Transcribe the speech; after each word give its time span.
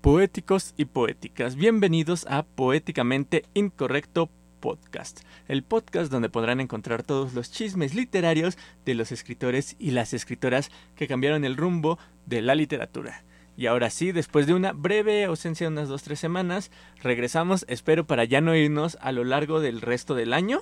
Poéticos 0.00 0.74
y 0.76 0.84
poéticas, 0.84 1.56
bienvenidos 1.56 2.24
a 2.28 2.44
Poéticamente 2.44 3.44
Incorrecto 3.52 4.30
Podcast, 4.60 5.22
el 5.48 5.64
podcast 5.64 6.12
donde 6.12 6.28
podrán 6.28 6.60
encontrar 6.60 7.02
todos 7.02 7.34
los 7.34 7.50
chismes 7.50 7.96
literarios 7.96 8.56
de 8.84 8.94
los 8.94 9.10
escritores 9.10 9.74
y 9.76 9.90
las 9.90 10.14
escritoras 10.14 10.70
que 10.94 11.08
cambiaron 11.08 11.44
el 11.44 11.56
rumbo 11.56 11.98
de 12.26 12.42
la 12.42 12.54
literatura. 12.54 13.24
Y 13.56 13.66
ahora 13.66 13.90
sí, 13.90 14.12
después 14.12 14.46
de 14.46 14.54
una 14.54 14.70
breve 14.70 15.24
ausencia 15.24 15.66
de 15.66 15.72
unas 15.72 15.88
2-3 15.88 16.14
semanas, 16.14 16.70
regresamos, 17.02 17.64
espero 17.68 18.06
para 18.06 18.22
ya 18.22 18.40
no 18.40 18.54
irnos 18.54 18.98
a 19.00 19.10
lo 19.10 19.24
largo 19.24 19.58
del 19.58 19.80
resto 19.80 20.14
del 20.14 20.32
año. 20.32 20.60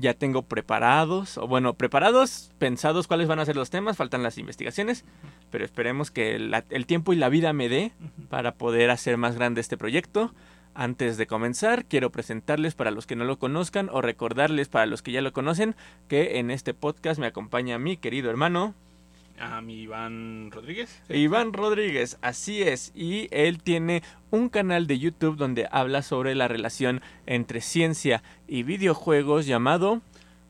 Ya 0.00 0.14
tengo 0.14 0.42
preparados, 0.42 1.38
o 1.38 1.48
bueno, 1.48 1.74
preparados, 1.74 2.52
pensados 2.58 3.08
cuáles 3.08 3.26
van 3.26 3.40
a 3.40 3.44
ser 3.44 3.56
los 3.56 3.68
temas, 3.68 3.96
faltan 3.96 4.22
las 4.22 4.38
investigaciones, 4.38 5.04
pero 5.50 5.64
esperemos 5.64 6.12
que 6.12 6.36
el, 6.36 6.54
el 6.70 6.86
tiempo 6.86 7.12
y 7.12 7.16
la 7.16 7.28
vida 7.28 7.52
me 7.52 7.68
dé 7.68 7.90
para 8.28 8.54
poder 8.54 8.90
hacer 8.90 9.16
más 9.16 9.34
grande 9.34 9.60
este 9.60 9.76
proyecto. 9.76 10.32
Antes 10.72 11.16
de 11.16 11.26
comenzar, 11.26 11.84
quiero 11.86 12.10
presentarles 12.10 12.76
para 12.76 12.92
los 12.92 13.06
que 13.06 13.16
no 13.16 13.24
lo 13.24 13.40
conozcan 13.40 13.88
o 13.90 14.00
recordarles 14.00 14.68
para 14.68 14.86
los 14.86 15.02
que 15.02 15.10
ya 15.10 15.20
lo 15.20 15.32
conocen 15.32 15.74
que 16.06 16.38
en 16.38 16.52
este 16.52 16.74
podcast 16.74 17.18
me 17.18 17.26
acompaña 17.26 17.80
mi 17.80 17.96
querido 17.96 18.30
hermano. 18.30 18.76
A 19.40 19.60
mi 19.60 19.82
Iván 19.82 20.50
Rodríguez. 20.50 21.00
Iván 21.08 21.52
Rodríguez, 21.52 22.18
así 22.22 22.62
es. 22.62 22.92
Y 22.94 23.28
él 23.30 23.62
tiene 23.62 24.02
un 24.30 24.48
canal 24.48 24.86
de 24.86 24.98
YouTube 24.98 25.36
donde 25.36 25.68
habla 25.70 26.02
sobre 26.02 26.34
la 26.34 26.48
relación 26.48 27.00
entre 27.26 27.60
ciencia 27.60 28.22
y 28.46 28.62
videojuegos 28.64 29.46
llamado 29.46 30.02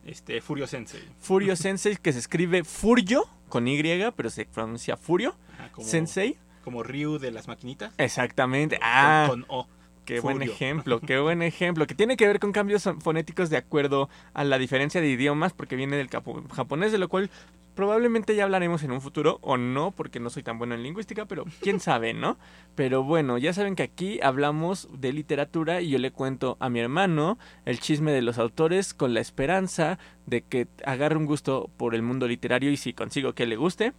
Este, 0.05 0.41
Furio 0.41 0.65
Sensei. 0.67 1.01
Furio 1.19 1.55
Sensei, 1.57 1.97
que 1.97 2.13
se 2.13 2.19
escribe 2.19 2.63
Furio 2.63 3.25
con 3.47 3.67
Y, 3.67 3.81
pero 4.15 4.29
se 4.29 4.45
pronuncia 4.45 4.97
Furio 4.97 5.35
Ajá, 5.53 5.71
como, 5.71 5.87
Sensei. 5.87 6.37
Como 6.63 6.83
Ryu 6.83 7.19
de 7.19 7.31
las 7.31 7.47
maquinitas. 7.47 7.93
Exactamente. 7.97 8.77
con- 8.77 8.85
Ah, 8.87 9.25
Con, 9.29 9.45
O. 9.47 9.67
Qué 10.05 10.21
buen 10.21 10.41
ejemplo, 10.41 10.99
qué 11.05 11.19
buen 11.19 11.43
ejemplo. 11.43 11.85
Que 11.85 11.93
tiene 11.93 12.17
que 12.17 12.25
ver 12.25 12.39
con 12.39 12.51
cambios 12.51 12.89
fonéticos 13.01 13.51
de 13.51 13.57
acuerdo 13.57 14.09
a 14.33 14.43
la 14.43 14.57
diferencia 14.57 15.01
de 15.01 15.07
idiomas, 15.09 15.53
porque 15.53 15.75
viene 15.75 15.97
del 15.97 16.09
japonés, 16.09 16.91
de 16.91 16.97
lo 16.97 17.09
cual 17.09 17.29
probablemente 17.75 18.35
ya 18.35 18.43
hablaremos 18.43 18.83
en 18.83 18.91
un 18.91 19.01
futuro, 19.01 19.39
o 19.41 19.57
no, 19.57 19.91
porque 19.91 20.19
no 20.19 20.29
soy 20.29 20.43
tan 20.43 20.57
bueno 20.57 20.75
en 20.75 20.83
lingüística, 20.83 21.25
pero 21.25 21.45
quién 21.61 21.79
sabe, 21.79 22.13
¿no? 22.13 22.37
Pero 22.75 23.03
bueno, 23.03 23.37
ya 23.37 23.53
saben 23.53 23.75
que 23.75 23.83
aquí 23.83 24.19
hablamos 24.21 24.87
de 24.91 25.13
literatura 25.13 25.81
y 25.81 25.89
yo 25.89 25.99
le 25.99 26.11
cuento 26.11 26.57
a 26.59 26.69
mi 26.69 26.79
hermano 26.79 27.37
el 27.65 27.79
chisme 27.79 28.11
de 28.11 28.21
los 28.21 28.37
autores 28.37 28.93
con 28.93 29.13
la 29.13 29.19
esperanza 29.19 29.99
de 30.25 30.41
que 30.41 30.67
agarre 30.85 31.17
un 31.17 31.25
gusto 31.25 31.69
por 31.77 31.95
el 31.95 32.01
mundo 32.01 32.27
literario 32.27 32.71
y 32.71 32.77
si 32.77 32.93
consigo 32.93 33.33
que 33.33 33.45
le 33.45 33.55
guste. 33.55 33.93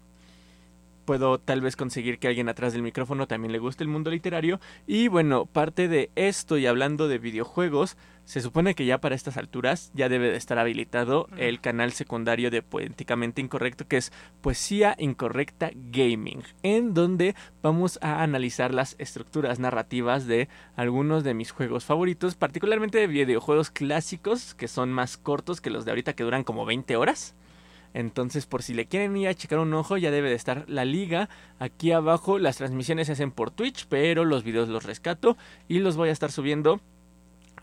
Puedo 1.10 1.40
tal 1.40 1.60
vez 1.60 1.74
conseguir 1.74 2.20
que 2.20 2.28
alguien 2.28 2.48
atrás 2.48 2.72
del 2.72 2.82
micrófono 2.82 3.26
también 3.26 3.50
le 3.50 3.58
guste 3.58 3.82
el 3.82 3.88
mundo 3.88 4.12
literario 4.12 4.60
y 4.86 5.08
bueno, 5.08 5.44
parte 5.44 5.88
de 5.88 6.12
esto 6.14 6.56
y 6.56 6.68
hablando 6.68 7.08
de 7.08 7.18
videojuegos, 7.18 7.96
se 8.24 8.40
supone 8.40 8.76
que 8.76 8.86
ya 8.86 9.00
para 9.00 9.16
estas 9.16 9.36
alturas 9.36 9.90
ya 9.92 10.08
debe 10.08 10.30
de 10.30 10.36
estar 10.36 10.60
habilitado 10.60 11.26
el 11.36 11.60
canal 11.60 11.90
secundario 11.90 12.48
de 12.52 12.62
Poéticamente 12.62 13.40
Incorrecto, 13.40 13.88
que 13.88 13.96
es 13.96 14.12
Poesía 14.40 14.94
Incorrecta 15.00 15.72
Gaming, 15.74 16.44
en 16.62 16.94
donde 16.94 17.34
vamos 17.60 17.98
a 18.02 18.22
analizar 18.22 18.72
las 18.72 18.94
estructuras 19.00 19.58
narrativas 19.58 20.28
de 20.28 20.48
algunos 20.76 21.24
de 21.24 21.34
mis 21.34 21.50
juegos 21.50 21.84
favoritos, 21.84 22.36
particularmente 22.36 22.98
de 22.98 23.08
videojuegos 23.08 23.72
clásicos, 23.72 24.54
que 24.54 24.68
son 24.68 24.92
más 24.92 25.16
cortos 25.16 25.60
que 25.60 25.70
los 25.70 25.84
de 25.84 25.90
ahorita 25.90 26.12
que 26.12 26.22
duran 26.22 26.44
como 26.44 26.64
20 26.66 26.94
horas. 26.94 27.34
Entonces, 27.92 28.46
por 28.46 28.62
si 28.62 28.74
le 28.74 28.86
quieren 28.86 29.16
ir 29.16 29.28
a 29.28 29.34
checar 29.34 29.58
un 29.58 29.74
ojo, 29.74 29.96
ya 29.96 30.10
debe 30.10 30.28
de 30.28 30.36
estar 30.36 30.64
la 30.68 30.84
liga. 30.84 31.28
Aquí 31.58 31.92
abajo 31.92 32.38
las 32.38 32.56
transmisiones 32.56 33.08
se 33.08 33.14
hacen 33.14 33.32
por 33.32 33.50
Twitch, 33.50 33.86
pero 33.88 34.24
los 34.24 34.44
videos 34.44 34.68
los 34.68 34.84
rescato 34.84 35.36
y 35.68 35.80
los 35.80 35.96
voy 35.96 36.08
a 36.10 36.12
estar 36.12 36.30
subiendo 36.30 36.80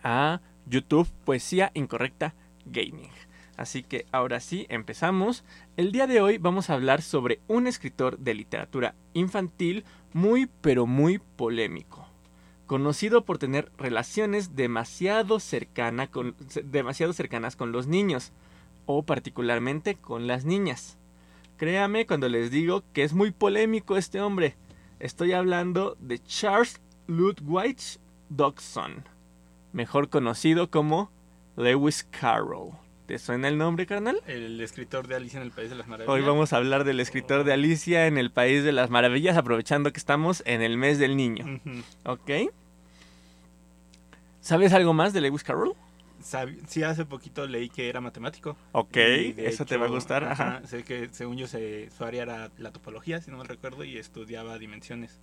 a 0.03 0.41
YouTube 0.65 1.07
Poesía 1.25 1.71
Incorrecta 1.73 2.33
Gaming. 2.65 3.11
Así 3.55 3.83
que 3.83 4.05
ahora 4.11 4.39
sí, 4.39 4.67
empezamos. 4.69 5.43
El 5.77 5.91
día 5.91 6.05
de 6.05 6.21
hoy 6.21 6.37
vamos 6.37 6.69
a 6.69 6.73
hablar 6.73 7.01
sobre 7.01 7.39
un 7.47 7.65
escritor 7.65 8.19
de 8.19 8.35
literatura 8.35 8.93
infantil 9.13 9.83
muy 10.13 10.47
pero 10.61 10.85
muy 10.85 11.19
polémico. 11.19 12.07
Conocido 12.67 13.23
por 13.23 13.37
tener 13.37 13.71
relaciones 13.77 14.55
demasiado, 14.55 15.39
con, 16.11 16.35
demasiado 16.65 17.13
cercanas 17.13 17.55
con 17.55 17.71
los 17.71 17.87
niños 17.87 18.31
o 18.87 19.03
particularmente 19.03 19.95
con 19.95 20.25
las 20.25 20.43
niñas. 20.43 20.97
Créame 21.57 22.07
cuando 22.07 22.27
les 22.29 22.49
digo 22.49 22.83
que 22.93 23.03
es 23.03 23.13
muy 23.13 23.29
polémico 23.29 23.97
este 23.97 24.19
hombre. 24.19 24.55
Estoy 24.99 25.33
hablando 25.33 25.95
de 25.99 26.17
Charles 26.23 26.81
Ludwig 27.05 27.77
Dodgson, 28.29 29.03
mejor 29.73 30.09
conocido 30.09 30.71
como 30.71 31.11
Lewis 31.55 32.07
Carroll. 32.09 32.71
¿Te 33.05 33.19
suena 33.19 33.47
el 33.47 33.57
nombre, 33.57 33.85
carnal? 33.85 34.21
El 34.27 34.59
escritor 34.59 35.07
de 35.07 35.15
Alicia 35.15 35.37
en 35.37 35.43
el 35.43 35.51
País 35.51 35.69
de 35.69 35.77
las 35.77 35.87
Maravillas. 35.87 36.13
Hoy 36.13 36.21
vamos 36.23 36.51
a 36.51 36.57
hablar 36.57 36.83
del 36.83 36.99
escritor 36.99 37.45
de 37.45 37.53
Alicia 37.53 38.05
en 38.05 38.17
el 38.17 38.31
País 38.31 38.65
de 38.65 38.73
las 38.73 38.89
Maravillas, 38.89 39.37
aprovechando 39.37 39.93
que 39.93 39.97
estamos 39.97 40.43
en 40.45 40.61
el 40.61 40.77
mes 40.77 40.99
del 40.99 41.15
niño. 41.15 41.61
¿Ok? 42.03 42.29
¿Sabes 44.41 44.73
algo 44.73 44.93
más 44.93 45.13
de 45.13 45.21
Lewis 45.21 45.43
Carroll? 45.43 45.73
Sí, 46.21 46.83
hace 46.83 47.05
poquito 47.05 47.45
leí 47.47 47.69
que 47.69 47.89
era 47.89 48.01
matemático. 48.01 48.57
Ok, 48.71 48.97
eso 48.97 49.65
te 49.65 49.77
va 49.77 49.85
a 49.85 49.89
gustar. 49.89 50.23
Ajá. 50.23 50.57
ajá, 50.57 50.67
Sé 50.67 50.83
que 50.83 51.09
según 51.11 51.37
yo 51.37 51.47
se, 51.47 51.89
su 51.91 52.03
área 52.03 52.23
era 52.23 52.51
la 52.57 52.71
topología, 52.71 53.21
si 53.21 53.31
no 53.31 53.37
mal 53.37 53.47
recuerdo, 53.47 53.83
y 53.83 53.97
estudiaba 53.97 54.57
dimensiones. 54.57 55.19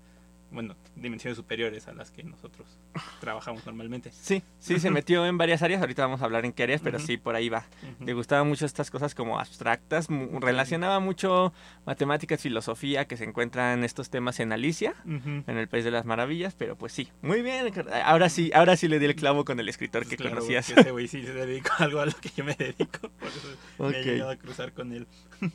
Bueno, 0.50 0.76
dimensiones 0.94 1.36
superiores 1.36 1.88
a 1.88 1.94
las 1.94 2.12
que 2.12 2.22
nosotros 2.22 2.78
trabajamos 3.20 3.66
normalmente. 3.66 4.12
Sí, 4.12 4.42
sí, 4.60 4.78
se 4.78 4.90
metió 4.92 5.26
en 5.26 5.36
varias 5.36 5.62
áreas. 5.62 5.80
Ahorita 5.80 6.02
vamos 6.02 6.22
a 6.22 6.26
hablar 6.26 6.44
en 6.44 6.52
qué 6.52 6.62
áreas, 6.62 6.80
pero 6.80 6.98
Ujú. 6.98 7.06
sí, 7.06 7.16
por 7.16 7.34
ahí 7.34 7.48
va. 7.48 7.66
Ujú. 7.82 8.04
Le 8.04 8.12
gustaban 8.12 8.46
mucho 8.46 8.64
estas 8.64 8.88
cosas 8.90 9.16
como 9.16 9.40
abstractas. 9.40 10.06
Relacionaba 10.08 11.00
mucho 11.00 11.52
matemáticas, 11.86 12.40
filosofía, 12.40 13.06
que 13.06 13.16
se 13.16 13.24
encuentran 13.24 13.82
estos 13.82 14.10
temas 14.10 14.38
en 14.38 14.52
Alicia, 14.52 14.94
en 15.04 15.44
el 15.58 15.66
País 15.66 15.84
de 15.84 15.90
las 15.90 16.04
Maravillas, 16.04 16.54
pero 16.56 16.76
pues 16.76 16.92
sí. 16.92 17.08
Muy 17.22 17.42
bien. 17.42 17.72
Ahora 18.04 18.28
sí, 18.28 18.52
ahora 18.54 18.76
sí 18.76 18.86
le 18.86 19.00
di 19.00 19.06
el 19.06 19.16
clavo 19.16 19.44
con 19.44 19.58
el 19.58 19.68
escritor 19.68 20.06
que 20.06 20.16
Claro, 20.16 20.36
conocías. 20.36 20.66
porque 20.66 20.80
ese 20.82 20.90
güey 20.92 21.08
sí 21.08 21.24
se 21.24 21.32
dedica 21.34 21.74
a 21.78 21.84
algo 21.84 21.98
a 21.98 22.06
lo 22.06 22.12
que 22.12 22.30
yo 22.36 22.44
me 22.44 22.54
dedico. 22.54 23.08
Por 23.18 23.28
eso 23.28 23.48
me 23.80 23.86
Ok. 23.88 23.94
he 23.94 24.04
llegado 24.04 24.30
a 24.30 24.36
cruzar 24.36 24.72
con 24.72 24.92
él. 24.92 25.08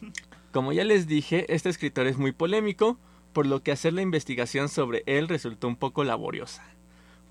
Como 0.51 0.73
ya 0.73 0.83
les 0.83 1.07
dije, 1.07 1.45
este 1.53 1.69
escritor 1.69 2.07
es 2.07 2.17
muy 2.17 2.31
polémico, 2.33 2.99
por 3.33 3.45
lo 3.45 3.61
que 3.63 3.71
hacer 3.71 3.93
la 3.93 4.01
investigación 4.01 4.69
sobre 4.69 5.03
él 5.05 5.27
resultó 5.27 5.67
un 5.67 5.75
poco 5.75 6.03
laboriosa. 6.03 6.63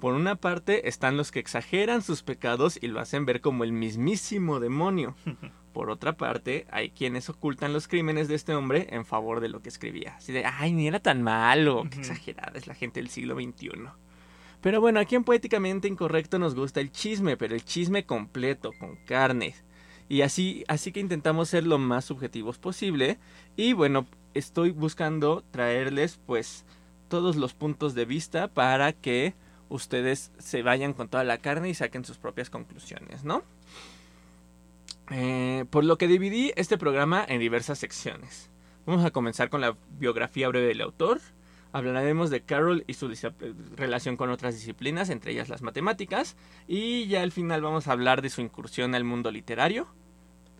Por 0.00 0.14
una 0.14 0.36
parte 0.36 0.88
están 0.88 1.16
los 1.16 1.32
que 1.32 1.40
exageran 1.40 2.02
sus 2.02 2.22
pecados 2.22 2.78
y 2.80 2.86
lo 2.86 3.00
hacen 3.00 3.26
ver 3.26 3.40
como 3.40 3.64
el 3.64 3.72
mismísimo 3.72 4.60
demonio. 4.60 5.16
Por 5.72 5.90
otra 5.90 6.16
parte, 6.16 6.66
hay 6.70 6.90
quienes 6.90 7.28
ocultan 7.28 7.72
los 7.72 7.88
crímenes 7.88 8.26
de 8.26 8.34
este 8.34 8.54
hombre 8.54 8.88
en 8.90 9.04
favor 9.04 9.40
de 9.40 9.48
lo 9.48 9.60
que 9.60 9.68
escribía. 9.68 10.14
Así 10.16 10.32
de, 10.32 10.44
ay, 10.44 10.72
ni 10.72 10.88
era 10.88 10.98
tan 11.00 11.22
malo, 11.22 11.84
qué 11.90 11.98
exagerada 11.98 12.52
es 12.54 12.66
la 12.66 12.74
gente 12.74 13.00
del 13.00 13.10
siglo 13.10 13.34
XXI. 13.36 13.70
Pero 14.60 14.80
bueno, 14.80 14.98
aquí 14.98 15.14
en 15.14 15.24
Poéticamente 15.24 15.86
Incorrecto 15.86 16.38
nos 16.38 16.54
gusta 16.54 16.80
el 16.80 16.90
chisme, 16.90 17.36
pero 17.36 17.54
el 17.54 17.64
chisme 17.64 18.04
completo, 18.04 18.72
con 18.78 18.96
carne. 19.04 19.54
Y 20.08 20.22
así, 20.22 20.64
así 20.68 20.90
que 20.90 21.00
intentamos 21.00 21.48
ser 21.48 21.66
lo 21.66 21.78
más 21.78 22.06
subjetivos 22.06 22.58
posible. 22.58 23.18
Y 23.56 23.72
bueno, 23.72 24.06
estoy 24.38 24.70
buscando 24.70 25.44
traerles 25.50 26.18
pues 26.26 26.64
todos 27.08 27.36
los 27.36 27.54
puntos 27.54 27.94
de 27.94 28.04
vista 28.04 28.48
para 28.48 28.92
que 28.92 29.34
ustedes 29.68 30.32
se 30.38 30.62
vayan 30.62 30.92
con 30.92 31.08
toda 31.08 31.24
la 31.24 31.38
carne 31.38 31.68
y 31.68 31.74
saquen 31.74 32.04
sus 32.04 32.18
propias 32.18 32.50
conclusiones, 32.50 33.24
¿no? 33.24 33.42
Eh, 35.10 35.64
por 35.70 35.84
lo 35.84 35.96
que 35.96 36.06
dividí 36.06 36.52
este 36.56 36.78
programa 36.78 37.24
en 37.26 37.40
diversas 37.40 37.78
secciones. 37.78 38.50
Vamos 38.86 39.04
a 39.04 39.10
comenzar 39.10 39.50
con 39.50 39.60
la 39.60 39.76
biografía 39.98 40.48
breve 40.48 40.68
del 40.68 40.80
autor. 40.80 41.20
Hablaremos 41.72 42.30
de 42.30 42.40
Carroll 42.40 42.84
y 42.86 42.94
su 42.94 43.10
relación 43.76 44.16
con 44.16 44.30
otras 44.30 44.54
disciplinas, 44.54 45.10
entre 45.10 45.32
ellas 45.32 45.50
las 45.50 45.60
matemáticas. 45.60 46.36
Y 46.66 47.06
ya 47.06 47.22
al 47.22 47.32
final 47.32 47.60
vamos 47.60 47.88
a 47.88 47.92
hablar 47.92 48.22
de 48.22 48.30
su 48.30 48.40
incursión 48.40 48.94
al 48.94 49.04
mundo 49.04 49.30
literario, 49.30 49.86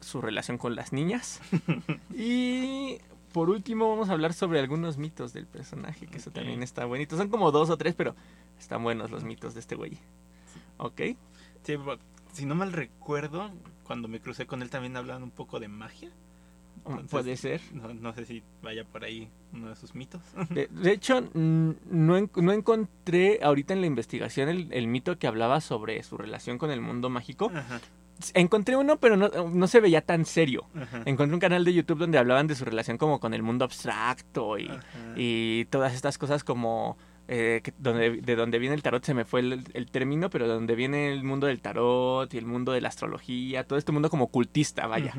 su 0.01 0.21
relación 0.21 0.59
con 0.59 0.75
las 0.75 0.93
niñas. 0.93 1.41
y 2.15 2.99
por 3.33 3.51
último 3.51 3.89
vamos 3.89 4.09
a 4.09 4.13
hablar 4.13 4.33
sobre 4.33 4.61
algunos 4.61 4.99
mitos 4.99 5.33
del 5.33 5.47
personaje, 5.47 6.07
que 6.07 6.19
eso 6.19 6.31
también 6.31 6.63
está 6.63 6.85
bonito. 6.85 7.17
Son 7.17 7.29
como 7.29 7.51
dos 7.51 7.71
o 7.71 7.77
tres, 7.77 7.95
pero 7.95 8.15
están 8.59 8.83
buenos 8.83 9.11
los 9.11 9.25
mitos 9.25 9.55
de 9.55 9.61
este 9.61 9.75
güey. 9.75 9.99
¿Ok? 10.79 11.01
Sí, 11.63 11.77
si 12.33 12.47
no 12.47 12.55
mal 12.55 12.73
recuerdo, 12.73 13.51
cuando 13.85 14.09
me 14.09 14.21
crucé 14.21 14.47
con 14.47 14.63
él 14.63 14.71
también 14.71 14.97
hablaban 14.97 15.23
un 15.23 15.31
poco 15.31 15.61
de 15.61 15.69
magia. 15.69 16.11
Entonces, 16.87 17.11
Puede 17.11 17.37
ser. 17.37 17.61
No, 17.73 17.93
no 17.93 18.15
sé 18.15 18.25
si 18.25 18.43
vaya 18.63 18.85
por 18.85 19.05
ahí 19.05 19.29
uno 19.53 19.69
de 19.69 19.77
sus 19.77 19.95
mitos. 19.95 20.23
De, 20.51 20.69
de 20.69 20.93
hecho, 20.93 21.21
mm, 21.21 21.71
no, 21.91 22.31
no 22.37 22.53
encontré 22.53 23.41
ahorita 23.43 23.75
en 23.75 23.81
la 23.81 23.87
investigación 23.87 24.49
el, 24.49 24.73
el 24.73 24.87
mito 24.87 25.19
que 25.19 25.27
hablaba 25.27 25.61
sobre 25.61 26.03
su 26.03 26.17
relación 26.17 26.57
con 26.57 26.71
el 26.71 26.81
mundo 26.81 27.11
mágico. 27.11 27.51
Ajá, 27.55 27.81
Encontré 28.35 28.77
uno, 28.77 28.99
pero 28.99 29.17
no, 29.17 29.29
no 29.29 29.67
se 29.69 29.81
veía 29.81 30.01
tan 30.01 30.25
serio. 30.25 30.65
ajá, 30.75 31.03
Encontré 31.07 31.35
un 31.35 31.41
canal 31.41 31.65
de 31.65 31.73
YouTube 31.75 31.99
donde 31.99 32.19
hablaban 32.19 32.47
de 32.47 32.55
su 32.55 32.65
relación 32.65 32.99
como 32.99 33.21
con 33.21 33.33
el 33.35 33.43
mundo 33.43 33.65
abstracto 33.65 34.59
y, 34.59 34.69
y 35.17 35.65
todas 35.67 35.95
estas 35.95 36.19
cosas 36.19 36.45
como 36.45 36.97
eh, 37.29 37.61
que- 37.63 37.75
donde, 37.79 38.23
de 38.23 38.37
donde 38.37 38.59
viene 38.59 38.75
el 38.75 38.83
tarot 38.83 39.05
se 39.05 39.13
me 39.15 39.25
fue 39.25 39.41
el, 39.41 39.65
el 39.75 39.91
término, 39.91 40.31
pero 40.31 40.49
de 40.49 40.55
donde 40.55 40.75
viene 40.75 41.13
el 41.13 41.25
mundo 41.25 41.47
del 41.47 41.61
tarot 41.61 42.33
y 42.33 42.39
el 42.39 42.47
mundo 42.47 42.73
de 42.73 42.81
la 42.81 42.89
astrología, 42.89 43.65
todo 43.65 43.79
este 43.79 43.93
mundo 43.93 44.09
como 44.11 44.25
ocultista, 44.25 44.87
vaya. 44.87 45.13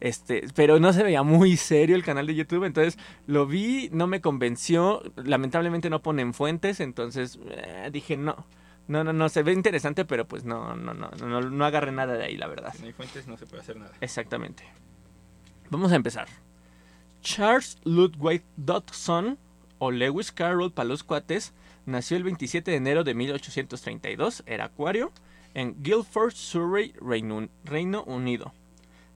Este, 0.00 0.42
pero 0.56 0.80
no 0.80 0.92
se 0.92 1.04
veía 1.04 1.22
muy 1.22 1.56
serio 1.56 1.94
el 1.94 2.02
canal 2.02 2.26
de 2.26 2.34
YouTube, 2.34 2.64
entonces 2.64 2.98
lo 3.28 3.46
vi, 3.46 3.88
no 3.92 4.08
me 4.08 4.20
convenció, 4.20 5.00
lamentablemente 5.14 5.88
no 5.90 6.02
ponen 6.02 6.34
fuentes, 6.34 6.80
entonces 6.80 7.38
eh, 7.48 7.88
dije 7.92 8.16
no. 8.16 8.44
No, 8.88 9.04
no, 9.04 9.12
no, 9.12 9.28
se 9.28 9.42
ve 9.42 9.52
interesante, 9.52 10.04
pero 10.04 10.26
pues 10.26 10.44
no, 10.44 10.74
no, 10.76 10.92
no, 10.92 11.10
no, 11.10 11.40
no 11.40 11.64
agarré 11.64 11.92
nada 11.92 12.14
de 12.14 12.24
ahí, 12.24 12.36
la 12.36 12.48
verdad. 12.48 12.72
Si 12.74 12.80
no 12.80 12.86
hay 12.86 12.92
fuentes 12.92 13.26
no 13.26 13.36
se 13.36 13.46
puede 13.46 13.62
hacer 13.62 13.76
nada. 13.76 13.92
Exactamente. 14.00 14.64
Vamos 15.70 15.92
a 15.92 15.96
empezar. 15.96 16.28
Charles 17.22 17.78
Ludwig 17.84 18.42
Dodson, 18.56 19.38
o 19.78 19.90
Lewis 19.90 20.32
Carroll 20.32 20.72
para 20.72 20.88
los 20.88 21.04
cuates, 21.04 21.52
nació 21.86 22.16
el 22.16 22.24
27 22.24 22.70
de 22.70 22.76
enero 22.76 23.04
de 23.04 23.14
1832, 23.14 24.42
era 24.46 24.64
acuario, 24.66 25.12
en 25.54 25.82
Guildford, 25.82 26.32
Surrey, 26.32 26.92
Reino, 27.00 27.48
Reino 27.64 28.02
Unido. 28.04 28.52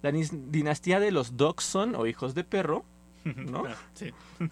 La 0.02 0.12
dinastía 0.12 1.00
de 1.00 1.10
los 1.10 1.36
Dodson, 1.36 1.94
o 1.96 2.06
hijos 2.06 2.34
de 2.34 2.44
perro, 2.44 2.84
¿No? 3.36 3.64
Sí. 3.94 4.12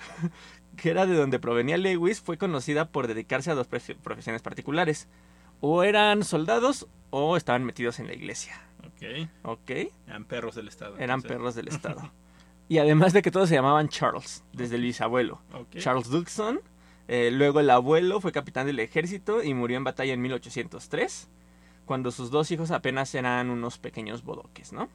que 0.77 0.91
era 0.91 1.07
de 1.07 1.15
donde 1.17 1.39
provenía 1.39 1.77
Lewis, 1.77 2.21
fue 2.21 2.37
conocida 2.39 2.87
por 2.91 3.07
dedicarse 3.07 3.51
a 3.51 3.55
dos 3.55 3.69
profe- 3.71 3.97
profesiones 3.97 4.43
particulares. 4.43 5.09
O 5.61 5.83
eran 5.83 6.25
soldados 6.25 6.87
o 7.11 7.37
estaban 7.37 7.65
metidos 7.65 7.99
en 8.01 8.07
la 8.09 8.15
iglesia. 8.15 8.61
Ok. 8.87 9.29
¿Ok? 9.43 9.71
Eran 10.07 10.25
perros 10.25 10.55
del 10.55 10.69
Estado. 10.69 10.99
Eran 10.99 11.23
perros 11.23 11.55
del 11.55 11.69
Estado. 11.69 12.13
Y 12.67 12.79
además 12.79 13.13
de 13.13 13.21
que 13.21 13.31
todos 13.31 13.51
se 13.51 13.57
llamaban 13.57 13.89
Charles, 13.91 14.43
desde 14.55 14.77
el 14.77 14.83
bisabuelo. 14.83 15.43
Ok. 15.53 15.77
Charles 15.81 16.09
Dodson. 16.09 16.63
eh, 17.09 17.31
luego 17.31 17.61
el 17.61 17.69
abuelo 17.69 18.23
fue 18.23 18.33
capitán 18.33 18.67
del 18.67 18.79
ejército 18.81 19.43
y 19.43 19.53
murió 19.53 19.77
en 19.77 19.85
batalla 19.85 20.15
en 20.15 20.23
1803, 20.23 21.29
cuando 21.85 22.11
sus 22.11 22.31
dos 22.31 22.51
hijos 22.51 22.71
apenas 22.71 23.15
eran 23.15 23.51
unos 23.51 23.79
pequeños 23.79 24.23
bodoques, 24.25 24.73
¿no? 24.73 24.89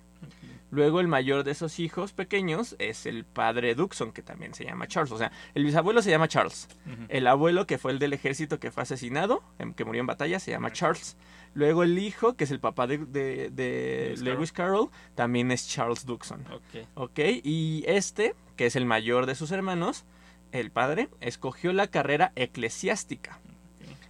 Luego 0.72 1.00
el 1.00 1.08
mayor 1.08 1.44
de 1.44 1.52
esos 1.52 1.80
hijos 1.80 2.14
pequeños 2.14 2.76
es 2.78 3.08
el 3.08 3.26
padre 3.26 3.74
Dodson, 3.74 4.12
que 4.12 4.22
también 4.22 4.54
se 4.54 4.66
llama 4.66 4.88
Charles. 4.88 5.12
O 5.12 5.18
sea, 5.18 5.32
el 5.56 5.64
bisabuelo 5.66 6.04
se 6.04 6.12
llama 6.12 6.28
Charles. 6.28 6.68
El 7.08 7.26
abuelo, 7.26 7.66
que 7.66 7.80
fue 7.80 7.92
el 7.92 7.98
del 7.98 8.14
ejército 8.14 8.60
que 8.60 8.70
fue 8.70 8.84
asesinado, 8.84 9.42
em, 9.58 9.74
que 9.74 9.84
murió 9.84 10.00
en 10.02 10.06
batalla, 10.06 10.40
se 10.40 10.52
llama 10.52 10.72
Charles. 10.72 11.18
Luego 11.56 11.82
el 11.82 11.98
hijo, 11.98 12.36
que 12.36 12.44
es 12.44 12.52
el 12.52 12.60
papá 12.60 12.86
de, 12.86 13.00
de- 13.00 13.50
de 13.50 14.10
Lewis 14.10 14.22
Lewis 14.22 14.52
Carroll, 14.52 14.90
también 15.16 15.50
es 15.52 15.68
Charles 15.68 16.06
Dodson. 16.06 16.46
Ok. 16.54 16.86
¿Ok? 16.94 17.20
Y 17.44 17.84
este, 17.88 18.36
que 18.56 18.68
es 18.68 18.76
el 18.76 18.86
mayor 18.86 19.26
de 19.26 19.34
sus 19.34 19.50
hermanos, 19.52 20.06
el 20.52 20.70
padre, 20.70 21.10
escogió 21.20 21.74
la 21.74 21.88
carrera 21.88 22.32
eclesiástica. 22.36 23.40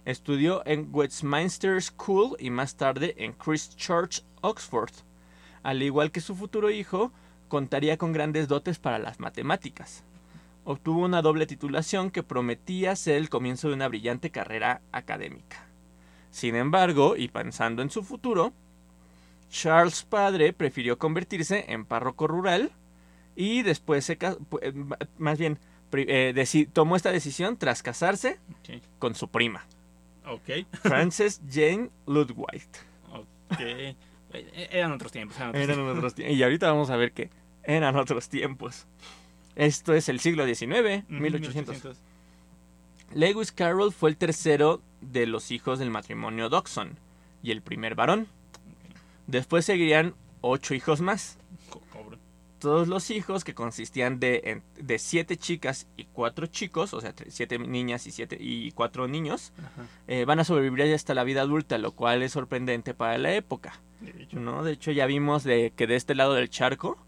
Estudió 0.04 0.66
en 0.66 0.88
Westminster 0.90 1.80
School 1.82 2.36
y 2.38 2.50
más 2.50 2.76
tarde 2.76 3.14
en 3.18 3.32
Christ 3.32 3.76
Church, 3.76 4.22
Oxford. 4.40 4.92
Al 5.62 5.82
igual 5.82 6.10
que 6.10 6.20
su 6.20 6.34
futuro 6.34 6.70
hijo, 6.70 7.12
contaría 7.48 7.98
con 7.98 8.12
grandes 8.12 8.48
dotes 8.48 8.78
para 8.78 8.98
las 8.98 9.20
matemáticas. 9.20 10.04
Obtuvo 10.64 11.04
una 11.04 11.20
doble 11.20 11.46
titulación 11.46 12.10
que 12.10 12.22
prometía 12.22 12.96
ser 12.96 13.16
el 13.16 13.28
comienzo 13.28 13.68
de 13.68 13.74
una 13.74 13.88
brillante 13.88 14.30
carrera 14.30 14.80
académica. 14.92 15.66
Sin 16.30 16.54
embargo, 16.54 17.16
y 17.16 17.28
pensando 17.28 17.82
en 17.82 17.90
su 17.90 18.02
futuro, 18.02 18.52
Charles 19.50 20.04
padre 20.04 20.52
prefirió 20.52 20.98
convertirse 20.98 21.66
en 21.68 21.84
párroco 21.84 22.26
rural 22.26 22.70
y 23.34 23.62
después 23.62 24.04
se 24.04 24.18
eh, 24.20 24.72
más 25.18 25.38
bien 25.38 25.58
eh, 25.92 26.68
tomó 26.72 26.94
esta 26.94 27.10
decisión 27.10 27.56
tras 27.56 27.82
casarse 27.82 28.38
con 28.98 29.14
su 29.14 29.28
prima, 29.28 29.66
Ok. 30.26 30.66
Frances 30.82 31.40
Jane 31.48 31.90
Ludwig. 32.06 32.66
Ok. 33.12 33.60
Eran 34.70 34.92
otros 34.92 35.12
tiempos. 35.12 35.36
Eran 35.36 35.50
otros 35.50 35.68
Eran 35.68 35.88
otros 35.88 36.14
tiempos. 36.14 36.36
Y 36.36 36.42
ahorita 36.42 36.70
vamos 36.70 36.90
a 36.90 36.96
ver 36.96 37.12
que 37.12 37.30
eran 37.62 37.96
otros 37.96 38.28
tiempos. 38.28 38.86
Esto 39.56 39.92
es 39.94 40.08
el 40.08 40.20
siglo 40.20 40.46
XIX, 40.46 40.58
tiempos. 40.58 41.04
Ujú, 41.10 41.20
1800. 41.20 41.98
Lewis 43.14 43.50
Carroll 43.50 43.92
fue 43.92 44.10
el 44.10 44.16
tercero 44.16 44.80
de 45.00 45.26
los 45.26 45.50
hijos 45.50 45.78
del 45.78 45.90
matrimonio 45.90 46.48
Dodson 46.48 46.96
y 47.42 47.50
el 47.50 47.62
primer 47.62 47.94
varón. 47.94 48.28
Después 49.26 49.64
seguirían 49.64 50.14
ocho 50.40 50.74
hijos 50.74 51.00
más. 51.00 51.38
Todos 52.60 52.88
los 52.88 53.10
hijos, 53.10 53.42
que 53.42 53.54
consistían 53.54 54.20
de, 54.20 54.60
de 54.78 54.98
siete 54.98 55.36
chicas 55.36 55.86
y 55.96 56.04
cuatro 56.04 56.46
chicos, 56.46 56.92
o 56.94 57.00
sea, 57.00 57.14
siete 57.28 57.58
niñas 57.58 58.06
y, 58.06 58.10
siete, 58.10 58.36
y 58.38 58.70
cuatro 58.72 59.08
niños, 59.08 59.52
eh, 60.06 60.24
van 60.26 60.40
a 60.40 60.44
sobrevivir 60.44 60.94
hasta 60.94 61.14
la 61.14 61.24
vida 61.24 61.40
adulta, 61.42 61.78
lo 61.78 61.92
cual 61.92 62.22
es 62.22 62.32
sorprendente 62.32 62.92
para 62.94 63.16
la 63.18 63.34
época. 63.34 63.80
De 64.00 64.22
hecho. 64.22 64.38
¿no? 64.38 64.62
De 64.62 64.72
hecho, 64.72 64.92
ya 64.92 65.06
vimos 65.06 65.42
de 65.44 65.72
que 65.74 65.86
de 65.86 65.96
este 65.96 66.14
lado 66.14 66.34
del 66.34 66.48
charco, 66.50 66.98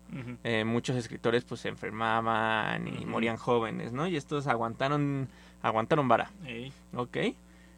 eh, 0.44 0.64
muchos 0.64 0.96
escritores 0.96 1.44
pues 1.44 1.60
se 1.62 1.68
enfermaban 1.68 2.86
y 2.88 3.06
morían 3.06 3.36
jóvenes, 3.36 3.92
¿no? 3.92 4.06
Y 4.06 4.16
estos 4.16 4.46
aguantaron, 4.46 5.28
aguantaron 5.62 6.08
vara. 6.08 6.30
Ey. 6.46 6.72
¿Ok? 6.94 7.16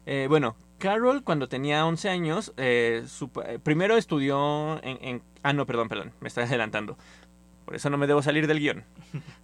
Eh, 0.07 0.27
bueno, 0.29 0.55
Carol 0.77 1.23
cuando 1.23 1.47
tenía 1.47 1.85
11 1.85 2.09
años, 2.09 2.53
eh, 2.57 3.03
su 3.07 3.29
eh, 3.45 3.57
primero 3.61 3.95
estudió 3.97 4.81
en, 4.83 4.97
en- 5.01 5.21
Ah, 5.43 5.53
no, 5.53 5.65
perdón, 5.65 5.87
perdón, 5.89 6.11
me 6.21 6.27
estoy 6.27 6.43
adelantando. 6.43 6.97
Por 7.65 7.75
eso 7.75 7.89
no 7.89 7.97
me 7.97 8.07
debo 8.07 8.21
salir 8.21 8.45
del 8.47 8.59
guion. 8.59 8.83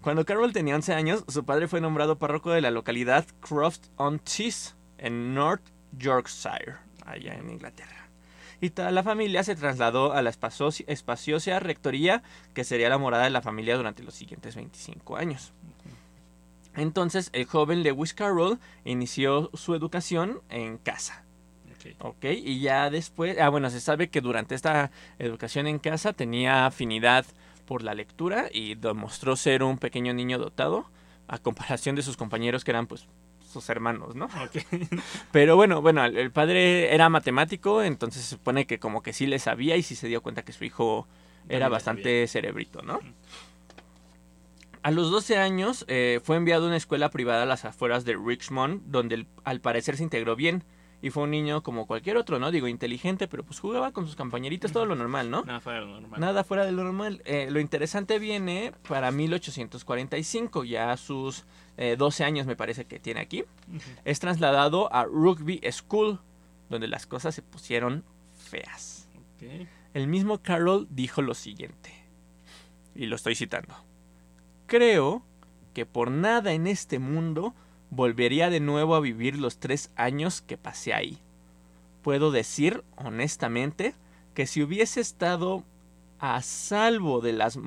Cuando 0.01 0.25
Carol 0.25 0.53
tenía 0.53 0.75
11 0.75 0.93
años, 0.93 1.23
su 1.27 1.43
padre 1.43 1.67
fue 1.67 1.81
nombrado 1.81 2.17
párroco 2.19 2.51
de 2.51 2.61
la 2.61 2.69
localidad 2.71 3.25
Croft 3.39 3.87
on 3.97 4.19
Tees, 4.19 4.75
en 4.99 5.33
North 5.33 5.63
Yorkshire, 5.97 6.75
allá 7.05 7.33
en 7.33 7.49
Inglaterra. 7.49 8.07
Y 8.63 8.69
toda 8.69 8.91
la 8.91 9.01
familia 9.01 9.43
se 9.43 9.55
trasladó 9.55 10.13
a 10.13 10.21
la 10.21 10.29
espacio- 10.29 10.85
espaciosa 10.85 11.59
rectoría, 11.59 12.21
que 12.53 12.63
sería 12.63 12.89
la 12.89 12.99
morada 12.99 13.23
de 13.23 13.31
la 13.31 13.41
familia 13.41 13.75
durante 13.75 14.03
los 14.03 14.13
siguientes 14.13 14.55
25 14.55 15.17
años. 15.17 15.51
Entonces, 16.75 17.29
el 17.33 17.45
joven 17.45 17.83
Lewis 17.83 18.13
Carroll 18.13 18.59
inició 18.85 19.49
su 19.53 19.75
educación 19.75 20.41
en 20.49 20.77
casa. 20.77 21.23
Ok. 21.71 22.05
¿Ok? 22.05 22.25
Y 22.25 22.59
ya 22.61 22.89
después, 22.89 23.37
ah, 23.39 23.49
bueno, 23.49 23.69
se 23.69 23.81
sabe 23.81 24.09
que 24.09 24.21
durante 24.21 24.55
esta 24.55 24.91
educación 25.19 25.67
en 25.67 25.79
casa 25.79 26.13
tenía 26.13 26.65
afinidad 26.67 27.25
por 27.61 27.83
la 27.83 27.93
lectura 27.93 28.49
y 28.51 28.75
demostró 28.75 29.35
ser 29.35 29.63
un 29.63 29.77
pequeño 29.77 30.13
niño 30.13 30.37
dotado 30.37 30.89
a 31.27 31.37
comparación 31.37 31.95
de 31.95 32.01
sus 32.01 32.17
compañeros 32.17 32.63
que 32.63 32.71
eran 32.71 32.87
pues 32.87 33.07
sus 33.51 33.69
hermanos, 33.69 34.15
¿no? 34.15 34.29
Pero 35.31 35.55
bueno, 35.55 35.81
bueno, 35.81 36.03
el 36.05 36.31
padre 36.31 36.93
era 36.93 37.09
matemático, 37.09 37.83
entonces 37.83 38.23
se 38.23 38.29
supone 38.29 38.65
que 38.65 38.79
como 38.79 39.01
que 39.03 39.13
sí 39.13 39.25
le 39.27 39.39
sabía 39.39 39.75
y 39.75 39.83
sí 39.83 39.95
se 39.95 40.07
dio 40.07 40.21
cuenta 40.21 40.43
que 40.43 40.53
su 40.53 40.63
hijo 40.63 41.07
era 41.49 41.65
También 41.65 41.71
bastante 41.71 42.27
cerebrito, 42.27 42.81
¿no? 42.81 42.99
A 44.83 44.89
los 44.89 45.11
12 45.11 45.37
años 45.37 45.85
eh, 45.87 46.21
fue 46.23 46.37
enviado 46.37 46.65
a 46.65 46.67
una 46.67 46.77
escuela 46.77 47.09
privada 47.09 47.43
a 47.43 47.45
las 47.45 47.65
afueras 47.65 48.03
de 48.03 48.15
Richmond, 48.15 48.81
donde 48.85 49.27
al 49.43 49.61
parecer 49.61 49.95
se 49.95 50.03
integró 50.03 50.35
bien. 50.35 50.63
Y 51.01 51.09
fue 51.09 51.23
un 51.23 51.31
niño 51.31 51.63
como 51.63 51.87
cualquier 51.87 52.17
otro, 52.17 52.37
¿no? 52.37 52.51
Digo, 52.51 52.67
inteligente, 52.67 53.27
pero 53.27 53.43
pues 53.43 53.59
jugaba 53.59 53.91
con 53.91 54.05
sus 54.05 54.15
compañeritos, 54.15 54.71
todo 54.71 54.85
lo 54.85 54.95
normal, 54.95 55.31
¿no? 55.31 55.43
Nada 55.43 55.59
fuera 55.59 55.79
de 55.79 55.85
lo 55.85 55.99
normal. 55.99 56.19
Nada 56.19 56.43
fuera 56.43 56.65
de 56.65 56.71
lo 56.71 56.83
normal. 56.83 57.21
Eh, 57.25 57.47
lo 57.49 57.59
interesante 57.59 58.19
viene 58.19 58.73
para 58.87 59.11
1845, 59.11 60.63
ya 60.63 60.91
a 60.91 60.97
sus 60.97 61.45
eh, 61.77 61.95
12 61.97 62.23
años 62.23 62.45
me 62.45 62.55
parece 62.55 62.85
que 62.85 62.99
tiene 62.99 63.19
aquí. 63.19 63.43
Es 64.05 64.19
trasladado 64.19 64.93
a 64.93 65.05
Rugby 65.05 65.59
School, 65.71 66.19
donde 66.69 66.87
las 66.87 67.07
cosas 67.07 67.33
se 67.33 67.41
pusieron 67.41 68.03
feas. 68.37 69.07
El 69.93 70.07
mismo 70.07 70.41
Carroll 70.43 70.87
dijo 70.91 71.23
lo 71.23 71.33
siguiente, 71.33 71.91
y 72.93 73.07
lo 73.07 73.15
estoy 73.15 73.33
citando. 73.33 73.73
Creo 74.67 75.23
que 75.73 75.85
por 75.85 76.11
nada 76.11 76.53
en 76.53 76.67
este 76.67 76.99
mundo 76.99 77.55
volvería 77.91 78.49
de 78.49 78.59
nuevo 78.59 78.95
a 78.95 78.99
vivir 78.99 79.37
los 79.37 79.59
tres 79.59 79.91
años 79.95 80.41
que 80.41 80.57
pasé 80.57 80.93
ahí. 80.95 81.19
Puedo 82.01 82.31
decir, 82.31 82.83
honestamente, 82.95 83.93
que 84.33 84.47
si 84.47 84.63
hubiese 84.63 85.01
estado 85.01 85.63
a 86.19 86.41
salvo 86.41 87.21
de 87.21 87.33
las 87.33 87.59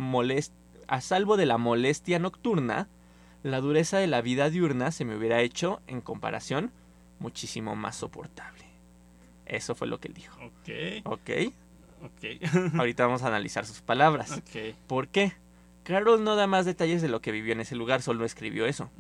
a 0.89 1.01
salvo 1.01 1.37
de 1.37 1.47
la 1.47 1.59
molestia 1.59 2.19
nocturna, 2.19 2.89
la 3.43 3.61
dureza 3.61 3.99
de 3.99 4.07
la 4.07 4.23
vida 4.23 4.51
diurna 4.51 4.91
se 4.91 5.05
me 5.05 5.17
hubiera 5.17 5.41
hecho, 5.41 5.81
en 5.87 6.01
comparación, 6.01 6.73
muchísimo 7.21 7.77
más 7.77 7.97
soportable. 7.97 8.65
Eso 9.47 9.75
fue 9.75 9.87
lo 9.87 10.01
que 10.01 10.09
él 10.09 10.15
dijo. 10.15 10.39
Ok. 10.43 11.05
¿Ok? 11.05 11.31
Ok. 12.03 12.75
Ahorita 12.79 13.07
vamos 13.07 13.23
a 13.23 13.29
analizar 13.29 13.67
sus 13.67 13.83
palabras. 13.83 14.33
ok. 14.33 14.75
¿Por 14.87 15.09
qué? 15.09 15.35
Carroll 15.85 16.25
no 16.25 16.35
da 16.35 16.47
más 16.47 16.65
detalles 16.65 17.03
de 17.03 17.09
lo 17.09 17.21
que 17.21 17.31
vivió 17.31 17.53
en 17.53 17.61
ese 17.61 17.77
lugar, 17.77 18.01
solo 18.01 18.25
escribió 18.25 18.65
eso. 18.65 18.91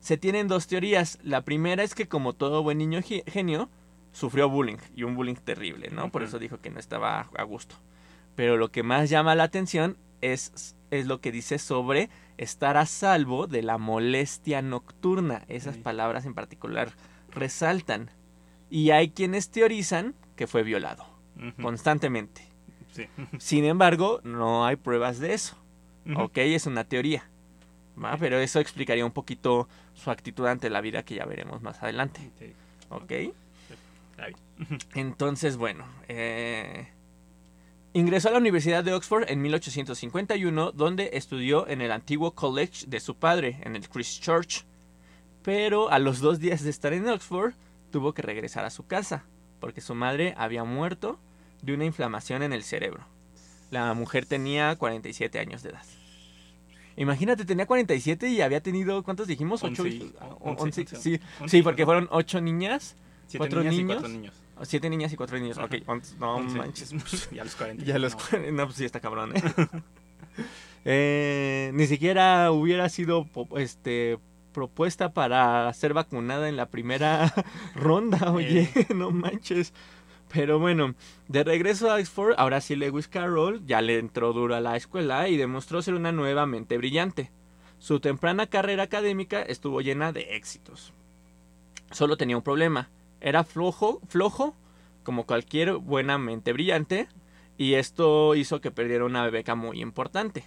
Se 0.00 0.16
tienen 0.16 0.48
dos 0.48 0.66
teorías. 0.66 1.18
La 1.22 1.42
primera 1.42 1.82
es 1.82 1.94
que 1.94 2.08
como 2.08 2.32
todo 2.32 2.62
buen 2.62 2.78
niño 2.78 3.00
ge- 3.02 3.22
genio, 3.26 3.68
sufrió 4.12 4.48
bullying, 4.48 4.78
y 4.96 5.04
un 5.04 5.14
bullying 5.14 5.34
terrible, 5.36 5.88
¿no? 5.90 6.10
Por 6.10 6.22
eso 6.22 6.38
dijo 6.38 6.60
que 6.60 6.70
no 6.70 6.80
estaba 6.80 7.28
a 7.36 7.42
gusto. 7.44 7.76
Pero 8.34 8.56
lo 8.56 8.70
que 8.72 8.82
más 8.82 9.10
llama 9.10 9.34
la 9.34 9.44
atención 9.44 9.96
es, 10.20 10.74
es 10.90 11.06
lo 11.06 11.20
que 11.20 11.30
dice 11.32 11.58
sobre 11.58 12.08
estar 12.38 12.76
a 12.76 12.86
salvo 12.86 13.46
de 13.46 13.62
la 13.62 13.78
molestia 13.78 14.62
nocturna. 14.62 15.42
Esas 15.48 15.76
Sí. 15.76 15.80
palabras 15.82 16.24
en 16.26 16.34
particular 16.34 16.92
resaltan. 17.30 18.10
Y 18.70 18.90
hay 18.90 19.10
quienes 19.10 19.50
teorizan 19.50 20.14
que 20.36 20.46
fue 20.46 20.62
violado 20.62 21.04
constantemente. 21.60 22.42
Sí. 22.92 23.06
Sin 23.38 23.64
embargo, 23.64 24.20
no 24.24 24.64
hay 24.66 24.76
pruebas 24.76 25.18
de 25.18 25.34
eso. 25.34 25.56
Ok, 26.16 26.38
es 26.38 26.66
una 26.66 26.84
teoría. 26.84 27.29
¿Va? 28.02 28.16
Pero 28.16 28.38
eso 28.38 28.60
explicaría 28.60 29.04
un 29.04 29.12
poquito 29.12 29.68
su 29.94 30.10
actitud 30.10 30.46
ante 30.46 30.70
la 30.70 30.80
vida 30.80 31.02
que 31.04 31.16
ya 31.16 31.24
veremos 31.24 31.62
más 31.62 31.82
adelante. 31.82 32.30
Sí, 32.38 32.52
Ok. 32.88 33.12
Entonces, 34.94 35.56
bueno. 35.56 35.84
eh, 36.08 36.88
ingresó 37.92 38.28
a 38.28 38.32
la 38.32 38.38
Universidad 38.38 38.84
de 38.84 38.92
Oxford 38.92 39.24
en 39.28 39.40
1851, 39.42 40.72
donde 40.72 41.10
estudió 41.14 41.66
en 41.68 41.80
el 41.80 41.92
antiguo 41.92 42.32
college 42.34 42.86
de 42.86 43.00
su 43.00 43.16
padre, 43.16 43.58
en 43.62 43.76
el 43.76 43.88
Christ 43.88 44.22
Church. 44.22 44.64
Pero 45.42 45.90
a 45.90 45.98
los 45.98 46.20
dos 46.20 46.38
días 46.38 46.62
de 46.62 46.70
estar 46.70 46.92
en 46.92 47.08
Oxford, 47.08 47.54
tuvo 47.90 48.12
que 48.12 48.22
regresar 48.22 48.64
a 48.64 48.70
su 48.70 48.86
casa, 48.86 49.24
porque 49.58 49.80
su 49.80 49.94
madre 49.94 50.34
había 50.36 50.64
muerto 50.64 51.18
de 51.62 51.74
una 51.74 51.84
inflamación 51.86 52.42
en 52.42 52.52
el 52.52 52.62
cerebro. 52.62 53.04
La 53.70 53.94
mujer 53.94 54.26
tenía 54.26 54.76
47 54.76 55.38
años 55.38 55.62
de 55.62 55.70
edad. 55.70 55.82
Imagínate, 57.00 57.44
tenía 57.44 57.66
47 57.66 58.28
y 58.28 58.40
había 58.42 58.60
tenido, 58.62 59.02
¿cuántos 59.02 59.26
dijimos? 59.26 59.62
¿Ocho? 59.64 59.82
Once 60.40 60.80
y- 60.80 60.84
hijos? 60.84 60.98
Sí, 61.00 61.18
sí, 61.46 61.62
porque 61.62 61.84
fueron 61.86 62.08
ocho 62.10 62.40
niñas, 62.40 62.94
Siete 63.26 63.38
¿Cuatro 63.38 63.60
niñas 63.60 63.74
y 63.74 63.78
niños? 63.78 63.96
cuatro 63.96 64.08
niños. 64.08 64.34
siete 64.62 64.90
niñas 64.90 65.12
y 65.12 65.16
cuatro 65.16 65.38
niños. 65.38 65.56
Ajá. 65.56 65.66
Ok, 65.66 65.74
no 66.18 66.40
manches. 66.40 66.92
Ya 67.32 67.44
los 67.44 67.54
40. 67.56 67.84
Ya 67.84 67.98
los 67.98 68.12
no. 68.14 68.18
cuarenta- 68.18 68.50
no, 68.52 68.64
pues 68.66 68.76
sí 68.76 68.84
está 68.84 69.00
cabrón, 69.00 69.32
¿eh? 69.36 69.42
Eh, 70.84 71.70
ni 71.74 71.86
siquiera 71.86 72.50
hubiera 72.52 72.88
sido 72.88 73.26
este 73.56 74.18
propuesta 74.52 75.12
para 75.12 75.72
ser 75.74 75.92
vacunada 75.94 76.48
en 76.48 76.56
la 76.56 76.66
primera 76.66 77.32
ronda, 77.74 78.32
oye, 78.32 78.68
no 78.94 79.10
manches. 79.10 79.72
Pero 80.32 80.60
bueno, 80.60 80.94
de 81.26 81.42
regreso 81.42 81.90
a 81.90 81.96
Oxford, 81.96 82.34
ahora 82.38 82.60
sí 82.60 82.76
Lewis 82.76 83.08
Carroll 83.08 83.66
ya 83.66 83.82
le 83.82 83.98
entró 83.98 84.32
duro 84.32 84.54
a 84.54 84.60
la 84.60 84.76
escuela 84.76 85.28
y 85.28 85.36
demostró 85.36 85.82
ser 85.82 85.94
una 85.94 86.12
nueva 86.12 86.46
mente 86.46 86.78
brillante. 86.78 87.32
Su 87.78 87.98
temprana 87.98 88.46
carrera 88.46 88.84
académica 88.84 89.42
estuvo 89.42 89.80
llena 89.80 90.12
de 90.12 90.36
éxitos. 90.36 90.92
Solo 91.90 92.16
tenía 92.16 92.36
un 92.36 92.44
problema, 92.44 92.90
era 93.20 93.42
flojo, 93.42 94.00
flojo, 94.06 94.54
como 95.02 95.26
cualquier 95.26 95.72
buena 95.74 96.16
mente 96.16 96.52
brillante, 96.52 97.08
y 97.58 97.74
esto 97.74 98.36
hizo 98.36 98.60
que 98.60 98.70
perdiera 98.70 99.04
una 99.04 99.28
beca 99.30 99.56
muy 99.56 99.80
importante. 99.80 100.44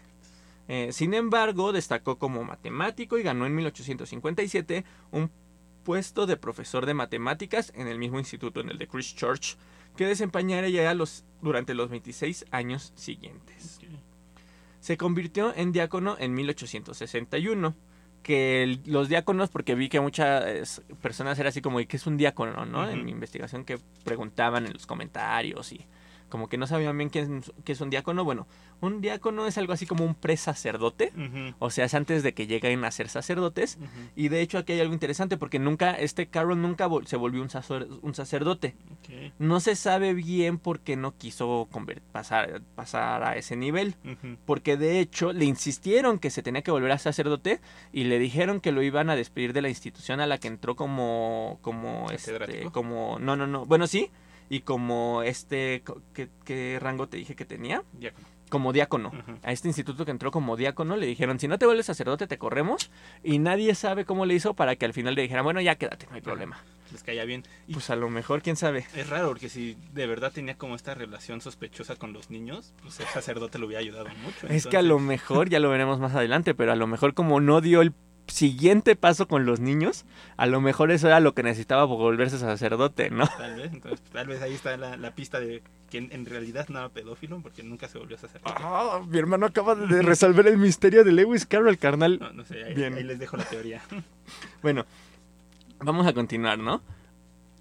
Eh, 0.69 0.89
sin 0.93 1.13
embargo, 1.13 1.73
destacó 1.73 2.17
como 2.17 2.43
matemático 2.45 3.17
y 3.17 3.23
ganó 3.23 3.45
en 3.45 3.55
1857 3.55 4.85
un 5.11 5.29
puesto 5.83 6.25
de 6.25 6.37
profesor 6.37 6.85
de 6.85 6.93
matemáticas 6.93 7.71
en 7.75 7.87
el 7.87 7.97
mismo 7.99 8.19
instituto, 8.19 8.61
en 8.61 8.69
el 8.69 8.77
de 8.77 8.87
Christchurch, 8.87 9.57
que 9.97 10.05
desempeñaría 10.07 10.93
los, 10.93 11.23
durante 11.41 11.73
los 11.73 11.89
26 11.89 12.45
años 12.51 12.93
siguientes. 12.95 13.79
Se 14.79 14.97
convirtió 14.97 15.53
en 15.55 15.71
diácono 15.71 16.15
en 16.19 16.33
1861. 16.33 17.75
Que 18.23 18.63
el- 18.63 18.81
los 18.85 19.09
diáconos, 19.09 19.49
porque 19.49 19.75
vi 19.75 19.89
que 19.89 19.99
muchas 19.99 20.81
personas 21.01 21.37
era 21.39 21.49
así 21.49 21.61
como, 21.61 21.81
¿y 21.81 21.85
qué 21.87 21.97
es 21.97 22.07
un 22.07 22.15
diácono? 22.15 22.65
¿no? 22.65 22.89
En 22.89 23.03
mi 23.03 23.11
investigación 23.11 23.65
que 23.65 23.77
preguntaban 24.05 24.65
en 24.65 24.71
los 24.71 24.85
comentarios 24.85 25.73
y 25.73 25.85
como 26.33 26.49
que 26.49 26.57
no 26.57 26.65
sabían 26.65 26.97
bien 26.97 27.11
qué 27.11 27.19
es, 27.19 27.29
qué 27.63 27.73
es 27.73 27.79
un 27.81 27.91
diácono. 27.91 28.23
Bueno, 28.23 28.47
un 28.81 29.01
diácono 29.01 29.45
es 29.45 29.59
algo 29.59 29.71
así 29.71 29.85
como 29.85 30.03
un 30.03 30.15
presacerdote. 30.15 31.13
O 31.59 31.69
sea, 31.69 31.85
es 31.85 31.93
antes 31.93 32.23
de 32.23 32.33
que 32.33 32.47
lleguen 32.47 32.83
a 32.85 32.89
ser 32.89 33.07
sacerdotes. 33.07 33.77
Y 34.15 34.29
de 34.29 34.41
hecho 34.41 34.57
aquí 34.57 34.73
hay 34.73 34.79
algo 34.79 34.95
interesante 34.95 35.37
porque 35.37 35.59
nunca, 35.59 35.91
este 35.91 36.25
Carroll 36.25 36.59
nunca 36.59 36.87
vol- 36.87 37.05
se 37.05 37.17
volvió 37.17 37.39
un, 37.43 37.49
sacer- 37.49 37.87
un 38.01 38.15
sacerdote. 38.15 38.73
No 39.37 39.59
se 39.59 39.75
sabe 39.75 40.15
bien 40.15 40.57
por 40.57 40.79
qué 40.79 40.95
no 40.95 41.15
quiso 41.15 41.67
pasar, 42.11 42.63
pasar 42.73 43.23
a 43.23 43.35
ese 43.37 43.55
nivel. 43.55 43.93
Porque 44.47 44.75
de 44.75 44.99
hecho 44.99 45.33
le 45.33 45.45
insistieron 45.45 46.17
que 46.17 46.31
se 46.31 46.41
tenía 46.41 46.63
que 46.63 46.71
volver 46.71 46.91
a 46.93 46.97
sacerdote 46.97 47.59
y 47.91 48.05
le 48.05 48.17
dijeron 48.17 48.59
que 48.59 48.71
lo 48.71 48.81
iban 48.81 49.11
a 49.11 49.15
despedir 49.15 49.53
de 49.53 49.61
la 49.61 49.69
institución 49.69 50.19
a 50.19 50.25
la 50.25 50.39
que 50.39 50.47
entró 50.47 50.75
como 50.75 51.59
como 51.61 52.07
este 52.09 52.31
como 52.71 53.19
no 53.19 53.35
no 53.35 53.45
no 53.45 53.65
bueno 53.67 53.85
sí 53.85 54.09
y 54.49 54.61
como 54.61 55.23
este 55.23 55.83
¿qué, 56.13 56.29
qué 56.45 56.77
rango 56.81 57.07
te 57.07 57.17
dije 57.17 57.35
que 57.35 57.45
tenía 57.45 57.83
Diácono. 57.93 58.27
como 58.49 58.73
diácono 58.73 59.11
a 59.43 59.51
este 59.51 59.67
instituto 59.67 60.05
que 60.05 60.11
entró 60.11 60.31
como 60.31 60.55
diácono 60.55 60.95
le 60.95 61.05
dijeron 61.05 61.39
si 61.39 61.47
no 61.47 61.57
te 61.57 61.65
vuelves 61.65 61.85
sacerdote 61.85 62.27
te 62.27 62.37
corremos 62.37 62.91
y 63.23 63.39
nadie 63.39 63.75
sabe 63.75 64.05
cómo 64.05 64.25
le 64.25 64.35
hizo 64.35 64.53
para 64.53 64.75
que 64.75 64.85
al 64.85 64.93
final 64.93 65.15
le 65.15 65.23
dijeran 65.23 65.43
bueno 65.43 65.61
ya 65.61 65.75
quédate 65.75 66.07
no 66.07 66.15
hay 66.15 66.21
problema 66.21 66.63
Les 66.91 67.01
caía 67.01 67.25
bien. 67.25 67.43
Y 67.67 67.73
pues 67.73 67.89
a 67.89 67.95
lo 67.95 68.09
mejor 68.09 68.41
quién 68.43 68.55
sabe 68.55 68.85
es 68.95 69.09
raro 69.09 69.29
porque 69.29 69.49
si 69.49 69.75
de 69.93 70.05
verdad 70.05 70.31
tenía 70.31 70.55
como 70.55 70.75
esta 70.75 70.93
relación 70.93 71.41
sospechosa 71.41 71.95
con 71.95 72.13
los 72.13 72.29
niños, 72.29 72.73
pues 72.83 72.99
el 72.99 73.07
sacerdote 73.07 73.57
le 73.57 73.65
hubiera 73.65 73.79
ayudado 73.79 74.09
mucho. 74.23 74.47
Es 74.47 74.67
que 74.67 74.77
a 74.77 74.83
lo 74.83 74.99
mejor, 74.99 75.49
ya 75.49 75.59
lo 75.59 75.69
veremos 75.69 75.99
más 75.99 76.13
adelante, 76.13 76.53
pero 76.53 76.71
a 76.71 76.75
lo 76.75 76.85
mejor 76.85 77.15
como 77.15 77.39
no 77.39 77.61
dio 77.61 77.81
el 77.81 77.93
siguiente 78.27 78.95
paso 78.95 79.27
con 79.27 79.45
los 79.45 79.59
niños, 79.59 80.05
a 80.37 80.45
lo 80.45 80.61
mejor 80.61 80.91
eso 80.91 81.07
era 81.07 81.19
lo 81.19 81.33
que 81.33 81.43
necesitaba 81.43 81.87
por 81.87 81.97
volverse 81.97 82.37
sacerdote, 82.37 83.09
¿no? 83.09 83.27
Tal 83.27 83.55
vez, 83.55 83.73
entonces 83.73 84.01
tal 84.11 84.27
vez 84.27 84.41
ahí 84.41 84.53
está 84.53 84.75
la, 84.77 84.97
la 84.97 85.11
pista 85.11 85.39
de 85.39 85.61
que 85.89 85.97
en, 85.99 86.11
en 86.11 86.25
realidad 86.25 86.67
no 86.69 86.79
era 86.79 86.89
pedófilo 86.89 87.39
porque 87.41 87.61
nunca 87.63 87.87
se 87.87 87.99
volvió 87.99 88.17
sacerdote. 88.17 88.55
Ah, 88.63 89.01
mi 89.07 89.17
hermano 89.17 89.45
acaba 89.45 89.75
de 89.75 90.01
resolver 90.01 90.47
el 90.47 90.57
misterio 90.57 91.03
de 91.03 91.11
Lewis 91.11 91.45
Carroll, 91.45 91.77
carnal. 91.77 92.17
No, 92.19 92.31
no 92.33 92.45
sé, 92.45 92.63
ahí, 92.63 92.73
Bien. 92.73 92.95
ahí 92.95 93.03
les 93.03 93.19
dejo 93.19 93.37
la 93.37 93.43
teoría. 93.45 93.81
Bueno, 94.61 94.85
vamos 95.79 96.07
a 96.07 96.13
continuar, 96.13 96.57
¿no? 96.57 96.81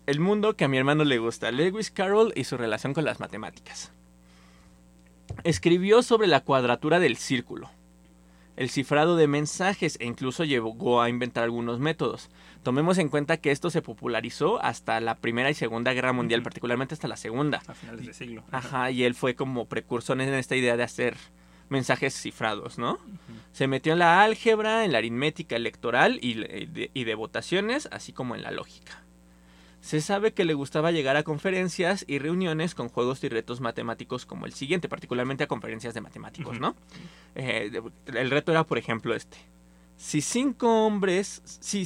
El 0.06 0.20
mundo 0.20 0.54
que 0.56 0.64
a 0.64 0.68
mi 0.68 0.78
hermano 0.78 1.04
le 1.04 1.18
gusta, 1.18 1.50
Lewis 1.50 1.90
Carroll 1.90 2.32
y 2.36 2.44
su 2.44 2.56
relación 2.56 2.94
con 2.94 3.04
las 3.04 3.20
matemáticas. 3.20 3.92
Escribió 5.44 6.02
sobre 6.02 6.28
la 6.28 6.40
cuadratura 6.40 7.00
del 7.00 7.16
círculo, 7.16 7.70
el 8.56 8.70
cifrado 8.70 9.16
de 9.16 9.26
mensajes 9.26 9.96
e 10.00 10.06
incluso 10.06 10.44
llegó 10.44 11.00
a 11.00 11.08
inventar 11.08 11.44
algunos 11.44 11.78
métodos. 11.78 12.30
Tomemos 12.62 12.98
en 12.98 13.08
cuenta 13.08 13.38
que 13.38 13.50
esto 13.50 13.70
se 13.70 13.82
popularizó 13.82 14.62
hasta 14.62 15.00
la 15.00 15.16
Primera 15.16 15.50
y 15.50 15.54
Segunda 15.54 15.92
Guerra 15.92 16.12
Mundial, 16.12 16.42
particularmente 16.42 16.94
hasta 16.94 17.08
la 17.08 17.16
Segunda. 17.16 17.62
A 17.66 17.74
finales 17.74 18.06
de 18.06 18.12
siglo. 18.12 18.44
Ajá, 18.50 18.90
y 18.90 19.04
él 19.04 19.14
fue 19.14 19.34
como 19.34 19.66
precursor 19.66 20.20
en 20.20 20.34
esta 20.34 20.56
idea 20.56 20.76
de 20.76 20.82
hacer 20.82 21.16
mensajes 21.68 22.14
cifrados, 22.14 22.78
¿no? 22.78 22.98
Se 23.52 23.66
metió 23.66 23.94
en 23.94 23.98
la 23.98 24.22
álgebra, 24.22 24.84
en 24.84 24.92
la 24.92 24.98
aritmética 24.98 25.56
electoral 25.56 26.18
y 26.20 26.34
de, 26.34 26.90
y 26.92 27.04
de 27.04 27.14
votaciones, 27.14 27.88
así 27.90 28.12
como 28.12 28.34
en 28.34 28.42
la 28.42 28.50
lógica. 28.50 29.02
Se 29.82 30.00
sabe 30.00 30.32
que 30.32 30.44
le 30.44 30.54
gustaba 30.54 30.92
llegar 30.92 31.16
a 31.16 31.24
conferencias 31.24 32.04
y 32.06 32.20
reuniones 32.20 32.76
con 32.76 32.88
juegos 32.88 33.22
y 33.24 33.28
retos 33.28 33.60
matemáticos 33.60 34.24
como 34.24 34.46
el 34.46 34.52
siguiente, 34.52 34.88
particularmente 34.88 35.42
a 35.42 35.48
conferencias 35.48 35.92
de 35.92 36.00
matemáticos, 36.00 36.60
¿no? 36.60 36.76
Eh, 37.34 37.82
el 38.06 38.30
reto 38.30 38.52
era, 38.52 38.62
por 38.62 38.78
ejemplo, 38.78 39.12
este. 39.12 39.38
Si 39.96 40.20
cinco 40.20 40.86
hombres, 40.86 41.42
si, 41.44 41.84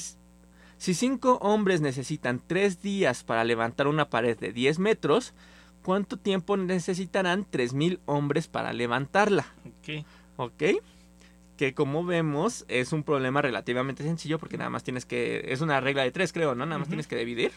si 0.77 0.95
cinco 0.95 1.39
hombres 1.41 1.81
necesitan 1.81 2.43
tres 2.47 2.83
días 2.83 3.25
para 3.25 3.45
levantar 3.45 3.87
una 3.87 4.11
pared 4.11 4.39
de 4.39 4.53
10 4.53 4.79
metros, 4.79 5.33
¿cuánto 5.83 6.19
tiempo 6.19 6.59
necesitarán 6.59 7.47
3.000 7.51 8.01
hombres 8.05 8.47
para 8.47 8.75
levantarla? 8.75 9.47
Ok. 9.65 10.05
¿Ok? 10.37 10.63
Que 11.57 11.73
como 11.73 12.05
vemos 12.05 12.67
es 12.69 12.93
un 12.93 13.05
problema 13.05 13.41
relativamente 13.41 14.03
sencillo 14.03 14.39
porque 14.39 14.59
nada 14.59 14.69
más 14.69 14.85
tienes 14.85 15.07
que... 15.07 15.47
Es 15.51 15.63
una 15.63 15.81
regla 15.81 16.03
de 16.03 16.11
tres, 16.11 16.35
creo, 16.35 16.55
¿no? 16.55 16.67
Nada 16.67 16.79
más 16.79 16.89
tienes 16.89 17.07
que 17.07 17.17
dividir. 17.17 17.53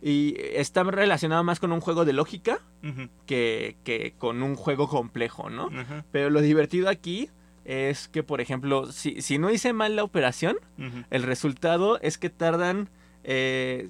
Y 0.00 0.36
está 0.38 0.84
relacionado 0.84 1.42
más 1.42 1.58
con 1.60 1.72
un 1.72 1.80
juego 1.80 2.04
de 2.04 2.12
lógica 2.12 2.60
que, 3.26 3.76
que 3.84 4.14
con 4.16 4.42
un 4.42 4.54
juego 4.54 4.88
complejo, 4.88 5.50
¿no? 5.50 5.68
Pero 6.12 6.30
lo 6.30 6.40
divertido 6.40 6.88
aquí 6.88 7.30
es 7.64 8.08
que, 8.08 8.22
por 8.22 8.40
ejemplo, 8.40 8.92
si, 8.92 9.20
si 9.22 9.38
no 9.38 9.50
hice 9.50 9.72
mal 9.72 9.96
la 9.96 10.04
operación, 10.04 10.56
el 11.10 11.22
resultado 11.24 11.98
es 12.00 12.16
que 12.16 12.30
tardan... 12.30 12.88
eh, 13.24 13.88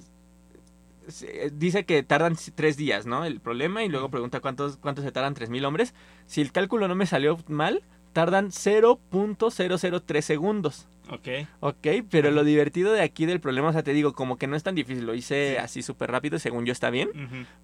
se- 1.07 1.49
dice 1.51 1.85
que 1.85 2.03
tardan 2.03 2.35
tres 2.55 2.77
días, 2.77 3.05
¿no? 3.05 3.25
El 3.25 3.39
problema 3.39 3.83
y 3.83 3.89
luego 3.89 4.09
pregunta 4.09 4.39
cuántos, 4.41 4.77
cuántos 4.77 5.03
se 5.05 5.11
tardan 5.11 5.33
3.000 5.35 5.65
hombres. 5.65 5.93
Si 6.27 6.41
el 6.41 6.51
cálculo 6.51 6.87
no 6.87 6.95
me 6.95 7.05
salió 7.05 7.37
mal, 7.47 7.83
tardan 8.13 8.51
0.003 8.51 10.21
segundos. 10.21 10.87
Ok. 11.11 11.27
Ok, 11.61 11.87
pero 12.11 12.29
lo 12.29 12.43
divertido 12.43 12.91
de 12.93 13.01
aquí 13.01 13.25
del 13.25 13.39
problema, 13.39 13.69
o 13.69 13.73
sea, 13.73 13.81
te 13.83 13.93
digo, 13.93 14.13
como 14.13 14.37
que 14.37 14.45
no 14.45 14.55
es 14.55 14.61
tan 14.63 14.75
difícil, 14.75 15.05
lo 15.07 15.15
hice 15.15 15.53
Sí. 15.53 15.57
así 15.57 15.81
súper 15.81 16.11
rápido, 16.11 16.37
según 16.37 16.65
yo 16.65 16.71
está 16.71 16.91
bien, 16.91 17.09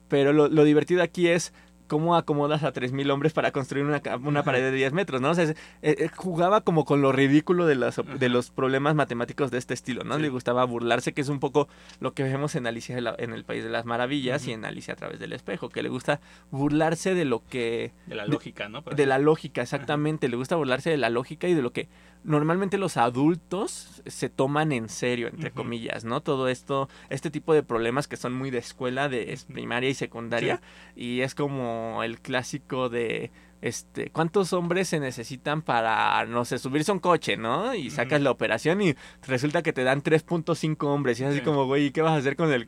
pero 0.08 0.34
lo, 0.34 0.48
lo 0.48 0.64
divertido 0.64 1.04
aquí 1.04 1.28
es, 1.28 1.54
cómo 1.88 2.15
acomodas 2.15 2.63
a 2.63 2.74
3.000 2.74 3.10
hombres 3.12 3.34
para 3.34 3.51
construir 3.51 3.86
una, 3.86 4.44
pared 4.44 4.62
de 4.62 4.72
10 4.72 4.94
metros, 4.94 5.22
¿no? 5.22 5.30
O 5.32 5.34
sea, 5.34 5.46
es- 5.46 5.51
eh, 5.82 5.96
eh, 6.00 6.10
jugaba 6.15 6.62
como 6.62 6.86
con 6.86 7.01
lo 7.01 7.12
ridículo 7.12 7.65
de, 7.65 7.75
las, 7.75 8.01
de 8.20 8.30
los 8.30 8.50
problemas 8.51 8.96
matemáticos 8.96 9.51
de 9.51 9.58
este 9.58 9.74
estilo, 9.74 10.04
¿no? 10.04 10.15
Sí. 10.15 10.22
Le 10.24 10.30
gustaba 10.30 10.63
burlarse, 10.65 11.13
que 11.13 11.22
es 11.22 11.30
un 11.30 11.39
poco 11.39 11.68
lo 12.00 12.13
que 12.13 12.24
vemos 12.24 12.56
en 12.56 12.68
Alicia 12.68 12.98
en 12.98 13.34
el 13.34 13.44
País 13.44 13.63
de 13.63 13.70
las 13.70 13.86
Maravillas 13.86 14.48
y 14.48 14.54
en 14.54 14.65
Alicia 14.65 14.94
a 14.94 14.98
través 14.98 15.20
del 15.20 15.34
espejo, 15.34 15.70
que 15.70 15.84
le 15.84 15.89
gusta 15.89 16.20
burlarse 16.51 17.13
de 17.15 17.25
lo 17.25 17.44
que... 17.48 17.92
De 18.08 18.15
la 18.15 18.24
de- 18.24 18.30
lógica, 18.30 18.70
¿no? 18.70 18.82
De 18.82 19.06
la 19.06 19.20
lógica, 19.20 19.62
exactamente. 19.62 20.27
Le 20.30 20.36
gusta 20.38 20.56
burlarse 20.56 20.89
de 20.89 20.98
la 20.98 21.10
lógica 21.10 21.48
y 21.48 21.54
de 21.54 21.62
lo 21.62 21.72
que 21.72 21.88
normalmente 22.25 22.77
los 22.77 22.98
adultos 22.98 24.01
se 24.05 24.29
toman 24.29 24.72
en 24.72 24.89
serio, 24.89 25.27
entre 25.27 25.51
comillas, 25.51 26.03
¿no? 26.03 26.22
Todo 26.22 26.50
esto, 26.50 26.89
este 27.10 27.32
tipo 27.32 27.53
de 27.53 27.63
problemas 27.63 28.08
que 28.08 28.17
son 28.17 28.34
muy 28.34 28.51
de 28.51 28.58
escuela, 28.58 29.08
de 29.08 29.32
es- 29.34 29.46
primaria 29.46 29.89
y 29.89 29.94
secundaria. 29.94 30.62
Y 30.96 31.22
es 31.22 31.36
como 31.36 32.01
el 32.03 32.20
clásico 32.20 32.89
de, 32.89 33.32
este, 33.62 34.10
¿cuántos 34.10 34.53
hombres 34.53 34.89
se 34.89 35.00
necesitan 35.00 35.62
para, 35.62 36.25
no 36.25 36.46
sé, 36.46 36.58
subirse 36.58 36.91
a 36.91 36.96
un 36.96 37.00
coche, 37.00 37.38
¿no? 37.38 37.74
Y 37.74 37.89
sacas 37.89 38.22
la 38.22 38.32
operación 38.32 38.82
y 38.82 38.96
resulta 39.27 39.62
que 39.63 39.74
te 39.74 39.84
dan 39.84 40.01
3.5 40.01 40.88
hombres. 40.88 41.20
Y 41.20 41.24
es 41.24 41.29
así 41.29 41.39
Sí. 41.39 41.44
como, 41.46 41.65
güey, 41.65 41.86
¿y 41.88 41.91
qué 41.91 42.01
vas 42.01 42.13
a 42.13 42.17
hacer 42.17 42.36
con 42.36 42.51
el 42.51 42.67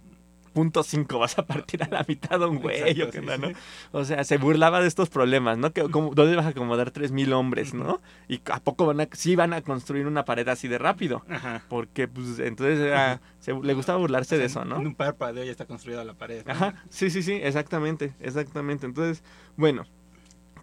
punto 0.58 0.82
5? 0.82 1.20
¿Vas 1.20 1.38
a 1.38 1.46
partir 1.46 1.84
a 1.84 1.88
la 1.88 2.04
mitad 2.08 2.42
un 2.42 2.58
güey 2.58 3.00
o 3.04 3.12
qué 3.12 3.20
sí, 3.20 3.26
no? 3.26 3.48
sí. 3.50 3.54
O 3.92 4.04
sea, 4.04 4.24
se 4.24 4.38
burlaba 4.38 4.82
de 4.82 4.88
estos 4.88 5.08
problemas, 5.10 5.60
¿no? 5.60 5.72
Que, 5.72 5.84
como, 5.90 6.16
¿Dónde 6.16 6.36
vas 6.36 6.48
a 6.48 6.50
acomodar 6.50 6.92
3.000 6.92 7.32
hombres, 7.34 7.76
no? 7.76 8.02
Y 8.28 8.42
a 8.52 8.60
poco 8.60 8.88
van 8.88 9.02
a, 9.02 9.08
sí 9.12 9.36
van 9.36 9.54
a 9.54 9.62
construir 9.62 10.08
una 10.08 10.26
pared 10.26 10.48
así 10.48 10.68
de 10.68 10.80
rápido. 10.80 11.24
Ajá. 11.30 11.62
Porque, 11.70 12.08
pues, 12.08 12.40
entonces 12.40 12.80
era- 12.80 13.22
se- 13.40 13.54
le 13.54 13.74
gustaba 13.76 14.00
burlarse 14.00 14.38
de 14.40 14.46
eso, 14.46 14.66
¿no? 14.66 14.78
En 14.82 14.88
un 14.88 14.96
párpadeo 14.96 15.44
ya 15.44 15.52
está 15.52 15.66
construida 15.66 16.04
la 16.04 16.16
pared. 16.16 16.44
¿no? 16.46 16.52
Ajá, 16.52 16.84
sí, 16.90 17.12
sí, 17.12 17.22
sí, 17.22 17.34
exactamente, 17.34 18.14
exactamente. 18.20 18.88
Entonces, 18.88 19.24
bueno, 19.58 19.86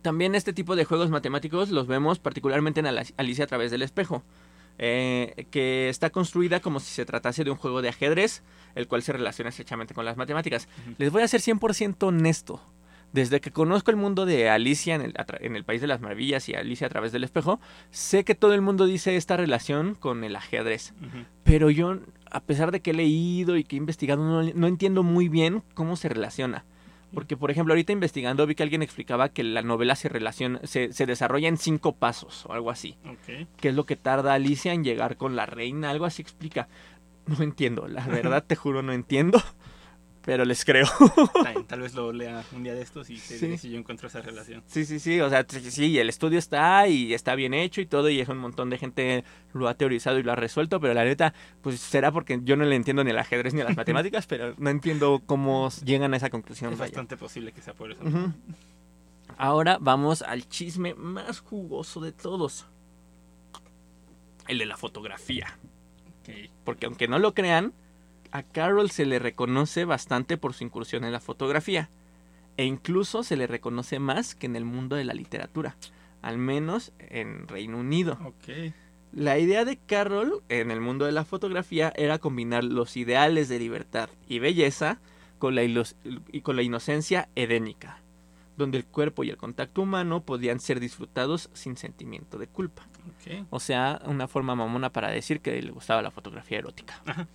también 0.02 0.34
este 0.34 0.52
tipo 0.52 0.76
de 0.76 0.84
juegos 0.84 1.10
matemáticos 1.10 1.70
los 1.70 1.86
vemos 1.86 2.18
particularmente 2.18 2.80
en 2.80 2.86
Alicia 3.16 3.44
a 3.44 3.46
través 3.48 3.70
del 3.70 3.82
espejo, 3.82 4.22
eh, 4.78 5.46
que 5.50 5.88
está 5.88 6.10
construida 6.10 6.60
como 6.60 6.80
si 6.80 6.92
se 6.92 7.04
tratase 7.04 7.44
de 7.44 7.50
un 7.50 7.56
juego 7.56 7.82
de 7.82 7.88
ajedrez, 7.88 8.42
el 8.74 8.88
cual 8.88 9.02
se 9.02 9.12
relaciona 9.12 9.50
estrechamente 9.50 9.94
con 9.94 10.04
las 10.04 10.16
matemáticas. 10.16 10.68
Les 10.98 11.10
voy 11.12 11.22
a 11.22 11.28
ser 11.28 11.40
100% 11.40 12.02
honesto. 12.02 12.60
Desde 13.12 13.40
que 13.40 13.52
conozco 13.52 13.92
el 13.92 13.96
mundo 13.96 14.26
de 14.26 14.50
Alicia 14.50 14.96
en 14.96 15.02
el, 15.02 15.14
en 15.38 15.62
País 15.62 15.80
de 15.80 15.86
las 15.86 16.00
Maravillas 16.00 16.48
y 16.48 16.54
Alicia 16.54 16.88
a 16.88 16.90
través 16.90 17.12
del 17.12 17.22
espejo, 17.22 17.60
sé 17.92 18.24
que 18.24 18.34
todo 18.34 18.54
el 18.54 18.60
mundo 18.60 18.86
dice 18.86 19.14
esta 19.14 19.36
relación 19.36 19.94
con 19.94 20.24
el 20.24 20.34
ajedrez. 20.34 20.94
Pero 21.44 21.70
yo, 21.70 21.98
a 22.28 22.40
pesar 22.40 22.72
de 22.72 22.80
que 22.80 22.90
he 22.90 22.94
leído 22.94 23.56
y 23.56 23.62
que 23.62 23.76
he 23.76 23.78
investigado, 23.78 24.24
no, 24.24 24.42
no 24.42 24.66
entiendo 24.66 25.04
muy 25.04 25.28
bien 25.28 25.62
cómo 25.74 25.94
se 25.94 26.08
relaciona. 26.08 26.64
Porque, 27.14 27.36
por 27.36 27.50
ejemplo, 27.50 27.72
ahorita 27.72 27.92
investigando 27.92 28.46
vi 28.46 28.54
que 28.54 28.62
alguien 28.62 28.82
explicaba 28.82 29.28
que 29.28 29.42
la 29.44 29.62
novela 29.62 29.94
se 29.96 30.08
relaciona, 30.08 30.60
se, 30.64 30.92
se 30.92 31.06
desarrolla 31.06 31.48
en 31.48 31.56
cinco 31.56 31.94
pasos 31.96 32.44
o 32.46 32.52
algo 32.52 32.70
así. 32.70 32.96
Ok. 33.04 33.46
Que 33.56 33.68
es 33.68 33.74
lo 33.74 33.86
que 33.86 33.96
tarda 33.96 34.34
Alicia 34.34 34.72
en 34.72 34.84
llegar 34.84 35.16
con 35.16 35.36
la 35.36 35.46
reina, 35.46 35.90
algo 35.90 36.04
así 36.04 36.22
explica. 36.22 36.68
No 37.26 37.42
entiendo, 37.42 37.88
la 37.88 38.06
verdad 38.06 38.44
te 38.46 38.54
juro 38.54 38.82
no 38.82 38.92
entiendo, 38.92 39.42
pero 40.24 40.44
les 40.44 40.64
creo. 40.64 40.86
Tal, 41.42 41.64
tal 41.66 41.80
vez 41.80 41.94
lo 41.94 42.12
lea 42.12 42.42
un 42.52 42.62
día 42.62 42.74
de 42.74 42.82
estos 42.82 43.10
y 43.10 43.14
te 43.16 43.20
Sí. 43.38 43.44
diré 43.46 43.58
si 43.58 43.70
yo 43.70 43.78
encuentro 43.78 44.08
esa 44.08 44.20
relación. 44.22 44.62
Sí, 44.66 44.84
sí, 44.84 44.98
sí, 44.98 45.20
o 45.20 45.28
sea, 45.28 45.44
sí, 45.48 45.98
el 45.98 46.08
estudio 46.08 46.38
está 46.38 46.88
y 46.88 47.12
está 47.14 47.34
bien 47.34 47.52
hecho 47.54 47.80
y 47.80 47.86
todo, 47.86 48.08
y 48.08 48.20
es 48.20 48.28
un 48.28 48.38
montón 48.38 48.70
de 48.70 48.78
gente 48.78 49.24
lo 49.52 49.68
ha 49.68 49.74
teorizado 49.74 50.18
y 50.18 50.22
lo 50.22 50.32
ha 50.32 50.36
resuelto, 50.36 50.80
pero 50.80 50.94
la 50.94 51.04
neta, 51.04 51.34
pues 51.62 51.78
será 51.80 52.10
porque 52.12 52.40
yo 52.42 52.56
no 52.56 52.64
le 52.64 52.74
entiendo 52.76 53.04
ni 53.04 53.10
al 53.10 53.18
ajedrez 53.18 53.54
ni 53.54 53.62
las 53.62 53.76
matemáticas, 53.76 54.26
pero 54.26 54.54
no 54.58 54.70
entiendo 54.70 55.22
cómo 55.26 55.68
llegan 55.84 56.14
a 56.14 56.16
esa 56.16 56.30
conclusión. 56.30 56.72
Es 56.72 56.78
vaya. 56.78 56.90
bastante 56.90 57.16
posible 57.16 57.52
que 57.52 57.60
sea 57.62 57.74
por 57.74 57.92
eso. 57.92 58.00
Ahora 59.36 59.78
vamos 59.80 60.22
al 60.22 60.48
chisme 60.48 60.94
más 60.94 61.40
jugoso 61.40 62.00
de 62.00 62.12
todos. 62.12 62.66
El 64.46 64.58
de 64.58 64.66
la 64.66 64.76
fotografía. 64.76 65.58
Porque 66.64 66.86
aunque 66.86 67.08
no 67.08 67.18
lo 67.18 67.34
crean, 67.34 67.72
a 68.34 68.42
Carol 68.42 68.90
se 68.90 69.06
le 69.06 69.20
reconoce 69.20 69.84
bastante 69.84 70.36
por 70.36 70.54
su 70.54 70.64
incursión 70.64 71.04
en 71.04 71.12
la 71.12 71.20
fotografía. 71.20 71.88
E 72.56 72.64
incluso 72.64 73.22
se 73.22 73.36
le 73.36 73.46
reconoce 73.46 74.00
más 74.00 74.34
que 74.34 74.46
en 74.46 74.56
el 74.56 74.64
mundo 74.64 74.96
de 74.96 75.04
la 75.04 75.14
literatura. 75.14 75.76
Al 76.20 76.38
menos 76.38 76.92
en 76.98 77.46
Reino 77.46 77.78
Unido. 77.78 78.18
La 79.12 79.38
idea 79.38 79.64
de 79.64 79.76
Carroll 79.76 80.42
en 80.48 80.72
el 80.72 80.80
mundo 80.80 81.04
de 81.04 81.12
la 81.12 81.24
fotografía 81.24 81.92
era 81.94 82.18
combinar 82.18 82.64
los 82.64 82.96
ideales 82.96 83.48
de 83.48 83.60
libertad 83.60 84.08
y 84.28 84.40
belleza 84.40 84.98
con 85.38 85.54
la, 85.54 85.62
y 85.62 86.40
con 86.40 86.56
la 86.56 86.62
inocencia 86.62 87.28
edénica, 87.36 88.00
donde 88.56 88.78
el 88.78 88.84
cuerpo 88.84 89.22
y 89.22 89.30
el 89.30 89.36
contacto 89.36 89.82
humano 89.82 90.24
podían 90.24 90.58
ser 90.58 90.80
disfrutados 90.80 91.50
sin 91.52 91.76
sentimiento 91.76 92.38
de 92.38 92.48
culpa. 92.48 92.88
O 93.50 93.60
sea, 93.60 94.02
una 94.06 94.26
forma 94.26 94.56
mamona 94.56 94.90
para 94.90 95.10
decir 95.10 95.40
que 95.40 95.62
le 95.62 95.70
gustaba 95.70 96.02
la 96.02 96.10
fotografía 96.10 96.58
erótica. 96.58 97.00
Ajá. 97.06 97.28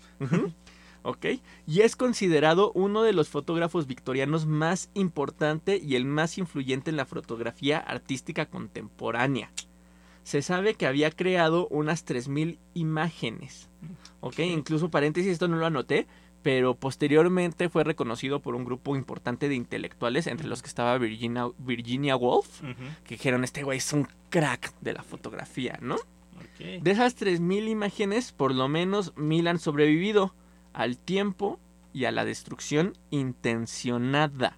Ok. 1.04 1.26
Y 1.68 1.82
es 1.82 1.96
considerado 1.96 2.72
uno 2.74 3.04
de 3.04 3.14
los 3.14 3.30
fotógrafos 3.30 3.88
victorianos 3.88 4.46
más 4.46 4.90
importante 4.94 5.78
y 5.84 5.96
el 5.96 6.06
más 6.06 6.38
influyente 6.38 6.90
en 6.90 6.98
la 6.98 7.06
fotografía 7.06 7.78
artística 7.80 8.46
contemporánea. 8.48 9.52
Se 10.24 10.42
sabe 10.42 10.76
que 10.76 10.86
había 10.86 11.10
creado 11.12 11.68
unas 11.70 12.06
3.000 12.06 12.58
imágenes. 12.74 13.70
Ok, 14.20 14.34
Ok. 14.34 14.40
incluso 14.40 14.90
paréntesis, 14.90 15.32
esto 15.32 15.48
no 15.48 15.56
lo 15.58 15.66
anoté, 15.66 16.06
pero 16.44 16.76
posteriormente 16.76 17.70
fue 17.70 17.84
reconocido 17.84 18.40
por 18.40 18.56
un 18.56 18.64
grupo 18.66 18.96
importante 18.96 19.50
de 19.50 19.56
intelectuales, 19.56 20.28
entre 20.28 20.48
los 20.48 20.62
que 20.62 20.68
estaba 20.68 20.98
Virginia, 20.98 21.48
Virginia 21.58 22.16
Woolf, 22.16 22.62
Ujú. 22.64 22.74
que 23.06 23.16
dijeron, 23.16 23.44
este 23.44 23.64
güey 23.64 23.80
es 23.80 23.92
un 23.94 24.08
crack 24.30 24.74
de 24.82 24.94
la 24.94 25.04
fotografía, 25.04 25.80
¿no? 25.82 25.96
Ok. 25.96 26.82
De 26.82 26.92
esas 26.92 27.16
3.000 27.18 27.68
imágenes, 27.70 28.32
por 28.32 28.54
lo 28.54 28.68
menos 28.68 29.14
1.000 29.16 29.48
han 29.50 29.60
sobrevivido 29.60 30.34
al 30.74 30.98
tiempo 30.98 31.60
y 31.94 32.06
a 32.06 32.12
la 32.12 32.26
destrucción 32.26 32.94
intencionada. 33.12 34.58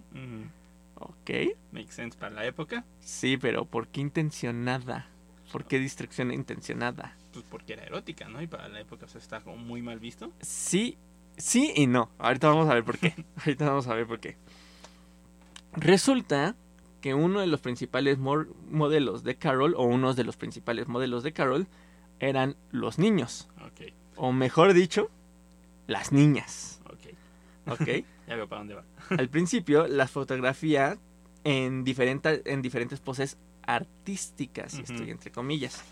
¿Ok? 0.95 1.31
Makes 1.71 1.91
sense 1.91 2.17
para 2.17 2.35
la 2.35 2.45
época. 2.45 2.85
Sí, 2.99 3.37
pero 3.37 3.65
¿por 3.65 3.87
qué 3.87 4.01
intencionada? 4.01 5.07
¿Por 5.51 5.65
qué 5.65 5.79
destrucción 5.79 6.31
intencionada? 6.31 7.15
Pues 7.33 7.45
porque 7.49 7.73
era 7.73 7.83
erótica, 7.83 8.27
¿no? 8.27 8.41
Y 8.41 8.47
para 8.47 8.67
la 8.69 8.79
época 8.79 9.05
pues, 9.05 9.15
está 9.15 9.41
como 9.41 9.57
muy 9.57 9.81
mal 9.81 9.99
visto. 9.99 10.31
Sí, 10.41 10.97
sí 11.37 11.73
y 11.75 11.87
no. 11.87 12.09
Ahorita 12.19 12.49
vamos 12.49 12.69
a 12.69 12.73
ver 12.73 12.83
por 12.83 12.97
qué. 12.97 13.13
Ahorita 13.37 13.65
vamos 13.65 13.87
a 13.87 13.95
ver 13.95 14.07
por 14.07 14.19
qué. 14.19 14.37
Resulta 15.73 16.55
que 17.01 17.13
uno 17.13 17.39
de 17.39 17.47
los 17.47 17.61
principales 17.61 18.17
modelos 18.19 19.23
de 19.23 19.35
Carol, 19.35 19.73
o 19.75 19.83
unos 19.83 20.15
de 20.15 20.23
los 20.23 20.37
principales 20.37 20.87
modelos 20.87 21.23
de 21.23 21.33
Carol, 21.33 21.67
eran 22.19 22.55
los 22.69 22.99
niños. 22.99 23.49
Ok. 23.65 23.91
O 24.15 24.31
mejor 24.31 24.73
dicho, 24.73 25.09
las 25.87 26.11
niñas. 26.11 26.81
Ok. 26.85 27.79
¿Ok? 27.79 27.87
Ya 28.27 28.35
veo 28.37 28.47
para 28.47 28.59
dónde 28.61 28.75
va. 28.75 28.83
Al 29.09 29.27
principio 29.27 29.87
las 29.89 30.09
fotografía 30.09 30.97
en, 31.43 31.83
diferente- 31.83 32.41
en 32.45 32.61
diferentes 32.61 33.01
poses 33.01 33.37
artísticas, 33.63 34.75
Ujú. 34.75 34.83
estoy 34.83 35.09
entre 35.11 35.31
comillas. 35.31 35.83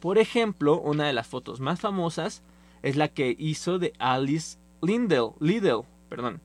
Por 0.00 0.18
ejemplo, 0.18 0.80
una 0.80 1.06
de 1.06 1.12
las 1.12 1.28
fotos 1.28 1.60
más 1.60 1.78
famosas 1.80 2.42
es 2.82 2.96
la 2.96 3.06
que 3.08 3.36
hizo 3.38 3.78
de 3.78 3.92
Alice 4.00 4.58
Lindell, 4.80 5.30
Liddell, 5.38 5.82
perdón, 6.08 6.40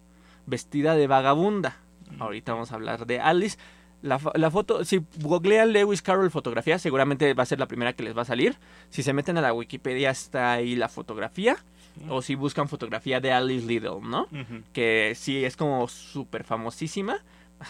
vestida 0.45 0.93
de 0.95 1.07
vagabunda. 1.07 1.77
Ahorita 2.19 2.53
vamos 2.53 2.71
a 2.71 2.75
hablar 2.75 3.07
de 3.07 3.19
Alice. 3.19 3.57
La, 4.03 4.19
la 4.35 4.51
foto, 4.51 4.85
si 4.85 5.03
googlean 5.21 5.73
Lewis 5.73 6.03
Carroll 6.03 6.29
fotografía, 6.29 6.77
seguramente 6.77 7.33
va 7.33 7.41
a 7.41 7.47
ser 7.47 7.59
la 7.59 7.65
primera 7.67 7.93
que 7.93 8.03
les 8.03 8.15
va 8.15 8.21
a 8.21 8.25
salir. 8.25 8.57
Si 8.91 9.01
se 9.01 9.13
meten 9.13 9.37
a 9.39 9.41
la 9.41 9.51
Wikipedia 9.53 10.11
está 10.11 10.51
ahí 10.53 10.75
la 10.75 10.89
fotografía. 10.89 11.57
O 12.09 12.21
si 12.21 12.35
buscan 12.35 12.67
fotografía 12.67 13.19
de 13.19 13.31
Alice 13.31 13.65
Liddell, 13.65 14.01
¿no? 14.01 14.27
Que 14.73 15.13
sí 15.15 15.43
es 15.43 15.55
como 15.57 15.87
súper 15.87 16.43
famosísima. 16.43 17.17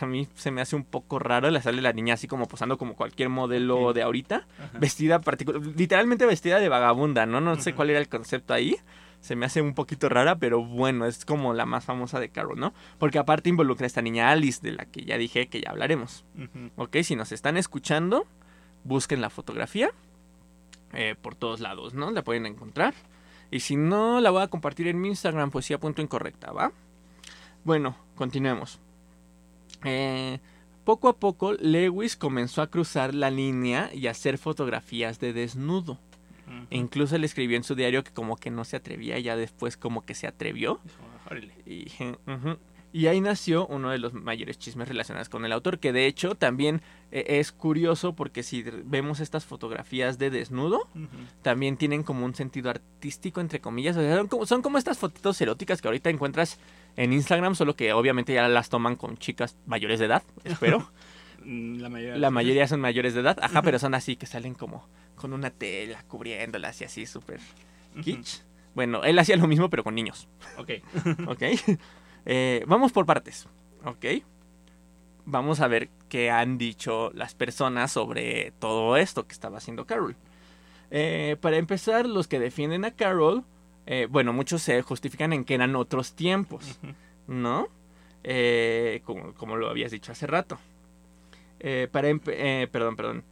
A 0.02 0.06
mí 0.06 0.28
se 0.36 0.52
me 0.52 0.60
hace 0.62 0.76
un 0.76 0.84
poco 0.84 1.18
raro, 1.18 1.50
le 1.50 1.62
sale 1.62 1.82
la 1.82 1.94
niña 1.94 2.16
así 2.16 2.28
como 2.28 2.48
posando 2.48 2.78
como 2.78 2.96
cualquier 2.96 3.30
modelo 3.30 3.94
de 3.94 4.02
ahorita, 4.02 4.46
Ajá. 4.62 4.78
vestida 4.80 5.22
particular, 5.22 5.62
literalmente 5.66 6.26
vestida 6.26 6.60
de 6.60 6.68
vagabunda, 6.68 7.26
¿no? 7.26 7.40
No 7.40 7.56
sé 7.62 7.74
cuál 7.74 7.90
era 7.92 8.00
el 8.00 8.10
concepto 8.10 8.54
ahí. 8.54 8.76
Se 9.22 9.36
me 9.36 9.46
hace 9.46 9.62
un 9.62 9.74
poquito 9.74 10.10
rara, 10.10 10.36
pero 10.36 10.62
bueno, 10.64 11.06
es 11.06 11.26
como 11.26 11.54
la 11.54 11.66
más 11.66 11.86
famosa 11.86 12.20
de 12.20 12.30
Carol, 12.30 12.60
¿no? 12.60 12.74
Porque 13.00 13.18
aparte 13.18 13.50
involucra 13.50 13.86
a 13.86 13.88
esta 13.88 14.02
niña 14.02 14.30
Alice, 14.30 14.60
de 14.62 14.74
la 14.74 14.86
que 14.86 15.06
ya 15.06 15.18
dije 15.18 15.48
que 15.48 15.62
ya 15.62 15.72
hablaremos. 15.72 16.26
¿Ok? 16.76 16.98
Si 17.04 17.16
nos 17.16 17.32
están 17.32 17.56
escuchando, 17.58 18.26
busquen 18.84 19.22
la 19.22 19.30
fotografía 19.30 19.90
eh, 20.94 21.16
por 21.22 21.36
todos 21.36 21.60
lados, 21.62 21.94
¿no? 21.94 22.12
La 22.12 22.24
pueden 22.24 22.46
encontrar. 22.46 22.94
Y 23.52 23.62
si 23.62 23.76
no, 23.76 24.20
la 24.22 24.30
voy 24.30 24.44
a 24.44 24.48
compartir 24.48 24.88
en 24.88 25.00
mi 25.00 25.10
Instagram, 25.10 25.52
poesía 25.52 25.80
punto 25.80 26.02
incorrecta, 26.02 26.52
¿va? 26.52 26.72
Bueno, 27.64 27.96
continuemos. 28.16 28.80
Eh, 29.84 30.40
poco 30.84 31.10
a 31.10 31.18
poco, 31.18 31.54
Lewis 31.54 32.16
comenzó 32.16 32.62
a 32.62 32.68
cruzar 32.68 33.14
la 33.14 33.30
línea 33.30 33.90
y 33.94 34.08
a 34.08 34.12
hacer 34.12 34.38
fotografías 34.38 35.20
de 35.20 35.34
desnudo. 35.34 36.00
E 36.70 36.78
incluso 36.78 37.18
él 37.18 37.26
escribió 37.26 37.58
en 37.58 37.64
su 37.64 37.76
diario 37.76 38.06
que 38.06 38.12
como 38.12 38.38
que 38.38 38.50
no 38.50 38.64
se 38.64 38.78
atrevía, 38.78 39.20
ya 39.20 39.36
después 39.36 39.76
como 39.76 40.06
que 40.06 40.16
se 40.16 40.28
atrevió. 40.28 40.80
Y. 41.66 41.88
Y 42.98 43.06
ahí 43.06 43.22
nació 43.22 43.68
uno 43.68 43.92
de 43.92 44.00
los 44.00 44.14
mayores 44.14 44.58
chismes 44.58 44.88
relacionados 44.88 45.30
con 45.30 45.46
el 45.46 45.52
autor, 45.52 45.78
que 45.78 45.94
de 45.94 46.08
hecho 46.08 46.34
también 46.34 46.82
eh, 47.12 47.26
es 47.28 47.52
curioso 47.52 48.16
porque 48.16 48.42
si 48.42 48.64
vemos 48.64 49.20
estas 49.20 49.46
fotografías 49.46 50.18
de 50.18 50.32
desnudo, 50.32 50.90
también 51.44 51.78
tienen 51.78 52.02
como 52.02 52.26
un 52.26 52.34
sentido 52.34 52.72
artístico, 52.72 53.40
entre 53.40 53.62
comillas. 53.62 53.98
O 53.98 54.02
sea, 54.02 54.18
son 54.18 54.28
como, 54.28 54.46
son 54.48 54.62
como 54.64 54.80
estas 54.80 54.98
fotitos 54.98 55.40
eróticas 55.40 55.80
que 55.80 55.88
ahorita 55.88 56.10
encuentras 56.10 56.58
en 56.96 57.14
Instagram, 57.14 57.54
solo 57.54 57.76
que 57.76 57.94
obviamente 57.94 58.34
ya 58.34 58.48
las 58.48 58.70
toman 58.70 58.96
con 58.96 59.16
chicas 59.20 59.56
mayores 59.68 60.00
de 60.00 60.06
edad, 60.06 60.24
espero. 60.44 60.90
Mm, 61.46 61.78
La 61.80 61.90
mayoría. 61.90 62.18
La 62.18 62.32
mayoría 62.32 62.68
son 62.68 62.82
mayores 62.82 63.14
de 63.14 63.22
edad, 63.22 63.38
ajá, 63.40 63.62
pero 63.62 63.78
son 63.78 63.94
así 63.94 64.16
que 64.16 64.26
salen 64.26 64.56
como 64.56 64.90
con 65.16 65.34
una 65.34 65.52
tela 65.52 66.04
cubriéndolas 66.08 66.82
y 66.82 66.86
así 66.86 67.06
súper 67.06 67.40
kitsch. 68.02 68.42
Bueno, 68.74 69.04
él 69.04 69.18
hacía 69.18 69.38
lo 69.38 69.48
mismo 69.48 69.70
pero 69.70 69.84
con 69.84 69.96
niños. 69.96 70.28
Ok. 70.58 70.72
¿ok? 71.28 71.44
Eh, 72.30 72.64
vamos 72.68 72.92
por 72.92 73.06
partes, 73.06 73.48
¿ok? 73.84 74.22
Vamos 75.26 75.60
a 75.62 75.68
ver 75.68 75.90
qué 76.10 76.30
han 76.30 76.58
dicho 76.58 77.10
las 77.14 77.34
personas 77.34 77.92
sobre 77.92 78.54
todo 78.60 78.98
esto 78.98 79.26
que 79.26 79.34
estaba 79.34 79.58
haciendo 79.58 79.86
Carol. 79.86 80.16
Eh, 80.92 81.38
para 81.42 81.58
empezar, 81.58 82.06
los 82.06 82.28
que 82.28 82.40
defienden 82.40 82.86
a 82.86 82.92
Carol, 82.92 83.44
eh, 83.86 84.08
bueno, 84.10 84.34
muchos 84.34 84.62
se 84.62 84.82
justifican 84.82 85.34
en 85.34 85.46
que 85.46 85.56
eran 85.56 85.76
otros 85.76 86.14
tiempos. 86.14 86.80
¿no? 87.28 87.68
Eh, 88.24 89.02
como, 89.06 89.34
como 89.36 89.56
lo 89.56 89.70
habías 89.70 89.92
dicho 89.92 90.12
hace 90.12 90.28
rato. 90.28 90.58
Eh, 91.60 91.88
para 91.92 92.10
eh, 92.10 92.68
perdón, 92.72 92.96
perdón. 92.96 93.24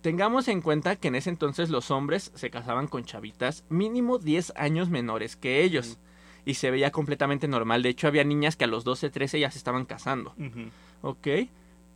Tengamos 0.00 0.48
en 0.48 0.60
cuenta 0.62 0.96
que 0.96 1.08
en 1.08 1.14
ese 1.14 1.30
entonces 1.30 1.70
los 1.70 1.90
hombres 1.90 2.32
se 2.34 2.50
casaban 2.50 2.88
con 2.88 3.04
chavitas 3.04 3.64
mínimo 3.68 4.18
10 4.18 4.52
años 4.56 4.90
menores 4.90 5.36
que 5.36 5.62
ellos. 5.62 5.98
Y 6.44 6.54
se 6.54 6.70
veía 6.70 6.90
completamente 6.90 7.46
normal. 7.46 7.82
De 7.82 7.90
hecho, 7.90 8.08
había 8.08 8.24
niñas 8.24 8.56
que 8.56 8.64
a 8.64 8.68
los 8.68 8.84
12, 8.84 9.10
13 9.10 9.40
ya 9.40 9.50
se 9.50 9.58
estaban 9.58 9.84
casando. 9.84 10.34
¿Ok? 11.02 11.28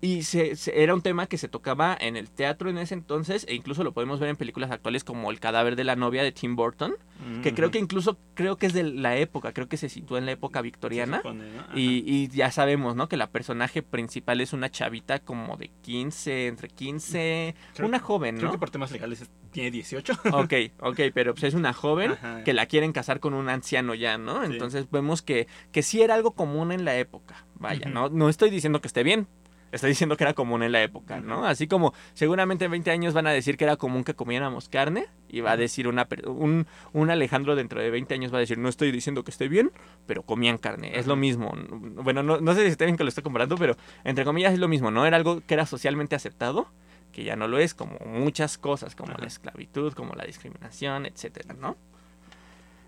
Y 0.02 0.24
se, 0.24 0.56
se- 0.56 0.82
era 0.82 0.94
un 0.94 1.00
tema 1.00 1.26
que 1.26 1.38
se 1.38 1.48
tocaba 1.48 1.96
en 1.98 2.16
el 2.16 2.30
teatro 2.30 2.68
en 2.68 2.76
ese 2.78 2.92
entonces. 2.94 3.46
E 3.48 3.54
incluso 3.54 3.82
lo 3.82 3.92
podemos 3.92 4.20
ver 4.20 4.28
en 4.28 4.36
películas 4.36 4.70
actuales 4.70 5.04
como 5.04 5.30
El 5.30 5.40
cadáver 5.40 5.74
de 5.74 5.84
la 5.84 5.96
novia 5.96 6.22
de 6.22 6.32
Tim 6.32 6.54
Burton. 6.54 6.94
Que 7.42 7.54
creo 7.54 7.70
que 7.70 7.78
Ujú. 7.78 7.84
incluso 7.84 8.18
creo 8.34 8.56
que 8.58 8.66
es 8.66 8.74
de 8.74 8.82
la 8.84 9.16
época. 9.16 9.52
Creo 9.54 9.68
que 9.70 9.78
se 9.78 9.88
sitúa 9.88 10.18
en 10.18 10.26
la 10.26 10.32
época 10.32 10.60
victoriana. 10.60 11.16
supone, 11.18 11.50
¿no? 11.50 11.60
Ajá. 11.60 11.72
Y, 11.74 12.04
y 12.06 12.28
ya 12.28 12.50
sabemos, 12.50 12.94
¿no? 12.94 13.08
Que 13.08 13.16
la 13.16 13.30
personaje 13.30 13.82
principal 13.82 14.42
es 14.42 14.52
una 14.52 14.70
chavita 14.70 15.18
como 15.20 15.56
de 15.56 15.70
15, 15.80 16.46
entre 16.48 16.68
15, 16.68 17.54
Creo- 17.74 17.88
una 17.88 17.98
joven, 17.98 18.36
Creo 18.36 18.48
¿no? 18.48 18.52
que 18.52 18.58
por 18.58 18.70
temas 18.70 18.90
legales 18.92 19.22
es- 19.22 19.30
tiene 19.50 19.70
18. 19.70 20.12
Ok, 20.32 20.52
ok, 20.80 21.00
pero 21.14 21.32
pues 21.32 21.44
es 21.44 21.54
una 21.54 21.72
joven 21.72 22.12
Ajá. 22.12 22.44
que 22.44 22.52
la 22.52 22.66
quieren 22.66 22.92
casar 22.92 23.18
con 23.20 23.32
un 23.32 23.48
anciano 23.48 23.94
ya, 23.94 24.18
¿no? 24.18 24.44
Sí. 24.44 24.52
Entonces 24.52 24.86
vemos 24.90 25.22
que, 25.22 25.46
que 25.72 25.82
sí 25.82 26.02
era 26.02 26.14
algo 26.14 26.32
común 26.32 26.70
en 26.70 26.84
la 26.84 26.98
época. 26.98 27.46
Vaya, 27.54 27.88
no, 27.88 28.10
no 28.10 28.28
estoy 28.28 28.50
diciendo 28.50 28.82
que 28.82 28.88
esté 28.88 29.02
bien. 29.02 29.26
Estoy 29.72 29.90
diciendo 29.90 30.16
que 30.16 30.24
era 30.24 30.32
común 30.32 30.62
en 30.62 30.72
la 30.72 30.82
época, 30.82 31.20
¿no? 31.20 31.44
Así 31.44 31.66
como 31.66 31.92
seguramente 32.14 32.64
en 32.64 32.70
20 32.70 32.90
años 32.90 33.14
van 33.14 33.26
a 33.26 33.30
decir 33.30 33.56
que 33.56 33.64
era 33.64 33.76
común 33.76 34.04
que 34.04 34.14
comiéramos 34.14 34.68
carne 34.68 35.06
y 35.28 35.40
va 35.40 35.52
a 35.52 35.56
decir 35.56 35.88
una, 35.88 36.06
un, 36.26 36.66
un 36.92 37.10
Alejandro 37.10 37.56
dentro 37.56 37.80
de 37.80 37.90
20 37.90 38.14
años 38.14 38.32
va 38.32 38.38
a 38.38 38.40
decir, 38.40 38.58
no 38.58 38.68
estoy 38.68 38.92
diciendo 38.92 39.24
que 39.24 39.32
esté 39.32 39.48
bien, 39.48 39.72
pero 40.06 40.22
comían 40.22 40.58
carne. 40.58 40.98
Es 40.98 41.06
lo 41.06 41.16
mismo. 41.16 41.52
Bueno, 41.68 42.22
no, 42.22 42.40
no 42.40 42.54
sé 42.54 42.62
si 42.62 42.68
está 42.68 42.84
bien 42.84 42.96
que 42.96 43.04
lo 43.04 43.08
estoy 43.08 43.24
comparando, 43.24 43.56
pero 43.56 43.76
entre 44.04 44.24
comillas 44.24 44.52
es 44.52 44.58
lo 44.58 44.68
mismo, 44.68 44.90
¿no? 44.90 45.04
Era 45.04 45.16
algo 45.16 45.42
que 45.46 45.54
era 45.54 45.66
socialmente 45.66 46.14
aceptado, 46.14 46.68
que 47.12 47.24
ya 47.24 47.34
no 47.34 47.48
lo 47.48 47.58
es, 47.58 47.74
como 47.74 47.98
muchas 48.06 48.58
cosas, 48.58 48.94
como 48.94 49.12
Ajá. 49.12 49.22
la 49.22 49.26
esclavitud, 49.26 49.92
como 49.94 50.14
la 50.14 50.24
discriminación, 50.24 51.06
etcétera, 51.06 51.54
¿no? 51.58 51.76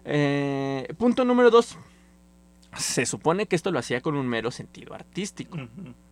Eh, 0.05 0.89
punto 0.97 1.25
número 1.25 1.51
dos. 1.51 1.77
Se 2.77 3.05
supone 3.05 3.47
que 3.47 3.57
esto 3.57 3.71
lo 3.73 3.79
hacía 3.79 4.01
con 4.01 4.17
un 4.17 4.29
mero 4.29 4.51
sentido 4.51 4.95
artístico. 4.95 5.59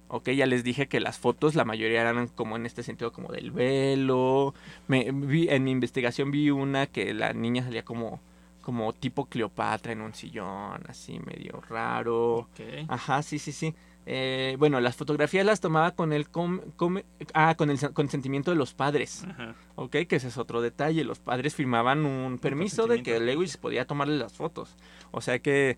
Ok, 0.09 0.31
ya 0.31 0.47
les 0.47 0.63
dije 0.63 0.87
que 0.87 1.01
las 1.01 1.19
fotos, 1.19 1.55
la 1.57 1.65
mayoría 1.65 2.01
eran 2.01 2.29
como 2.29 2.57
en 2.57 2.65
este 2.67 2.83
sentido, 2.83 3.13
como 3.13 3.33
del 3.33 3.51
velo. 3.51 4.55
Me, 4.87 5.11
vi- 5.13 5.49
en 5.49 5.65
mi 5.65 5.71
investigación 5.73 6.31
vi 6.31 6.51
una 6.51 6.87
que 6.87 7.13
la 7.13 7.33
niña 7.33 7.65
salía 7.65 7.85
como, 7.85 8.21
como 8.63 8.93
tipo 8.93 9.27
Cleopatra 9.27 9.93
en 9.93 10.01
un 10.03 10.15
sillón, 10.15 10.81
así 10.89 11.19
medio 11.19 11.61
raro. 11.69 12.35
Ok. 12.37 12.61
Ajá, 12.89 13.23
sí, 13.23 13.39
sí, 13.41 13.51
sí. 13.53 13.75
Eh, 14.09 14.55
bueno, 14.61 14.81
las 14.81 14.95
fotografías 14.95 15.45
las 15.45 15.61
tomaba 15.61 15.91
con 15.91 16.13
el, 16.13 16.29
com- 16.29 16.61
com- 16.77 17.03
ah, 17.35 17.57
con 17.57 17.71
el 17.71 17.79
sen- 17.79 17.93
consentimiento 17.93 18.53
de 18.53 18.57
los 18.57 18.73
padres. 18.73 19.25
Ajá. 19.29 19.57
Ok, 19.75 19.97
que 20.09 20.15
ese 20.17 20.29
es 20.29 20.39
otro 20.39 20.61
detalle. 20.63 21.03
Los 21.03 21.19
padres 21.19 21.57
firmaban 21.57 22.07
un 22.07 22.39
permiso 22.39 22.87
de 22.87 23.03
que. 23.03 23.19
Lewis 23.19 23.57
podía 23.57 23.85
tomarle 23.85 24.17
las 24.17 24.33
fotos. 24.35 24.77
O 25.11 25.21
sea 25.21 25.41
que 25.41 25.77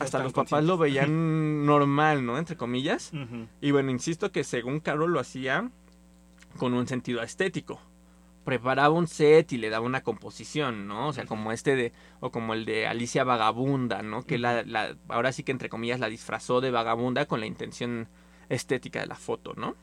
hasta 0.00 0.18
los 0.24 0.32
papás 0.32 0.64
lo 0.64 0.78
veían 0.78 1.64
normal, 1.66 2.24
¿no? 2.24 2.38
Entre 2.38 2.56
comillas. 2.56 3.12
Y 3.60 3.70
bueno, 3.70 3.90
insisto 3.90 4.32
que 4.32 4.44
según 4.44 4.80
Carol 4.80 5.12
lo 5.12 5.20
hacía 5.20 5.70
con 6.58 6.74
un 6.74 6.86
sentido 6.86 7.22
estético. 7.22 7.80
Preparaba 8.44 8.94
un 8.94 9.06
set 9.06 9.52
y 9.52 9.58
le 9.58 9.68
daba 9.68 9.84
una 9.84 10.02
composición, 10.02 10.88
¿no? 10.88 11.08
O 11.08 11.12
sea, 11.12 11.26
como 11.26 11.52
este 11.52 11.76
de, 11.76 11.92
o 12.20 12.30
como 12.30 12.54
el 12.54 12.64
de 12.64 12.86
Alicia 12.86 13.22
Vagabunda, 13.22 14.02
¿no? 14.02 14.22
Que 14.22 14.38
la, 14.38 14.62
la- 14.64 14.96
ahora 15.08 15.30
sí 15.32 15.42
que 15.44 15.52
entre 15.52 15.68
comillas 15.68 16.00
la 16.00 16.08
disfrazó 16.08 16.60
de 16.62 16.70
vagabunda 16.70 17.26
con 17.26 17.38
la 17.40 17.46
intención 17.46 18.08
estética 18.48 19.00
de 19.00 19.06
la 19.06 19.14
foto, 19.14 19.52
¿no? 19.56 19.76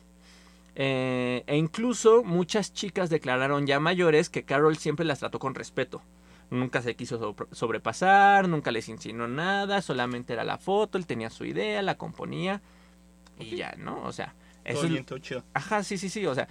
Eh, 0.75 1.43
e 1.47 1.55
incluso 1.57 2.23
muchas 2.23 2.73
chicas 2.73 3.09
declararon 3.09 3.65
ya 3.65 3.79
mayores 3.79 4.29
que 4.29 4.43
Carol 4.43 4.77
siempre 4.77 5.05
las 5.05 5.19
trató 5.19 5.39
con 5.39 5.55
respeto. 5.55 6.01
Nunca 6.49 6.81
se 6.81 6.95
quiso 6.95 7.17
sobre- 7.19 7.47
sobrepasar, 7.53 8.47
nunca 8.47 8.71
les 8.71 8.87
insinuó 8.87 9.27
nada, 9.27 9.81
solamente 9.81 10.33
era 10.33 10.43
la 10.45 10.57
foto, 10.57 10.97
él 10.97 11.05
tenía 11.05 11.29
su 11.29 11.43
idea, 11.45 11.81
la 11.81 11.97
componía 11.97 12.61
y 13.37 13.55
ya, 13.57 13.73
¿no? 13.77 14.01
O 14.03 14.13
sea, 14.13 14.33
eso 14.63 14.75
Todo 14.77 14.85
es- 14.85 14.91
bien, 14.91 15.05
todo 15.05 15.19
chido. 15.19 15.43
Ajá, 15.53 15.83
sí, 15.83 15.97
sí, 15.97 16.07
sí, 16.09 16.25
o 16.25 16.33
sea, 16.33 16.47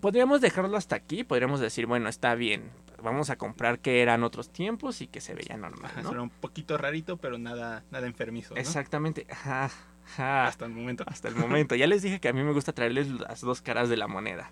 podríamos 0.00 0.40
dejarlo 0.42 0.76
hasta 0.76 0.96
aquí, 0.96 1.24
podríamos 1.24 1.58
decir, 1.60 1.86
bueno, 1.86 2.08
está 2.10 2.34
bien, 2.34 2.70
vamos 3.02 3.30
a 3.30 3.36
comprar 3.36 3.78
que 3.78 4.02
eran 4.02 4.24
otros 4.24 4.50
tiempos 4.50 5.00
y 5.00 5.06
que 5.06 5.20
se 5.22 5.34
veía 5.34 5.56
normal, 5.56 5.90
¿no? 6.02 6.10
Era 6.10 6.22
un 6.22 6.30
poquito 6.30 6.76
rarito, 6.76 7.16
pero 7.16 7.38
nada, 7.38 7.82
nada 7.90 8.06
enfermizo. 8.06 8.54
¿no? 8.54 8.60
Exactamente, 8.60 9.26
ajá, 9.30 9.70
ajá, 10.06 10.46
Hasta 10.48 10.66
el 10.66 10.72
momento. 10.72 11.04
hasta 11.06 11.28
el 11.28 11.34
momento. 11.36 11.74
Ya 11.74 11.86
les 11.86 12.02
dije 12.02 12.20
que 12.20 12.28
a 12.28 12.32
mí 12.34 12.42
me 12.42 12.52
gusta 12.52 12.72
traerles 12.74 13.08
las 13.08 13.40
dos 13.40 13.62
caras 13.62 13.88
de 13.88 13.96
la 13.96 14.06
moneda. 14.06 14.50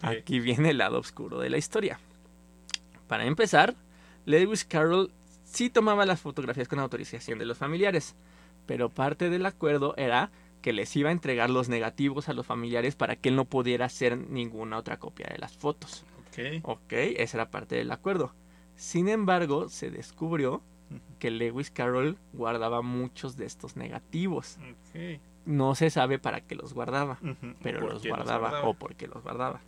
Aquí 0.00 0.38
viene 0.38 0.70
el 0.70 0.78
lado 0.78 1.00
oscuro 1.00 1.40
de 1.40 1.50
la 1.50 1.58
historia. 1.58 1.98
Para 3.08 3.24
empezar, 3.26 3.74
Lewis 4.24 4.64
Carroll 4.64 5.10
sí 5.44 5.70
tomaba 5.70 6.06
las 6.06 6.20
fotografías 6.20 6.68
con 6.68 6.78
autorización 6.78 7.38
de 7.38 7.46
los 7.46 7.58
familiares, 7.58 8.14
pero 8.66 8.88
parte 8.88 9.30
del 9.30 9.46
acuerdo 9.46 9.94
era 9.96 10.30
que 10.62 10.72
les 10.72 10.94
iba 10.96 11.08
a 11.08 11.12
entregar 11.12 11.50
los 11.50 11.68
negativos 11.68 12.28
a 12.28 12.32
los 12.32 12.46
familiares 12.46 12.94
para 12.94 13.16
que 13.16 13.28
él 13.28 13.36
no 13.36 13.44
pudiera 13.44 13.86
hacer 13.86 14.16
ninguna 14.16 14.78
otra 14.78 14.98
copia 14.98 15.26
de 15.30 15.38
las 15.38 15.56
fotos. 15.56 16.04
Ok. 16.28 16.62
Ok, 16.62 16.92
esa 16.92 17.38
era 17.38 17.50
parte 17.50 17.74
del 17.74 17.90
acuerdo. 17.90 18.32
Sin 18.76 19.08
embargo, 19.08 19.68
se 19.68 19.90
descubrió 19.90 20.62
que 21.18 21.30
Lewis 21.30 21.70
Carroll 21.70 22.16
guardaba 22.32 22.82
muchos 22.82 23.36
de 23.36 23.46
estos 23.46 23.76
negativos. 23.76 24.58
Ok. 24.58 25.20
No 25.44 25.74
se 25.74 25.90
sabe 25.90 26.18
para 26.18 26.40
qué 26.40 26.54
los 26.54 26.72
guardaba 26.72 27.18
pero 27.62 27.80
¿Por 27.80 27.94
los 27.94 28.02
qué 28.02 28.10
guardaba, 28.10 28.62
o 28.62 28.74
porque 28.74 29.08
los 29.08 29.22
guardaba, 29.22 29.60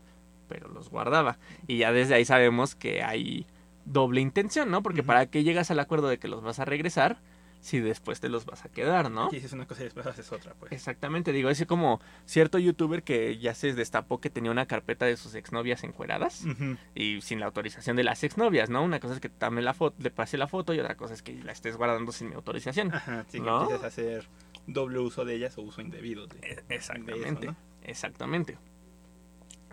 pero 0.49 0.69
los 0.69 0.89
guardaba. 0.89 1.39
Y 1.67 1.79
ya 1.79 1.93
desde 1.93 2.15
ahí 2.15 2.25
sabemos 2.25 2.77
que 2.77 3.03
hay 3.03 3.47
doble 3.85 4.21
intención, 4.21 4.71
¿no? 4.71 4.83
Porque 4.83 5.03
para 5.03 5.27
qué 5.27 5.43
llegas 5.45 5.71
al 5.71 5.79
acuerdo 5.81 6.09
de 6.09 6.19
que 6.19 6.29
los 6.29 6.43
vas 6.43 6.59
a 6.59 6.65
regresar 6.65 7.19
si 7.61 7.81
después 7.81 8.21
te 8.21 8.29
los 8.29 8.45
vas 8.45 8.63
a 8.67 8.69
quedar, 8.69 9.11
¿no? 9.11 9.25
Aquí 9.27 9.37
dices 9.37 9.55
una 9.55 9.67
cosa 9.67 9.81
y 9.81 9.85
después 9.85 10.05
haces 10.07 10.31
otra, 10.33 10.53
pues. 10.53 10.71
Exactamente, 10.71 11.33
digo, 11.33 11.49
es 11.49 11.65
como 11.65 11.99
cierto 12.27 12.59
youtuber 12.59 13.03
que 13.03 13.39
ya 13.39 13.55
se 13.55 13.73
destapó 13.73 14.21
que 14.21 14.29
tenía 14.29 14.51
una 14.51 14.67
carpeta 14.67 15.07
de 15.07 15.17
sus 15.17 15.35
exnovias 15.35 15.83
encueradas 15.83 16.45
Ujú. 16.45 16.77
y 16.95 17.23
sin 17.23 17.41
la 17.41 17.47
autorización 17.47 17.97
de 17.97 18.05
las 18.05 18.23
exnovias, 18.23 18.69
¿no? 18.69 18.83
Una 18.85 19.01
cosa 19.01 19.15
es 19.15 19.21
que 19.21 19.31
te 19.31 19.39
tome 19.39 19.63
la 19.63 19.73
foto, 19.73 19.97
le 19.99 20.11
pase 20.11 20.37
la 20.37 20.47
foto 20.47 20.75
y 20.75 20.81
otra 20.81 20.97
cosa 20.97 21.15
es 21.15 21.23
que 21.23 21.43
la 21.43 21.53
estés 21.53 21.79
guardando 21.79 22.13
sin 22.13 22.29
mi 22.29 22.35
autorización. 22.35 22.93
Ajá, 22.95 23.25
sí, 23.29 23.39
que 23.39 23.47
¿No? 23.47 23.63
empiezas 23.63 23.85
a 23.85 23.87
hacer 23.87 24.29
doble 24.67 24.99
uso 24.99 25.25
de 25.25 25.35
ellas 25.35 25.57
o 25.57 25.63
uso 25.63 25.81
indebido. 25.81 26.27
de- 26.27 26.41
de 26.69 26.75
Exactamente. 26.75 27.47
eso, 27.47 27.53
¿no? 27.53 27.57
Exactamente. 27.85 28.59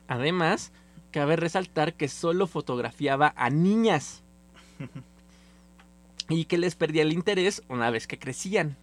Además, 0.07 0.71
cabe 1.11 1.35
resaltar 1.35 1.93
que 1.93 2.07
solo 2.07 2.47
fotografiaba 2.47 3.33
a 3.35 3.49
niñas 3.49 4.23
y 6.29 6.45
que 6.45 6.57
les 6.57 6.75
perdía 6.75 7.03
el 7.03 7.13
interés 7.13 7.61
una 7.67 7.89
vez 7.89 8.07
que 8.07 8.17
crecían. 8.19 8.77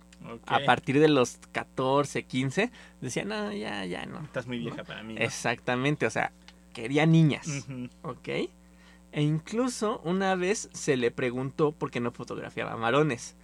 A 0.46 0.58
partir 0.66 0.98
de 0.98 1.08
los 1.08 1.38
14, 1.52 2.24
15, 2.24 2.72
decían, 3.00 3.28
no, 3.28 3.52
ya, 3.52 3.84
ya 3.84 4.04
no. 4.04 4.20
Estás 4.24 4.48
muy 4.48 4.58
vieja 4.58 4.82
para 4.82 5.02
mí. 5.02 5.14
¿no? 5.14 5.20
Exactamente, 5.20 6.06
o 6.06 6.10
sea, 6.10 6.32
quería 6.74 7.06
niñas, 7.06 7.46
Ujú. 7.46 7.88
¿ok? 8.02 8.28
E 9.12 9.22
incluso 9.22 10.00
una 10.04 10.34
vez 10.34 10.68
se 10.72 10.96
le 10.96 11.10
preguntó 11.12 11.72
por 11.72 11.90
qué 11.90 12.00
no 12.00 12.10
fotografiaba 12.10 12.74
varones. 12.74 13.36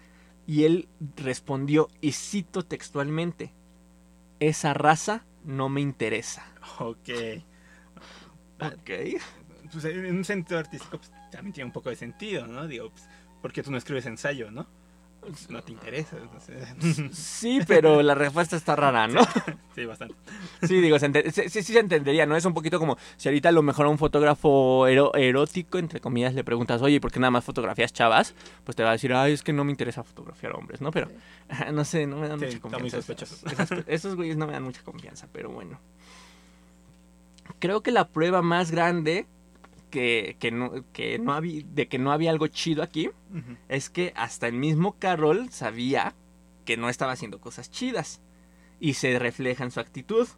Y 0.47 0.65
él 0.65 0.89
respondió, 1.17 1.89
y 2.01 2.13
cito 2.13 2.65
textualmente, 2.65 3.53
esa 4.41 4.75
raza 4.75 5.25
no 5.45 5.69
me 5.69 5.81
interesa. 5.81 6.45
Ok. 6.81 7.09
Ok. 8.61 9.21
Pues 9.73 9.85
en 9.87 10.17
un 10.17 10.25
sentido 10.25 10.59
artístico 10.59 10.99
pues, 10.99 11.11
también 11.31 11.53
tiene 11.53 11.67
un 11.67 11.73
poco 11.73 11.91
de 11.91 11.97
sentido, 11.97 12.47
¿no? 12.47 12.67
Digo, 12.69 12.91
pues, 12.91 13.09
¿por 13.43 13.53
qué 13.53 13.63
tú 13.63 13.71
no 13.71 13.79
escribes 13.79 14.07
ensayo, 14.07 14.51
no? 14.51 14.67
no 15.49 15.63
te 15.63 15.73
interesa. 15.73 16.19
no 16.19 16.39
sé. 16.39 17.09
Sí, 17.15 17.59
pero 17.67 18.03
la 18.03 18.15
respuesta 18.15 18.57
está 18.57 18.77
rara, 18.77 19.09
¿no? 19.09 19.23
Sí, 19.75 19.87
bastante. 19.87 20.15
Sí, 20.65 20.83
digo, 20.83 20.99
se 20.99 21.31
sí, 21.33 21.49
sí, 21.49 21.63
se 21.63 21.79
entendería, 21.79 22.27
¿no? 22.27 22.37
Es 22.37 22.45
un 22.45 22.53
poquito 22.53 22.79
como 22.79 22.99
si 23.17 23.29
ahorita 23.31 23.49
a 23.49 23.53
lo 23.53 23.63
mejor 23.63 23.87
a 23.87 23.89
un 23.89 23.97
fotógrafo 23.97 24.87
ero- 24.87 25.15
erótico, 25.15 25.79
entre 25.79 25.99
comillas, 26.01 26.35
le 26.35 26.45
preguntas, 26.45 26.83
oye, 26.83 27.01
¿por 27.01 27.11
qué 27.11 27.21
nada 27.21 27.31
más 27.31 27.43
fotografías 27.43 27.91
chavas? 27.95 28.35
Pues 28.65 28.77
te 28.77 28.83
va 28.83 28.91
a 28.91 28.93
decir, 28.93 29.15
ay, 29.15 29.33
es 29.33 29.43
que 29.43 29.55
no 29.55 29.65
me 29.65 29.71
interesa 29.71 30.05
fotografiar 30.05 30.53
hombres, 30.53 30.83
¿no? 30.83 30.91
Pero, 30.91 31.09
no 31.73 31.85
sé, 31.87 32.07
no 32.07 32.19
me 32.19 32.29
dan 32.29 32.39
Sí, 32.39 32.45
mucha 32.45 32.57
está 32.57 32.69
muy 32.79 32.91
confianza. 32.91 32.97
sospechoso. 32.99 33.47
Esas- 33.47 33.73
esas- 33.73 33.85
esos 33.89 34.17
güeyes 34.17 34.37
no 34.37 34.47
me 34.47 34.53
dan 34.53 34.63
mucha 34.63 34.83
confianza, 34.83 35.27
pero 35.33 35.49
bueno. 35.49 35.81
Creo 37.65 37.83
que 37.83 37.93
la 37.93 38.09
prueba 38.09 38.43
más 38.43 38.71
grande 38.71 39.27
que, 39.89 40.37
que 40.39 40.51
no, 40.51 40.85
que 40.93 41.19
no 41.19 41.33
había, 41.33 41.63
de 41.67 41.89
que 41.89 41.99
no 41.99 42.13
había 42.13 42.31
algo 42.31 42.47
chido 42.49 42.83
aquí 42.83 43.09
es 43.71 43.89
que 43.89 44.13
hasta 44.17 44.49
el 44.49 44.53
mismo 44.53 44.97
Carroll 44.99 45.49
sabía 45.49 46.15
que 46.67 46.77
no 46.77 46.91
estaba 46.91 47.13
haciendo 47.13 47.41
cosas 47.41 47.71
chidas. 47.71 48.21
Y 48.81 48.93
se 48.93 49.19
refleja 49.19 49.65
en 49.65 49.71
su 49.71 49.81
actitud. 49.81 50.29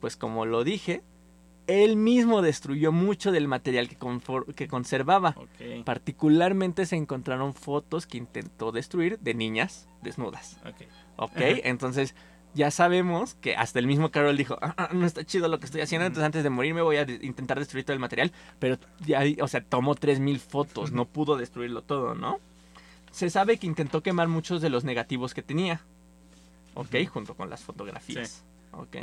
Pues 0.00 0.16
como 0.16 0.46
lo 0.46 0.64
dije, 0.64 1.02
él 1.66 1.96
mismo 1.96 2.40
destruyó 2.40 2.92
mucho 2.92 3.30
del 3.30 3.46
material 3.46 3.86
que, 3.86 3.98
que 4.54 4.66
conservaba. 4.66 5.36
Particularmente 5.84 6.86
se 6.86 6.96
encontraron 6.96 7.52
fotos 7.52 8.06
que 8.06 8.16
intentó 8.16 8.72
destruir 8.72 9.18
de 9.18 9.34
niñas 9.34 9.86
desnudas. 10.00 10.56
ok. 10.64 10.86
¿Ok? 11.16 11.36
Ajá. 11.36 11.46
Entonces 11.64 12.14
ya 12.54 12.70
sabemos 12.70 13.34
que 13.34 13.56
hasta 13.56 13.78
el 13.78 13.86
mismo 13.86 14.10
Carroll 14.10 14.36
dijo, 14.36 14.58
"Ah, 14.62 14.74
ah, 14.76 14.88
no 14.92 15.06
está 15.06 15.24
chido 15.24 15.48
lo 15.48 15.58
que 15.58 15.66
estoy 15.66 15.80
haciendo, 15.80 16.06
entonces 16.06 16.24
antes 16.24 16.42
de 16.42 16.50
morirme 16.50 16.82
voy 16.82 16.96
a 16.96 17.02
intentar 17.02 17.58
destruir 17.58 17.84
todo 17.84 17.94
el 17.94 18.00
material. 18.00 18.32
Pero 18.58 18.78
ya, 19.04 19.22
o 19.40 19.48
sea, 19.48 19.62
tomó 19.62 19.94
3.000 19.94 20.38
fotos, 20.38 20.92
no 20.92 21.04
pudo 21.04 21.36
destruirlo 21.36 21.82
todo, 21.82 22.14
¿no? 22.14 22.38
Se 23.10 23.30
sabe 23.30 23.58
que 23.58 23.66
intentó 23.66 24.02
quemar 24.02 24.28
muchos 24.28 24.62
de 24.62 24.70
los 24.70 24.84
negativos 24.84 25.34
que 25.34 25.42
tenía. 25.42 25.80
¿Ok? 26.74 27.06
Junto 27.08 27.34
con 27.34 27.50
las 27.50 27.62
fotografías. 27.62 28.44
¿Ok? 28.72 28.96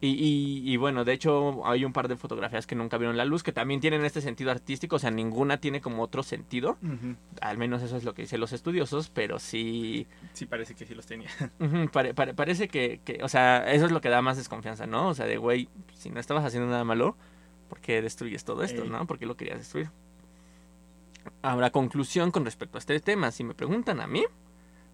Y, 0.00 0.10
y- 0.10 0.62
y 0.72 0.76
bueno, 0.76 1.04
de 1.04 1.12
hecho 1.12 1.66
hay 1.66 1.84
un 1.84 1.92
par 1.92 2.06
de 2.06 2.16
fotografías 2.16 2.68
que 2.68 2.76
nunca 2.76 2.98
vieron 2.98 3.16
la 3.16 3.24
luz, 3.24 3.42
que 3.42 3.50
también 3.50 3.80
tienen 3.80 4.04
este 4.04 4.20
sentido 4.20 4.52
artístico, 4.52 4.94
o 4.94 4.98
sea, 5.00 5.10
ninguna 5.10 5.56
tiene 5.58 5.80
como 5.80 6.02
otro 6.04 6.22
sentido. 6.22 6.78
Al 7.40 7.58
menos 7.58 7.82
eso 7.82 7.96
es 7.96 8.04
lo 8.04 8.14
que 8.14 8.22
dicen 8.22 8.38
los 8.38 8.52
estudiosos, 8.52 9.10
pero 9.10 9.40
sí... 9.40 10.06
Sí, 10.34 10.46
parece 10.46 10.76
que 10.76 10.86
sí 10.86 10.94
los 10.94 11.06
tenía. 11.06 11.28
Ujú, 11.58 11.88
pare- 11.90 12.14
pare- 12.14 12.32
parece 12.34 12.68
que, 12.68 13.00
que, 13.04 13.18
o 13.24 13.28
sea, 13.28 13.68
eso 13.72 13.86
es 13.86 13.90
lo 13.92 14.00
que 14.00 14.08
da 14.08 14.22
más 14.22 14.36
desconfianza, 14.36 14.86
¿no? 14.86 15.08
O 15.08 15.14
sea, 15.14 15.26
de, 15.26 15.36
güey, 15.36 15.68
si 15.94 16.10
no 16.10 16.20
estabas 16.20 16.44
haciendo 16.44 16.68
nada 16.70 16.84
malo, 16.84 17.16
¿por 17.68 17.80
qué 17.80 18.00
destruyes 18.00 18.44
todo 18.44 18.62
esto, 18.62 18.84
Ey. 18.84 18.88
no? 18.88 19.04
¿Por 19.06 19.18
qué 19.18 19.26
lo 19.26 19.36
querías 19.36 19.58
destruir? 19.58 19.90
Ahora, 21.42 21.70
conclusión 21.70 22.30
con 22.30 22.44
respecto 22.44 22.78
a 22.78 22.80
este 22.80 22.98
tema. 23.00 23.30
Si 23.30 23.44
me 23.44 23.54
preguntan 23.54 24.00
a 24.00 24.06
mí, 24.06 24.24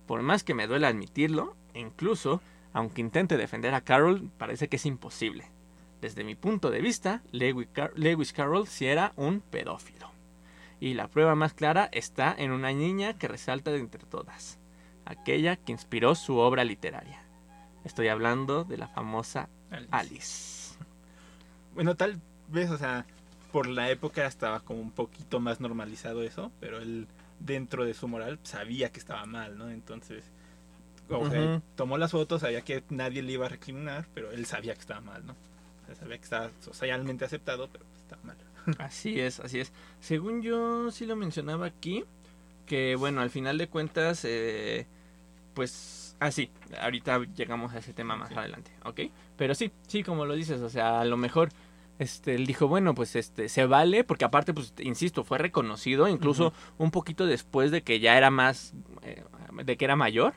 por 0.07 0.23
más 0.23 0.45
que 0.45 0.55
me 0.55 0.67
duela 0.67 0.88
admitirlo, 0.88 1.55
incluso, 1.75 2.40
aunque 2.75 3.01
intente 3.01 3.39
defender 3.39 3.73
a 3.75 3.81
Carroll, 3.81 4.31
parece 4.37 4.69
que 4.69 4.77
es 4.77 4.85
imposible. 4.85 5.47
Desde 6.03 6.25
mi 6.25 6.35
punto 6.35 6.71
de 6.71 6.83
vista, 6.83 7.23
Lewis, 7.33 7.69
Car- 7.73 7.93
Lewis 7.97 8.35
Carroll 8.35 8.67
sí 8.67 8.85
era 8.87 9.15
un 9.17 9.41
pedófilo. 9.41 10.11
Y 10.81 10.93
la 10.93 11.09
prueba 11.09 11.35
más 11.35 11.55
clara 11.55 11.89
está 11.93 12.35
en 12.37 12.51
una 12.51 12.71
niña 12.73 13.15
que 13.15 13.29
resalta 13.29 13.71
de 13.71 13.79
entre 13.79 14.05
todas 14.05 14.59
aquella 15.07 15.57
que 15.57 15.73
inspiró 15.73 16.15
su 16.15 16.37
obra 16.37 16.65
literaria. 16.65 17.23
Estoy 17.85 18.09
hablando 18.09 18.65
de 18.65 18.77
la 18.79 18.89
famosa 18.89 19.49
Alice. 19.71 19.89
Alice. 19.93 20.75
Bueno, 21.75 21.95
tal 21.95 22.21
vez, 22.49 22.71
o 22.71 22.79
sea, 22.79 23.05
por 23.53 23.67
la 23.67 23.91
época 23.91 24.27
estaba 24.27 24.61
como 24.61 24.81
un 24.81 24.91
poquito 24.91 25.41
más 25.41 25.61
normalizado 25.61 26.23
eso, 26.23 26.51
pero 26.61 26.79
él 26.81 27.07
dentro 27.39 27.85
de 27.85 27.95
su 27.95 28.09
moral 28.09 28.39
sabía 28.43 28.91
que 28.93 28.99
estaba 28.99 29.27
mal, 29.27 29.59
¿no? 29.59 29.71
Entonces, 29.71 30.25
o 31.11 31.29
sea, 31.31 31.40
Ujú. 31.40 31.62
tomó 31.77 31.99
las 31.99 32.11
fotos, 32.12 32.40
sabía 32.43 32.62
que 32.62 32.83
nadie 32.90 33.23
le 33.23 33.33
iba 33.33 33.47
a 33.47 33.49
recriminar, 33.49 34.07
pero 34.14 34.31
él 34.33 34.47
sabía 34.47 34.75
que 34.75 34.81
estaba 34.81 35.01
mal, 35.01 35.25
¿no? 35.27 35.33
O 35.33 35.87
sea, 35.87 35.95
sabía 35.97 36.17
que 36.19 36.25
estaba 36.25 36.51
socialmente 36.61 37.25
aceptado, 37.25 37.69
pero 37.71 37.85
estaba 37.97 38.23
mal. 38.25 38.37
Así 38.79 39.21
es, 39.21 39.40
así 39.40 39.61
es. 39.61 39.73
Según 40.01 40.40
yo 40.40 40.90
sí 40.90 41.05
lo 41.05 41.17
mencionaba 41.17 41.67
aquí, 41.67 42.05
que 42.67 42.97
bueno, 42.97 43.21
al 43.21 43.29
final 43.29 43.59
de 43.59 43.69
cuentas, 43.69 44.25
eh, 44.25 44.87
pues, 45.53 46.17
así, 46.19 46.51
ahorita 46.81 47.21
llegamos 47.37 47.75
a 47.75 47.79
ese 47.79 47.93
tema 47.93 48.17
más 48.17 48.31
Sí. 48.31 48.35
adelante, 48.37 48.71
¿ok? 48.85 49.01
Pero 49.37 49.55
sí, 49.55 49.71
sí, 49.87 50.03
como 50.03 50.25
lo 50.25 50.35
dices, 50.35 50.62
o 50.62 50.71
sea, 50.71 51.01
a 51.01 51.05
lo 51.05 51.19
mejor, 51.19 51.51
este, 51.99 52.35
él 52.35 52.47
dijo, 52.47 52.67
bueno, 52.67 52.95
pues, 52.95 53.14
este, 53.17 53.49
se 53.51 53.67
vale, 53.67 54.03
porque 54.03 54.25
aparte, 54.25 54.55
pues, 54.55 54.73
insisto, 54.81 55.25
fue 55.25 55.37
reconocido, 55.37 56.09
incluso 56.09 56.55
un 56.79 56.90
poquito 56.90 57.27
después 57.27 57.71
de 57.71 57.83
que 57.83 58.01
ya 58.01 58.17
era 58.17 58.31
más, 58.31 58.73
eh, 59.03 59.23
de 59.62 59.77
que 59.77 59.85
era 59.85 59.95
mayor. 59.97 60.33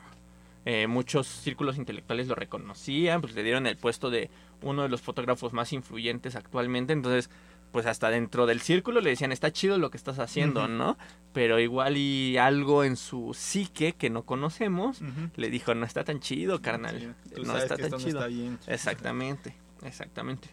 Eh, 0.70 0.86
muchos 0.86 1.26
círculos 1.26 1.78
intelectuales 1.78 2.28
lo 2.28 2.34
reconocían, 2.34 3.22
pues 3.22 3.34
le 3.34 3.42
dieron 3.42 3.66
el 3.66 3.78
puesto 3.78 4.10
de 4.10 4.28
uno 4.60 4.82
de 4.82 4.90
los 4.90 5.00
fotógrafos 5.00 5.54
más 5.54 5.72
influyentes 5.72 6.36
actualmente, 6.36 6.92
entonces 6.92 7.30
pues 7.72 7.86
hasta 7.86 8.10
dentro 8.10 8.44
del 8.44 8.60
círculo 8.60 9.00
le 9.00 9.08
decían, 9.08 9.32
está 9.32 9.50
chido 9.50 9.78
lo 9.78 9.88
que 9.90 9.96
estás 9.96 10.18
haciendo. 10.18 10.68
¿no? 10.68 10.98
Pero 11.32 11.58
igual 11.58 11.96
y 11.96 12.36
algo 12.36 12.84
en 12.84 12.96
su 12.96 13.32
psique 13.32 13.94
que 13.94 14.10
no 14.10 14.24
conocemos 14.24 15.00
le 15.36 15.48
dijo, 15.48 15.74
no 15.74 15.86
está 15.86 16.04
tan 16.04 16.20
chido, 16.20 16.60
carnal. 16.60 17.16
Sí, 17.24 17.34
tú 17.36 17.44
no 17.44 17.46
sabes 17.46 17.62
está 17.62 17.76
que 17.76 17.82
tan 17.84 17.86
esto 17.86 17.96
no 17.96 18.04
chido. 18.04 18.18
está 18.18 18.28
bien. 18.28 18.58
Exactamente, 18.66 19.54
exactamente. 19.84 20.50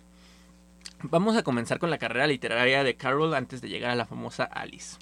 Vamos 1.04 1.36
a 1.36 1.44
comenzar 1.44 1.78
con 1.78 1.90
la 1.90 1.98
carrera 1.98 2.26
literaria 2.26 2.86
de 2.86 2.96
Carroll 2.96 3.34
antes 3.34 3.60
de 3.60 3.68
llegar 3.68 3.92
a 3.92 3.96
la 3.96 4.06
famosa 4.06 4.46
Alice. 4.46 4.96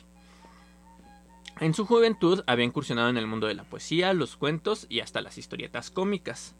En 1.59 1.73
su 1.73 1.85
juventud 1.85 2.43
había 2.47 2.65
incursionado 2.65 3.09
en 3.09 3.17
el 3.17 3.27
mundo 3.27 3.47
de 3.47 3.53
la 3.53 3.63
poesía, 3.63 4.13
los 4.13 4.35
cuentos 4.35 4.85
y 4.89 4.99
hasta 4.99 5.21
las 5.21 5.37
historietas 5.37 5.91
cómicas. 5.91 6.55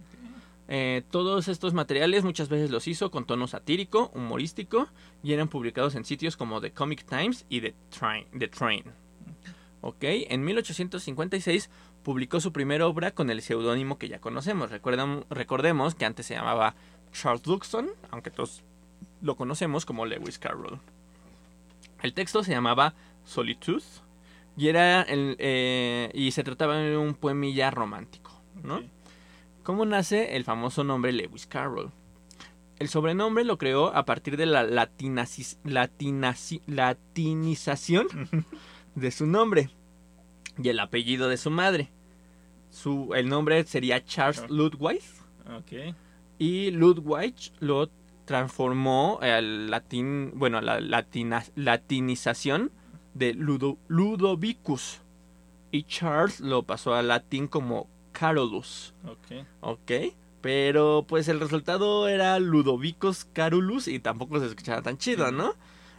Eh, 0.67 1.03
todos 1.11 1.49
estos 1.49 1.73
materiales 1.73 2.23
muchas 2.23 2.47
veces 2.47 2.71
los 2.71 2.87
hizo 2.87 3.11
con 3.11 3.25
tono 3.25 3.47
satírico, 3.47 4.11
humorístico 4.13 4.87
y 5.21 5.33
eran 5.33 5.49
publicados 5.49 5.95
en 5.95 6.05
sitios 6.05 6.37
como 6.37 6.61
The 6.61 6.71
Comic 6.71 7.05
Times 7.05 7.45
y 7.49 7.61
The 7.61 7.75
Train. 7.89 8.27
The 8.37 8.47
Train. 8.47 8.83
Ok, 9.81 9.97
en 10.01 10.45
1856 10.45 11.69
publicó 12.03 12.39
su 12.39 12.53
primera 12.53 12.87
obra 12.87 13.11
con 13.11 13.29
el 13.29 13.41
seudónimo 13.41 13.97
que 13.97 14.07
ya 14.07 14.19
conocemos. 14.19 14.71
Recordemos 14.71 15.95
que 15.95 16.05
antes 16.05 16.25
se 16.25 16.35
llamaba 16.35 16.75
Charles 17.11 17.45
Luxon, 17.45 17.89
aunque 18.09 18.31
todos 18.31 18.63
lo 19.21 19.35
conocemos 19.35 19.85
como 19.85 20.05
Lewis 20.05 20.39
Carroll. 20.39 20.79
El 22.01 22.13
texto 22.13 22.43
se 22.43 22.51
llamaba 22.51 22.93
Solitude 23.25 23.83
y 24.57 24.67
era 24.67 25.01
el, 25.01 25.35
eh, 25.39 26.11
y 26.13 26.31
se 26.31 26.43
trataba 26.43 26.77
de 26.77 26.95
un 26.97 27.13
poemilla 27.15 27.71
romántico, 27.71 28.31
¿no? 28.63 28.81
¿Cómo 29.63 29.85
nace 29.85 30.35
el 30.35 30.43
famoso 30.43 30.83
nombre 30.83 31.11
Lewis 31.11 31.47
Carroll? 31.47 31.91
El 32.79 32.89
sobrenombre 32.89 33.43
lo 33.45 33.57
creó 33.57 33.95
a 33.95 34.03
partir 34.03 34.35
de 34.35 34.45
la 34.45 34.63
latinización 36.65 38.07
de 38.95 39.11
su 39.11 39.25
nombre 39.27 39.69
y 40.61 40.69
el 40.69 40.79
apellido 40.79 41.29
de 41.29 41.37
su 41.37 41.49
madre. 41.49 41.89
Su, 42.69 43.13
el 43.15 43.29
nombre 43.29 43.63
sería 43.65 44.03
Charles. 44.03 44.49
Ludwig 44.49 45.01
Ok. 45.57 45.95
y 46.39 46.71
Ludwig 46.71 47.35
lo 47.59 47.89
transformó 48.25 49.19
al 49.21 49.69
latín, 49.69 50.31
bueno, 50.35 50.57
a 50.57 50.61
la 50.61 50.79
latina- 50.79 51.43
latinización 51.55 52.71
de 53.13 53.33
Ludo- 53.33 53.77
Ludovicus 53.87 54.99
y 55.71 55.83
Charles 55.83 56.39
lo 56.39 56.63
pasó 56.63 56.93
al 56.93 57.07
latín 57.09 57.47
como 57.47 57.87
Carolus. 58.11 58.93
Ok. 59.05 59.45
Ok. 59.61 59.91
Pero 60.41 61.05
pues 61.07 61.27
el 61.29 61.39
resultado 61.39 62.07
era 62.07 62.37
Ludovicus 62.39 63.25
Carolus 63.33 63.87
y 63.87 63.99
tampoco 63.99 64.39
se 64.39 64.47
escuchaba 64.47 64.81
tan 64.81 64.97
chido, 64.97 65.31
¿no? 65.31 65.53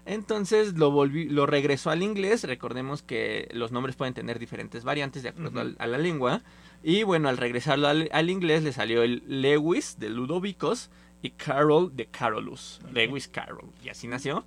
Entonces 0.06 0.74
lo 0.76 0.90
volví, 0.90 1.28
lo 1.30 1.46
regresó 1.46 1.90
al 1.90 2.02
inglés. 2.02 2.44
Recordemos 2.44 3.02
que 3.02 3.48
los 3.54 3.72
nombres 3.72 3.96
pueden 3.96 4.12
tener 4.12 4.38
diferentes 4.38 4.84
variantes 4.84 5.22
de 5.22 5.30
acuerdo 5.30 5.62
a 5.78 5.86
la 5.86 5.98
lengua. 5.98 6.42
Y 6.82 7.04
bueno, 7.04 7.30
al 7.30 7.38
regresarlo 7.38 7.88
al, 7.88 8.10
al 8.12 8.28
inglés 8.28 8.62
le 8.62 8.72
salió 8.72 9.02
el 9.02 9.22
Lewis 9.26 9.98
de 9.98 10.10
Ludovicus 10.10 10.90
y 11.22 11.30
Carol 11.30 11.96
de 11.96 12.04
Carolus. 12.06 12.80
Lewis 12.92 13.28
Carroll. 13.28 13.70
Y 13.82 13.88
así 13.88 14.06
nació 14.06 14.44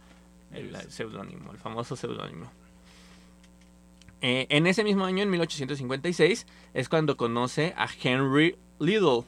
el 0.52 0.76
seudónimo, 0.92 1.52
el 1.52 1.58
famoso 1.58 1.96
seudónimo. 1.96 2.52
Eh, 4.22 4.48
en 4.50 4.66
ese 4.66 4.84
mismo 4.84 5.06
año, 5.06 5.24
en 5.24 5.30
1856, 5.30 6.48
es 6.74 6.90
cuando 6.90 7.18
conoce 7.18 7.74
a 7.78 7.88
Henry 8.02 8.58
Liddell, 8.80 9.24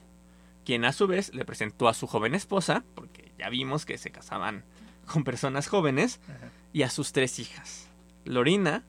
quien 0.65 0.85
a 0.85 0.93
su 0.93 1.07
vez 1.07 1.33
le 1.33 1.45
presentó 1.45 1.87
a 1.87 1.93
su 1.93 2.07
joven 2.07 2.33
esposa, 2.33 2.83
porque 2.95 3.31
ya 3.37 3.49
vimos 3.49 3.85
que 3.85 3.97
se 3.97 4.11
casaban 4.11 4.63
con 5.11 5.23
personas 5.23 5.67
jóvenes, 5.67 6.19
Ajá. 6.27 6.51
y 6.73 6.83
a 6.83 6.89
sus 6.89 7.11
tres 7.11 7.39
hijas, 7.39 7.87
Lorina, 8.25 8.83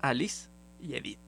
Alice 0.00 0.48
y 0.80 0.94
Edith. 0.94 1.18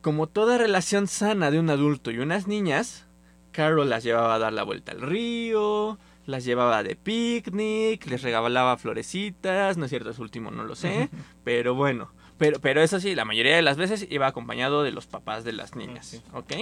Como 0.00 0.26
toda 0.26 0.58
relación 0.58 1.06
sana 1.06 1.50
de 1.50 1.58
un 1.58 1.70
adulto 1.70 2.10
y 2.10 2.18
unas 2.18 2.46
niñas, 2.46 3.06
Carol 3.52 3.88
las 3.88 4.04
llevaba 4.04 4.34
a 4.34 4.38
dar 4.38 4.52
la 4.52 4.62
vuelta 4.62 4.92
al 4.92 5.00
río, 5.00 5.98
las 6.26 6.44
llevaba 6.44 6.82
de 6.82 6.96
picnic, 6.96 8.06
les 8.06 8.22
regalaba 8.22 8.76
florecitas, 8.76 9.76
no 9.76 9.84
es 9.84 9.90
cierto, 9.90 10.10
es 10.10 10.18
último, 10.18 10.50
no 10.50 10.64
lo 10.64 10.74
sé, 10.74 11.08
pero 11.44 11.74
bueno. 11.74 12.12
Pero, 12.36 12.60
pero 12.60 12.82
eso 12.82 12.98
sí, 12.98 13.14
la 13.14 13.24
mayoría 13.24 13.54
de 13.54 13.62
las 13.62 13.76
veces 13.76 14.08
iba 14.10 14.26
acompañado 14.26 14.82
de 14.82 14.90
los 14.90 15.06
papás 15.06 15.44
de 15.44 15.52
las 15.52 15.76
niñas. 15.76 16.20
¿Ok? 16.32 16.52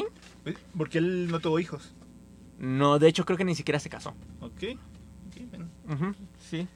Porque 0.76 0.98
él 0.98 1.28
no 1.30 1.40
tuvo 1.40 1.58
hijos. 1.58 1.94
No, 2.58 2.98
de 2.98 3.08
hecho 3.08 3.24
creo 3.24 3.38
que 3.38 3.44
ni 3.44 3.54
siquiera 3.54 3.80
se 3.80 3.88
casó. 3.88 4.10
Ok. 4.40 4.64
Ok, 5.28 5.36
bueno. 5.48 6.14
Sí. 6.38 6.68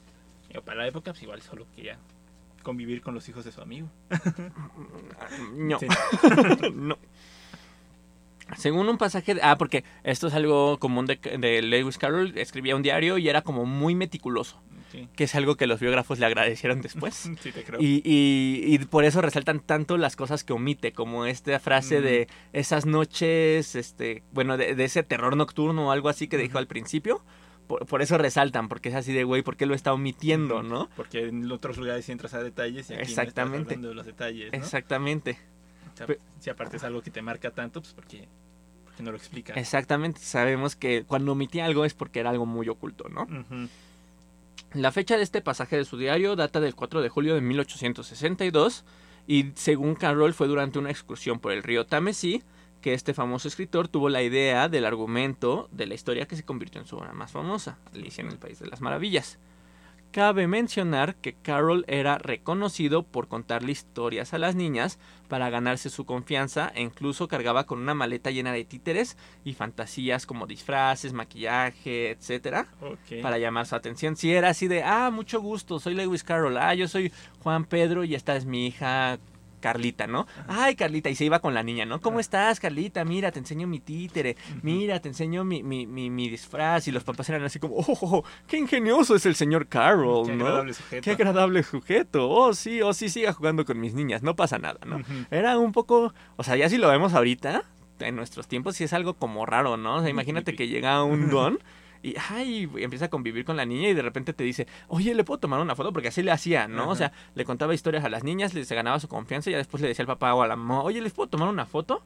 Para 0.64 0.78
la 0.78 0.88
época, 0.88 1.12
pues 1.12 1.22
igual 1.22 1.42
solo 1.42 1.66
quería 1.76 1.98
convivir 2.62 3.02
con 3.02 3.14
los 3.14 3.28
hijos 3.28 3.44
de 3.44 3.52
su 3.52 3.60
amigo. 3.60 3.88
No. 5.54 5.78
No. 6.74 6.98
Según 8.56 8.88
un 8.88 8.96
pasaje, 8.98 9.36
ah, 9.42 9.56
porque 9.58 9.82
esto 10.04 10.28
es 10.28 10.34
algo 10.34 10.78
común 10.78 11.06
de, 11.06 11.16
de 11.16 11.62
Lewis 11.62 11.98
Carroll, 11.98 12.36
escribía 12.38 12.76
un 12.76 12.82
diario 12.82 13.18
y 13.18 13.28
era 13.28 13.42
como 13.42 13.64
muy 13.66 13.94
meticuloso, 13.96 14.62
que 15.16 15.24
es 15.24 15.34
algo 15.34 15.56
que 15.56 15.66
los 15.66 15.80
biógrafos 15.80 16.18
le 16.20 16.26
agradecieron 16.26 16.80
después. 16.80 17.28
Sí, 17.40 17.50
te 17.50 17.64
creo. 17.64 17.80
Y, 17.80 18.02
y- 18.04 18.62
y 18.74 18.78
por 18.78 19.04
eso 19.04 19.20
resaltan 19.20 19.58
tanto 19.60 19.98
las 19.98 20.14
cosas 20.14 20.44
que 20.44 20.52
omite, 20.52 20.92
como 20.92 21.26
esta 21.26 21.58
frase 21.58 21.98
Mm. 22.00 22.02
de 22.04 22.28
esas 22.52 22.86
noches, 22.86 23.74
este, 23.74 24.22
bueno, 24.32 24.56
de, 24.56 24.74
de 24.76 24.84
ese 24.84 25.02
terror 25.02 25.36
nocturno 25.36 25.88
o 25.88 25.90
algo 25.90 26.08
así 26.08 26.28
que 26.28 26.38
dijo 26.38 26.58
al 26.58 26.66
principio. 26.68 27.22
Por, 27.66 27.84
por 27.84 28.00
eso 28.00 28.16
resaltan, 28.16 28.68
porque 28.68 28.90
es 28.90 28.94
así 28.94 29.12
de, 29.12 29.24
güey, 29.24 29.42
¿por 29.42 29.56
qué 29.56 29.66
lo 29.66 29.74
está 29.74 29.92
omitiendo, 29.92 30.62
no? 30.62 30.88
Porque 30.94 31.26
en 31.26 31.50
otros 31.50 31.78
lugares 31.78 32.04
sí 32.04 32.12
entras 32.12 32.32
a 32.34 32.40
detalles 32.40 32.88
y 32.90 32.94
aquí 32.94 33.02
Exactamente. 33.02 33.56
no 33.58 33.62
estás 33.62 33.72
hablando 33.76 33.88
de 33.88 33.94
los 33.96 34.06
detalles, 34.06 34.52
¿no? 34.52 34.58
Exactamente. 34.58 35.36
O 35.96 35.98
sea, 35.98 36.06
Pe- 36.06 36.18
si 36.40 36.50
aparte 36.50 36.76
es 36.76 36.84
algo 36.84 37.00
que 37.02 37.10
te 37.10 37.22
marca 37.22 37.50
tanto, 37.50 37.80
pues 37.80 37.94
porque, 37.94 38.28
porque 38.84 39.02
no 39.02 39.10
lo 39.10 39.16
explica. 39.16 39.54
Exactamente. 39.54 40.20
Sabemos 40.20 40.76
que 40.76 41.04
cuando 41.04 41.32
omitía 41.32 41.64
algo 41.64 41.84
es 41.86 41.94
porque 41.94 42.20
era 42.20 42.30
algo 42.30 42.44
muy 42.46 42.68
oculto, 42.68 43.08
¿no? 43.08 43.26
La 44.74 44.92
fecha 44.92 45.16
de 45.16 45.22
este 45.22 45.40
pasaje 45.40 45.76
de 45.76 45.84
su 45.84 45.96
diario 45.96 46.36
data 46.36 46.60
del 46.60 46.74
4 46.74 47.00
de 47.00 47.08
julio 47.08 47.34
de 47.34 47.40
1862 47.40 48.84
y 49.26 49.52
según 49.54 49.94
Carroll 49.94 50.34
fue 50.34 50.48
durante 50.48 50.78
una 50.78 50.90
excursión 50.90 51.38
por 51.40 51.52
el 51.52 51.62
río 51.62 51.86
Tennessee 51.86 52.42
que 52.82 52.92
este 52.94 53.14
famoso 53.14 53.48
escritor 53.48 53.88
tuvo 53.88 54.08
la 54.10 54.22
idea 54.22 54.68
del 54.68 54.84
argumento 54.84 55.68
de 55.72 55.86
la 55.86 55.94
historia 55.94 56.26
que 56.26 56.36
se 56.36 56.44
convirtió 56.44 56.80
en 56.80 56.86
su 56.86 56.96
obra 56.96 57.12
más 57.14 57.32
famosa, 57.32 57.78
Alicia 57.94 58.22
en 58.22 58.28
el 58.28 58.38
País 58.38 58.58
de 58.58 58.66
las 58.66 58.80
Maravillas. 58.80 59.38
Cabe 60.16 60.46
mencionar 60.46 61.16
que 61.16 61.34
Carroll 61.34 61.84
era 61.88 62.16
reconocido 62.16 63.02
por 63.02 63.28
contarle 63.28 63.72
historias 63.72 64.32
a 64.32 64.38
las 64.38 64.54
niñas 64.54 64.98
para 65.28 65.50
ganarse 65.50 65.90
su 65.90 66.06
confianza 66.06 66.72
e 66.74 66.80
incluso 66.80 67.28
cargaba 67.28 67.66
con 67.66 67.80
una 67.80 67.92
maleta 67.92 68.30
llena 68.30 68.50
de 68.50 68.64
títeres 68.64 69.18
y 69.44 69.52
fantasías 69.52 70.24
como 70.24 70.46
disfraces, 70.46 71.12
maquillaje, 71.12 72.12
etcétera 72.12 72.66
para 73.20 73.36
llamar 73.36 73.66
su 73.66 73.74
atención. 73.76 74.16
Si 74.16 74.32
era 74.32 74.48
así 74.48 74.68
de, 74.68 74.82
ah, 74.82 75.10
mucho 75.10 75.42
gusto, 75.42 75.78
soy 75.78 75.94
Lewis 75.94 76.24
Carroll, 76.24 76.56
ah, 76.56 76.74
yo 76.74 76.88
soy 76.88 77.12
Juan 77.42 77.66
Pedro 77.66 78.02
y 78.02 78.14
esta 78.14 78.36
es 78.36 78.46
mi 78.46 78.68
hija 78.68 79.18
Carlita, 79.60 80.06
¿no? 80.06 80.26
Ay, 80.48 80.76
Carlita, 80.76 81.10
y 81.10 81.14
se 81.14 81.24
iba 81.24 81.40
con 81.40 81.54
la 81.54 81.62
niña, 81.62 81.84
¿no? 81.84 82.00
¿Cómo 82.00 82.20
estás, 82.20 82.60
Carlita? 82.60 83.04
Mira, 83.04 83.32
te 83.32 83.38
enseño 83.38 83.66
mi 83.66 83.80
títere, 83.80 84.36
mira, 84.62 85.00
te 85.00 85.08
enseño 85.08 85.44
mi, 85.44 85.62
mi, 85.62 85.86
mi, 85.86 86.10
mi 86.10 86.28
disfraz. 86.28 86.88
Y 86.88 86.92
los 86.92 87.04
papás 87.04 87.28
eran 87.28 87.44
así 87.44 87.58
como, 87.58 87.76
oh, 87.76 87.84
oh, 87.88 87.98
oh, 88.02 88.24
qué 88.46 88.58
ingenioso 88.58 89.14
es 89.14 89.26
el 89.26 89.34
señor 89.34 89.66
Carroll, 89.68 90.26
Qué 90.26 90.34
¿no? 90.34 90.46
agradable 90.46 90.74
sujeto. 90.74 91.02
Qué 91.04 91.10
agradable 91.10 91.62
sujeto. 91.62 92.28
Oh, 92.30 92.54
sí, 92.54 92.82
oh, 92.82 92.92
sí, 92.92 93.08
siga 93.08 93.32
jugando 93.32 93.64
con 93.64 93.80
mis 93.80 93.94
niñas, 93.94 94.22
no 94.22 94.36
pasa 94.36 94.58
nada, 94.58 94.80
¿no? 94.86 95.00
Era 95.30 95.58
un 95.58 95.72
poco, 95.72 96.12
o 96.36 96.42
sea, 96.42 96.56
ya 96.56 96.68
si 96.68 96.78
lo 96.78 96.88
vemos 96.88 97.14
ahorita, 97.14 97.64
en 98.00 98.16
nuestros 98.16 98.46
tiempos, 98.46 98.76
sí 98.76 98.84
es 98.84 98.92
algo 98.92 99.14
como 99.14 99.46
raro, 99.46 99.76
¿no? 99.76 99.96
O 99.96 100.00
sea, 100.00 100.10
imagínate 100.10 100.54
que 100.54 100.68
llega 100.68 101.02
un 101.02 101.30
don 101.30 101.58
y, 102.02 102.14
ay, 102.30 102.68
empieza 102.76 103.06
a 103.06 103.08
convivir 103.10 103.44
con 103.44 103.56
la 103.56 103.64
niña 103.64 103.88
y 103.88 103.94
de 103.94 104.02
repente 104.02 104.32
te 104.32 104.44
dice, 104.44 104.66
oye, 104.88 105.14
¿le 105.14 105.24
puedo 105.24 105.38
tomar 105.38 105.60
una 105.60 105.74
foto? 105.74 105.92
Porque 105.92 106.08
así 106.08 106.22
le 106.22 106.30
hacía, 106.32 106.68
¿no? 106.68 106.88
O 106.90 106.94
sea, 106.96 107.12
le 107.34 107.44
contaba 107.44 107.74
historias 107.74 108.04
a 108.04 108.08
las 108.08 108.24
niñas, 108.24 108.54
les 108.54 108.70
ganaba 108.70 108.98
su 109.00 109.08
confianza 109.08 109.50
y 109.50 109.52
ya 109.52 109.58
después 109.58 109.80
le 109.82 109.88
decía 109.88 110.02
al 110.02 110.06
papá 110.06 110.34
o 110.34 110.42
a 110.42 110.46
la 110.48 110.56
mamá, 110.56 110.82
oye, 110.82 111.00
¿les 111.00 111.12
puedo 111.12 111.28
tomar 111.28 111.48
una 111.48 111.66
foto? 111.66 112.02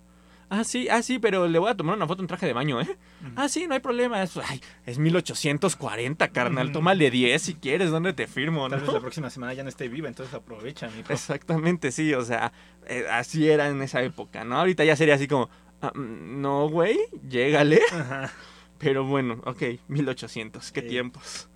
Ah, 0.52 0.64
sí, 0.64 0.88
ah, 0.88 1.00
sí, 1.00 1.20
pero 1.20 1.46
le 1.46 1.60
voy 1.60 1.70
a 1.70 1.76
tomar 1.76 1.94
una 1.96 2.08
foto 2.08 2.22
en 2.22 2.26
traje 2.26 2.44
de 2.44 2.52
baño, 2.52 2.80
¿eh? 2.80 2.98
Ujú. 3.22 3.32
Ah, 3.36 3.48
sí, 3.48 3.68
no 3.68 3.74
hay 3.74 3.78
problema. 3.80 4.20
Es, 4.20 4.36
ay, 4.36 4.60
es 4.84 4.98
1840, 4.98 6.28
carnal. 6.28 6.66
Ujú. 6.66 6.72
Tómale 6.72 7.08
10 7.10 7.40
si 7.40 7.54
quieres, 7.54 7.90
¿dónde 7.92 8.12
te 8.14 8.26
firmo, 8.26 8.68
Tal 8.68 8.80
no? 8.80 8.84
vez 8.84 8.94
la 8.94 9.00
próxima 9.00 9.30
semana 9.30 9.52
ya 9.54 9.62
no 9.62 9.68
esté 9.68 9.86
viva, 9.88 10.08
entonces 10.08 10.34
aprovecha, 10.34 10.88
mijo. 10.96 11.12
Exactamente, 11.12 11.92
sí, 11.92 12.14
o 12.14 12.24
sea, 12.24 12.52
eh, 12.88 13.04
así 13.12 13.48
era 13.48 13.68
en 13.68 13.80
esa 13.82 14.02
época, 14.02 14.42
¿no? 14.42 14.58
Ahorita 14.58 14.82
ya 14.84 14.96
sería 14.96 15.14
así 15.14 15.28
como, 15.28 15.48
ah, 15.82 15.92
mm, 15.94 16.40
no, 16.40 16.68
güey, 16.68 16.98
llégale. 17.28 17.80
Ajá. 17.92 18.32
Pero 18.80 19.04
bueno, 19.04 19.40
ok, 19.44 19.62
1800, 19.88 20.72
qué 20.72 20.80
Sí. 20.80 20.88
tiempos. 20.88 21.48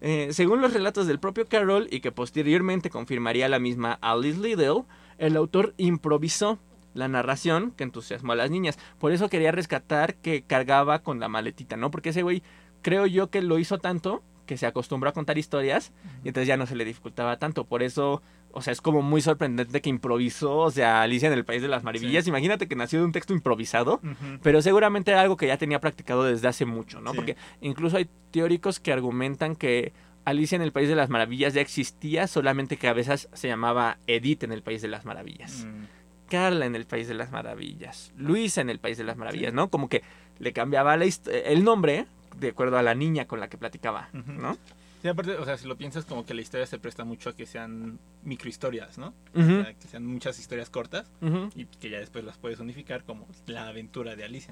Eh, 0.00 0.28
según 0.30 0.60
los 0.62 0.72
relatos 0.72 1.06
del 1.08 1.18
propio 1.18 1.46
Carroll 1.46 1.88
y 1.90 2.00
que 2.00 2.12
posteriormente 2.12 2.88
confirmaría 2.88 3.48
la 3.48 3.58
misma 3.58 3.98
Alice 4.00 4.38
Liddell, 4.40 4.84
el 5.18 5.36
autor 5.36 5.74
improvisó 5.76 6.58
la 6.94 7.08
narración 7.08 7.72
que 7.72 7.82
entusiasmó 7.84 8.32
a 8.32 8.36
las 8.36 8.50
niñas. 8.50 8.78
Por 8.98 9.12
eso 9.12 9.28
quería 9.28 9.50
rescatar 9.52 10.14
que 10.14 10.42
cargaba 10.42 11.00
con 11.00 11.18
la 11.20 11.28
maletita, 11.28 11.76
¿no? 11.76 11.90
Porque 11.90 12.10
ese 12.10 12.22
güey, 12.22 12.42
creo 12.80 13.06
yo 13.06 13.28
que 13.28 13.42
lo 13.42 13.58
hizo 13.58 13.78
tanto 13.78 14.22
que 14.46 14.56
se 14.56 14.66
acostumbró 14.66 15.10
a 15.10 15.12
contar 15.12 15.36
historias 15.36 15.92
y 16.24 16.28
entonces 16.28 16.48
ya 16.48 16.56
no 16.56 16.66
se 16.66 16.74
le 16.76 16.84
dificultaba 16.84 17.36
tanto. 17.38 17.64
Por 17.64 17.82
eso, 17.82 18.22
o 18.52 18.62
sea, 18.62 18.72
es 18.72 18.80
como 18.80 19.02
muy 19.02 19.20
sorprendente 19.20 19.80
que 19.80 19.90
improvisó, 19.90 20.56
o 20.58 20.70
sea, 20.70 21.02
Alicia 21.02 21.28
en 21.28 21.34
el 21.34 21.44
País 21.44 21.62
de 21.62 21.68
las 21.68 21.84
Maravillas. 21.84 22.26
Imagínate 22.26 22.66
que 22.66 22.76
nació 22.76 23.00
de 23.00 23.04
un 23.04 23.12
texto 23.12 23.32
improvisado. 23.32 24.00
Pero 24.42 24.62
seguramente 24.62 25.10
era 25.10 25.20
algo 25.20 25.36
que 25.36 25.46
ya 25.46 25.58
tenía 25.58 25.80
practicado 25.80 26.24
desde 26.24 26.48
hace 26.48 26.64
mucho, 26.64 27.00
¿no? 27.00 27.12
Sí. 27.12 27.16
Porque 27.16 27.36
incluso 27.60 27.96
hay 27.96 28.08
teóricos 28.30 28.80
que 28.80 28.92
argumentan 28.92 29.56
que 29.56 29.92
Alicia 30.24 30.56
en 30.56 30.62
el 30.62 30.72
País 30.72 30.88
de 30.88 30.96
las 30.96 31.08
Maravillas 31.08 31.54
ya 31.54 31.60
existía, 31.60 32.26
solamente 32.26 32.76
que 32.76 32.88
a 32.88 32.92
veces 32.92 33.28
se 33.32 33.48
llamaba 33.48 33.98
Edith 34.06 34.42
en 34.42 34.52
el 34.52 34.62
País 34.62 34.82
de 34.82 34.88
las 34.88 35.04
Maravillas. 35.04 35.64
Mm. 35.64 35.84
Carla 36.28 36.66
en 36.66 36.74
el 36.74 36.84
País 36.84 37.08
de 37.08 37.14
las 37.14 37.30
Maravillas. 37.30 38.12
Luisa 38.16 38.60
en 38.60 38.70
el 38.70 38.78
País 38.78 38.98
de 38.98 39.04
las 39.04 39.16
Maravillas, 39.16 39.54
¿no? 39.54 39.70
Como 39.70 39.88
que 39.88 40.02
le 40.38 40.52
cambiaba 40.52 40.96
la 40.96 41.06
el 41.06 41.64
nombre 41.64 42.06
de 42.36 42.48
acuerdo 42.48 42.78
a 42.78 42.82
la 42.82 42.94
niña 42.94 43.26
con 43.26 43.40
la 43.40 43.48
que 43.48 43.58
platicaba. 43.58 44.10
¿no? 44.12 44.56
Sí, 45.00 45.06
aparte, 45.08 45.32
o 45.36 45.44
sea, 45.44 45.56
si 45.56 45.68
lo 45.68 45.76
piensas, 45.76 46.04
como 46.04 46.26
que 46.26 46.34
la 46.34 46.40
historia 46.40 46.66
se 46.66 46.78
presta 46.78 47.04
mucho 47.04 47.30
a 47.30 47.36
que 47.36 47.46
sean 47.46 48.00
microhistorias, 48.24 48.98
¿no? 48.98 49.14
Ujú, 49.32 49.42
O 49.60 49.62
sea, 49.62 49.74
que 49.74 49.86
sean 49.86 50.04
muchas 50.04 50.38
historias 50.40 50.70
cortas 50.70 51.08
y 51.54 51.66
que 51.66 51.88
ya 51.90 51.98
después 52.00 52.24
las 52.24 52.36
puedes 52.36 52.58
unificar 52.58 53.04
como 53.04 53.28
la 53.46 53.68
aventura 53.68 54.16
de 54.16 54.24
Alicia. 54.24 54.50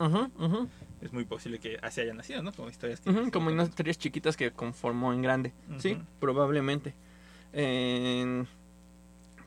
Es 1.02 1.12
muy 1.12 1.24
posible 1.24 1.58
que 1.58 1.78
así 1.82 2.00
hayan 2.00 2.16
nacido, 2.16 2.42
¿no? 2.42 2.52
Como 2.52 2.70
historias 2.70 3.00
que... 3.00 3.30
Como 3.32 3.50
unas 3.50 3.70
historias 3.70 3.98
chiquitas 3.98 4.36
que 4.36 4.52
conformó 4.52 5.12
en 5.12 5.22
grande. 5.22 5.52
Sí, 5.78 5.98
probablemente. 6.20 6.94
Eh, 7.52 8.44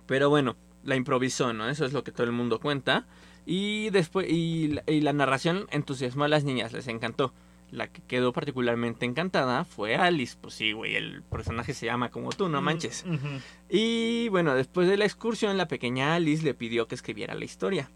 pero 0.05 0.29
bueno, 0.29 0.55
la 0.83 0.95
improvisó, 0.95 1.53
¿no? 1.53 1.69
Eso 1.69 1.85
es 1.85 1.93
lo 1.93 2.03
que 2.03 2.11
todo 2.11 2.25
el 2.25 2.31
mundo 2.33 2.59
cuenta. 2.59 3.05
Y 3.45 3.89
después, 3.91 4.27
y, 4.29 4.67
la- 4.69 4.83
y 4.87 5.01
la 5.01 5.13
narración 5.13 5.65
entusiasmó 5.71 6.25
a 6.25 6.27
las 6.27 6.43
niñas, 6.43 6.73
les 6.73 6.87
encantó. 6.87 7.33
La 7.71 7.87
que 7.87 8.01
quedó 8.01 8.33
particularmente 8.33 9.05
encantada 9.05 9.63
fue 9.63 9.95
Alice. 9.95 10.37
Pues 10.39 10.55
sí, 10.55 10.71
güey, 10.71 10.95
el 10.95 11.21
personaje 11.23 11.73
se 11.73 11.85
llama 11.85 12.09
como 12.09 12.31
tú, 12.31 12.49
no 12.49 12.61
manches. 12.61 13.05
Ujú. 13.07 13.27
Y 13.69 14.27
bueno, 14.29 14.55
después 14.55 14.87
de 14.87 14.97
la 14.97 15.05
excursión, 15.05 15.57
la 15.57 15.67
pequeña 15.67 16.15
Alice 16.15 16.43
le 16.43 16.53
pidió 16.53 16.87
que 16.87 16.95
escribiera 16.95 17.35
la 17.35 17.45
historia. 17.45 17.91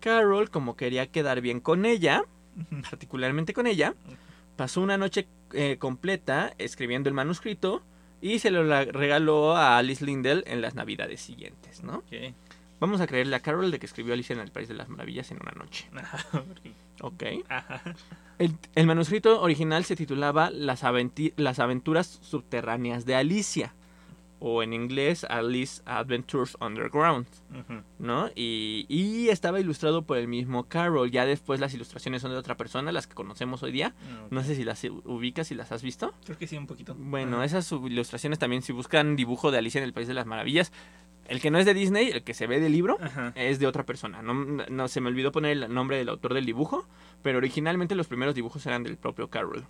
Carol, 0.00 0.50
como 0.50 0.76
quería 0.76 1.06
quedar 1.06 1.40
bien 1.40 1.60
con 1.60 1.86
ella, 1.86 2.22
particularmente 2.90 3.52
con 3.52 3.66
ella, 3.66 3.94
pasó 4.56 4.80
una 4.80 4.98
noche 4.98 5.26
eh, 5.52 5.76
completa 5.78 6.52
escribiendo 6.58 7.08
el 7.08 7.14
manuscrito 7.14 7.82
y 8.20 8.40
se 8.40 8.50
lo 8.50 8.64
regaló 8.64 9.56
a 9.56 9.78
Alice 9.78 10.04
Lindell 10.04 10.44
en 10.46 10.60
las 10.60 10.74
navidades 10.74 11.20
siguientes, 11.20 11.82
¿no? 11.82 12.02
Vamos 12.80 13.00
a 13.00 13.06
creerle 13.06 13.34
a 13.36 13.40
Carol 13.40 13.70
de 13.70 13.78
que 13.78 13.86
escribió 13.86 14.14
Alicia 14.14 14.34
en 14.34 14.40
el 14.40 14.50
País 14.52 14.68
de 14.68 14.74
las 14.74 14.88
Maravillas 14.88 15.30
en 15.30 15.38
una 15.42 15.52
noche. 15.52 15.88
Ajá, 15.96 16.24
porque- 16.30 16.72
Ok. 17.00 17.22
Ajá. 17.48 17.82
El, 18.38 18.54
el 18.74 18.86
manuscrito 18.86 19.40
original 19.40 19.84
se 19.84 19.96
titulaba 19.96 20.50
Las, 20.50 20.82
Las 21.36 21.58
aventuras 21.58 22.18
subterráneas 22.22 23.04
de 23.04 23.14
Alicia. 23.16 23.74
O 24.40 24.62
en 24.62 24.72
inglés, 24.72 25.24
Alice 25.28 25.82
Adventures 25.84 26.56
Underground. 26.60 27.26
¿no? 27.98 28.30
Y, 28.36 28.86
y 28.88 29.30
estaba 29.30 29.58
ilustrado 29.58 30.02
por 30.02 30.16
el 30.16 30.28
mismo 30.28 30.68
Carroll. 30.68 31.10
Ya 31.10 31.26
después 31.26 31.58
las 31.58 31.74
ilustraciones 31.74 32.22
son 32.22 32.30
de 32.30 32.36
otra 32.36 32.56
persona, 32.56 32.92
las 32.92 33.08
que 33.08 33.16
conocemos 33.16 33.64
hoy 33.64 33.72
día. 33.72 33.94
No 34.30 34.44
sé 34.44 34.54
si 34.54 34.62
las 34.62 34.84
ubicas, 34.84 35.48
si 35.48 35.56
las 35.56 35.72
has 35.72 35.82
visto. 35.82 36.14
Creo 36.24 36.38
que 36.38 36.46
sí, 36.46 36.56
un 36.56 36.68
poquito. 36.68 36.94
Bueno, 36.96 37.42
esas 37.42 37.70
ilustraciones 37.72 38.38
también, 38.38 38.62
si 38.62 38.72
buscan 38.72 39.16
dibujo 39.16 39.50
de 39.50 39.58
Alicia 39.58 39.78
en 39.78 39.84
el 39.84 39.92
País 39.92 40.06
de 40.06 40.14
las 40.14 40.26
Maravillas, 40.26 40.72
el 41.28 41.40
que 41.40 41.50
no 41.50 41.58
es 41.58 41.66
de 41.66 41.74
Disney, 41.74 42.08
el 42.10 42.22
que 42.24 42.34
se 42.34 42.46
ve 42.46 42.58
del 42.60 42.72
libro, 42.72 42.98
Ajá. 43.00 43.32
es 43.36 43.58
de 43.60 43.66
otra 43.66 43.84
persona. 43.84 44.22
No, 44.22 44.34
no 44.34 44.88
se 44.88 45.00
me 45.00 45.08
olvidó 45.08 45.30
poner 45.32 45.52
el 45.52 45.72
nombre 45.72 45.96
del 45.98 46.08
autor 46.08 46.34
del 46.34 46.46
dibujo, 46.46 46.86
pero 47.22 47.38
originalmente 47.38 47.94
los 47.94 48.08
primeros 48.08 48.34
dibujos 48.34 48.64
eran 48.66 48.82
del 48.82 48.96
propio 48.96 49.28
Carroll. 49.28 49.64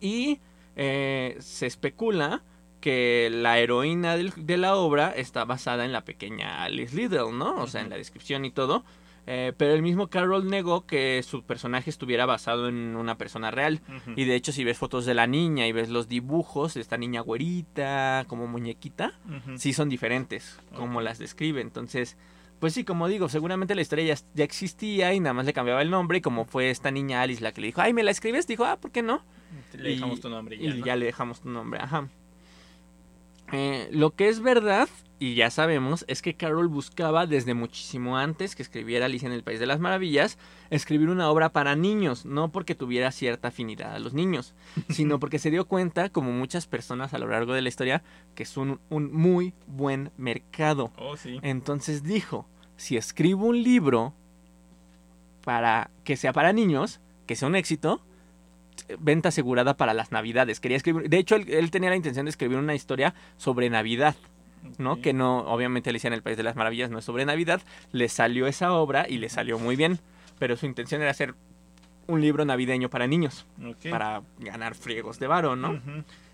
Y 0.00 0.40
eh, 0.76 1.36
se 1.40 1.66
especula 1.66 2.42
que 2.80 3.28
la 3.32 3.58
heroína 3.58 4.16
del- 4.16 4.32
de 4.36 4.56
la 4.58 4.76
obra 4.76 5.10
está 5.10 5.44
basada 5.44 5.84
en 5.84 5.92
la 5.92 6.04
pequeña 6.04 6.62
Alice 6.62 6.94
Liddell, 6.94 7.36
¿no? 7.36 7.56
O 7.56 7.66
sea, 7.66 7.80
en 7.80 7.90
la 7.90 7.96
descripción 7.96 8.44
y 8.44 8.50
todo. 8.50 8.84
Eh, 9.28 9.52
pero 9.56 9.72
el 9.74 9.82
mismo 9.82 10.08
Carroll 10.08 10.48
negó 10.48 10.86
que 10.86 11.20
su 11.24 11.42
personaje 11.42 11.90
estuviera 11.90 12.26
basado 12.26 12.68
en 12.68 12.94
una 12.96 13.18
persona 13.18 13.50
real. 13.50 13.80
Y 14.14 14.24
de 14.24 14.36
hecho, 14.36 14.52
si 14.52 14.62
ves 14.62 14.78
fotos 14.78 15.04
de 15.04 15.14
la 15.14 15.26
niña 15.26 15.66
y 15.66 15.72
ves 15.72 15.88
los 15.88 16.06
dibujos 16.08 16.74
de 16.74 16.80
esta 16.80 16.96
niña 16.96 17.20
güerita, 17.22 18.24
como 18.28 18.46
muñequita, 18.46 19.18
sí 19.56 19.72
son 19.72 19.88
diferentes, 19.88 20.58
como 20.74 21.00
las 21.00 21.18
describe. 21.18 21.60
Entonces, 21.60 22.16
pues 22.60 22.72
sí, 22.72 22.84
como 22.84 23.08
digo, 23.08 23.28
seguramente 23.28 23.74
la 23.74 23.82
historia 23.82 24.14
ya, 24.14 24.20
ya 24.34 24.44
existía 24.44 25.12
y 25.12 25.20
nada 25.20 25.34
más 25.34 25.44
le 25.46 25.52
cambiaba 25.52 25.82
el 25.82 25.90
nombre. 25.90 26.18
Y 26.18 26.20
como 26.20 26.44
fue 26.44 26.70
esta 26.70 26.90
niña 26.90 27.20
Alice 27.22 27.42
la 27.42 27.52
que 27.52 27.60
le 27.60 27.66
dijo, 27.68 27.80
ay, 27.80 27.92
¿me 27.92 28.02
la 28.04 28.12
escribes? 28.12 28.46
Dijo, 28.46 28.64
ah, 28.64 28.76
¿por 28.80 28.92
qué 28.92 29.02
no? 29.02 29.24
Le 29.76 29.90
dejamos 29.90 30.18
Y- 30.18 30.22
tu 30.22 30.28
nombre 30.28 30.56
y 30.56 30.60
Y 30.66 30.68
ya. 30.68 30.74
¿no? 30.76 30.86
ya 30.86 30.96
le 30.96 31.04
dejamos 31.06 31.40
tu 31.40 31.48
nombre, 31.50 31.80
ajá. 31.80 32.08
Eh, 33.52 33.88
lo 33.92 34.14
que 34.14 34.28
es 34.28 34.40
verdad, 34.40 34.88
y 35.18 35.34
ya 35.34 35.50
sabemos, 35.50 36.04
es 36.08 36.20
que 36.20 36.34
Carroll 36.34 36.68
buscaba 36.68 37.26
desde 37.26 37.54
muchísimo 37.54 38.18
antes 38.18 38.56
que 38.56 38.62
escribiera 38.62 39.06
Alicia 39.06 39.26
en 39.26 39.32
el 39.32 39.42
País 39.42 39.60
de 39.60 39.66
las 39.66 39.80
Maravillas, 39.80 40.36
escribir 40.70 41.08
una 41.08 41.30
obra 41.30 41.50
para 41.50 41.76
niños, 41.76 42.26
no 42.26 42.50
porque 42.50 42.74
tuviera 42.74 43.12
cierta 43.12 43.48
afinidad 43.48 43.94
a 43.94 43.98
los 43.98 44.14
niños, 44.14 44.54
sino 44.90 45.18
porque 45.18 45.38
se 45.38 45.50
dio 45.50 45.66
cuenta, 45.66 46.08
como 46.08 46.32
muchas 46.32 46.66
personas 46.66 47.14
a 47.14 47.18
lo 47.18 47.28
largo 47.28 47.54
de 47.54 47.62
la 47.62 47.68
historia, 47.68 48.02
que 48.34 48.42
es 48.42 48.56
un, 48.56 48.80
un 48.90 49.12
muy 49.12 49.54
buen 49.66 50.10
mercado. 50.16 50.92
Oh, 50.98 51.16
sí. 51.16 51.38
Entonces 51.42 52.02
dijo, 52.02 52.46
si 52.76 52.96
escribo 52.96 53.46
un 53.46 53.62
libro 53.62 54.12
para 55.44 55.90
que 56.04 56.16
sea 56.16 56.32
para 56.32 56.52
niños, 56.52 57.00
que 57.26 57.36
sea 57.36 57.48
un 57.48 57.56
éxito, 57.56 58.02
venta 58.98 59.28
asegurada 59.30 59.76
para 59.76 59.94
las 59.94 60.12
navidades. 60.12 60.60
Quería 60.60 60.76
escribir, 60.76 61.08
de 61.08 61.18
hecho 61.18 61.36
él, 61.36 61.46
él 61.48 61.70
tenía 61.70 61.90
la 61.90 61.96
intención 61.96 62.26
de 62.26 62.30
escribir 62.30 62.58
una 62.58 62.74
historia 62.74 63.14
sobre 63.36 63.70
Navidad, 63.70 64.14
¿no? 64.78 65.00
Que 65.00 65.12
no, 65.12 65.40
obviamente 65.40 65.90
Alicia 65.90 66.08
en 66.08 66.14
el 66.14 66.22
País 66.22 66.36
de 66.36 66.42
las 66.42 66.56
Maravillas 66.56 66.90
no 66.90 66.98
es 66.98 67.04
sobre 67.04 67.24
Navidad, 67.24 67.60
le 67.92 68.08
salió 68.08 68.46
esa 68.46 68.72
obra 68.72 69.06
y 69.08 69.18
le 69.18 69.28
salió 69.28 69.58
muy 69.58 69.76
bien, 69.76 70.00
pero 70.38 70.56
su 70.56 70.66
intención 70.66 71.02
era 71.02 71.10
hacer 71.10 71.34
un 72.06 72.20
libro 72.20 72.44
navideño 72.44 72.88
para 72.88 73.06
niños, 73.06 73.46
para 73.90 74.22
ganar 74.38 74.74
friegos 74.74 75.18
de 75.18 75.26
varo, 75.26 75.56
¿no? 75.56 75.80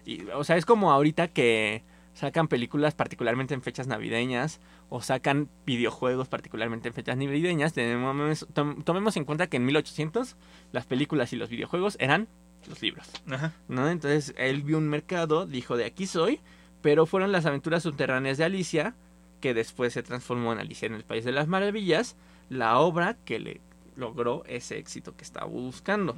Y, 0.04 0.24
o 0.34 0.44
sea, 0.44 0.56
es 0.56 0.66
como 0.66 0.92
ahorita 0.92 1.28
que 1.28 1.82
sacan 2.14 2.48
películas 2.48 2.94
particularmente 2.94 3.54
en 3.54 3.62
fechas 3.62 3.86
navideñas 3.86 4.60
o 4.88 5.00
sacan 5.02 5.48
videojuegos 5.66 6.28
particularmente 6.28 6.88
en 6.88 6.94
fechas 6.94 7.16
navideñas. 7.16 7.72
Tenemos, 7.72 8.46
tom- 8.52 8.82
tomemos 8.82 9.16
en 9.16 9.24
cuenta 9.24 9.46
que 9.46 9.56
en 9.56 9.64
1800 9.64 10.36
las 10.72 10.86
películas 10.86 11.32
y 11.32 11.36
los 11.36 11.48
videojuegos 11.48 11.96
eran 12.00 12.28
los 12.68 12.80
libros, 12.82 13.10
Ajá. 13.30 13.52
¿no? 13.68 13.88
Entonces 13.88 14.34
él 14.36 14.62
vio 14.62 14.78
un 14.78 14.88
mercado, 14.88 15.46
dijo 15.46 15.76
de 15.76 15.84
aquí 15.86 16.06
soy, 16.06 16.40
pero 16.80 17.06
fueron 17.06 17.32
las 17.32 17.46
aventuras 17.46 17.82
subterráneas 17.82 18.38
de 18.38 18.44
Alicia 18.44 18.94
que 19.40 19.54
después 19.54 19.92
se 19.92 20.02
transformó 20.02 20.52
en 20.52 20.60
Alicia 20.60 20.86
en 20.86 20.94
el 20.94 21.04
País 21.04 21.24
de 21.24 21.32
las 21.32 21.48
Maravillas, 21.48 22.16
la 22.48 22.78
obra 22.78 23.16
que 23.24 23.40
le 23.40 23.60
logró 23.96 24.44
ese 24.46 24.78
éxito 24.78 25.16
que 25.16 25.24
estaba 25.24 25.46
buscando 25.46 26.14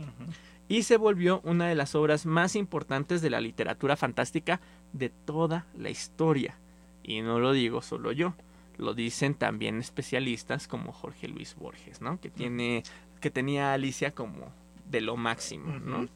y 0.68 0.82
se 0.84 0.96
volvió 0.96 1.40
una 1.44 1.66
de 1.68 1.74
las 1.74 1.94
obras 1.94 2.24
más 2.26 2.56
importantes 2.56 3.20
de 3.22 3.30
la 3.30 3.40
literatura 3.40 3.96
fantástica 3.96 4.60
de 4.94 5.10
toda 5.10 5.66
la 5.76 5.90
historia. 5.90 6.56
Y 7.02 7.20
no 7.20 7.38
lo 7.38 7.52
digo 7.52 7.82
solo 7.82 8.12
yo, 8.12 8.34
lo 8.78 8.94
dicen 8.94 9.34
también 9.34 9.78
especialistas 9.78 10.66
como 10.66 10.92
Jorge 10.92 11.28
Luis 11.28 11.54
Borges, 11.56 12.00
¿no? 12.00 12.18
Que 12.18 12.30
tiene 12.30 12.82
que 13.20 13.30
tenía 13.30 13.70
a 13.70 13.74
Alicia 13.74 14.14
como 14.14 14.52
de 14.90 15.00
lo 15.00 15.16
máximo, 15.16 15.78
¿no? 15.78 16.08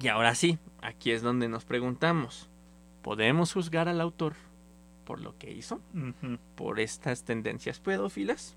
Y 0.00 0.08
ahora 0.08 0.34
sí, 0.34 0.58
aquí 0.82 1.10
es 1.10 1.22
donde 1.22 1.48
nos 1.48 1.64
preguntamos, 1.64 2.48
¿podemos 3.02 3.52
juzgar 3.52 3.88
al 3.88 4.00
autor 4.00 4.34
por 5.04 5.20
lo 5.20 5.36
que 5.38 5.52
hizo? 5.52 5.80
Por 6.54 6.80
estas 6.80 7.24
tendencias 7.24 7.80
pedófilas. 7.80 8.56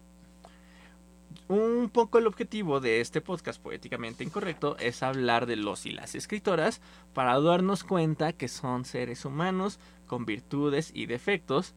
Un 1.48 1.90
poco 1.92 2.18
el 2.18 2.28
objetivo 2.28 2.80
de 2.80 3.02
este 3.02 3.22
podcast 3.22 3.62
poéticamente 3.62 4.24
incorrecto 4.24 4.78
es 4.78 5.04
hablar 5.04 5.46
de 5.46 5.56
los 5.56 5.86
y 5.86 5.92
las 5.92 6.16
escritoras 6.16 6.82
para 7.14 7.40
darnos 7.40 7.84
cuenta 7.84 8.34
que 8.34 8.48
son 8.48 8.86
seres 8.86 9.26
humanos 9.26 9.80
con 10.06 10.26
virtudes 10.26 10.92
y 10.94 11.06
defectos, 11.06 11.76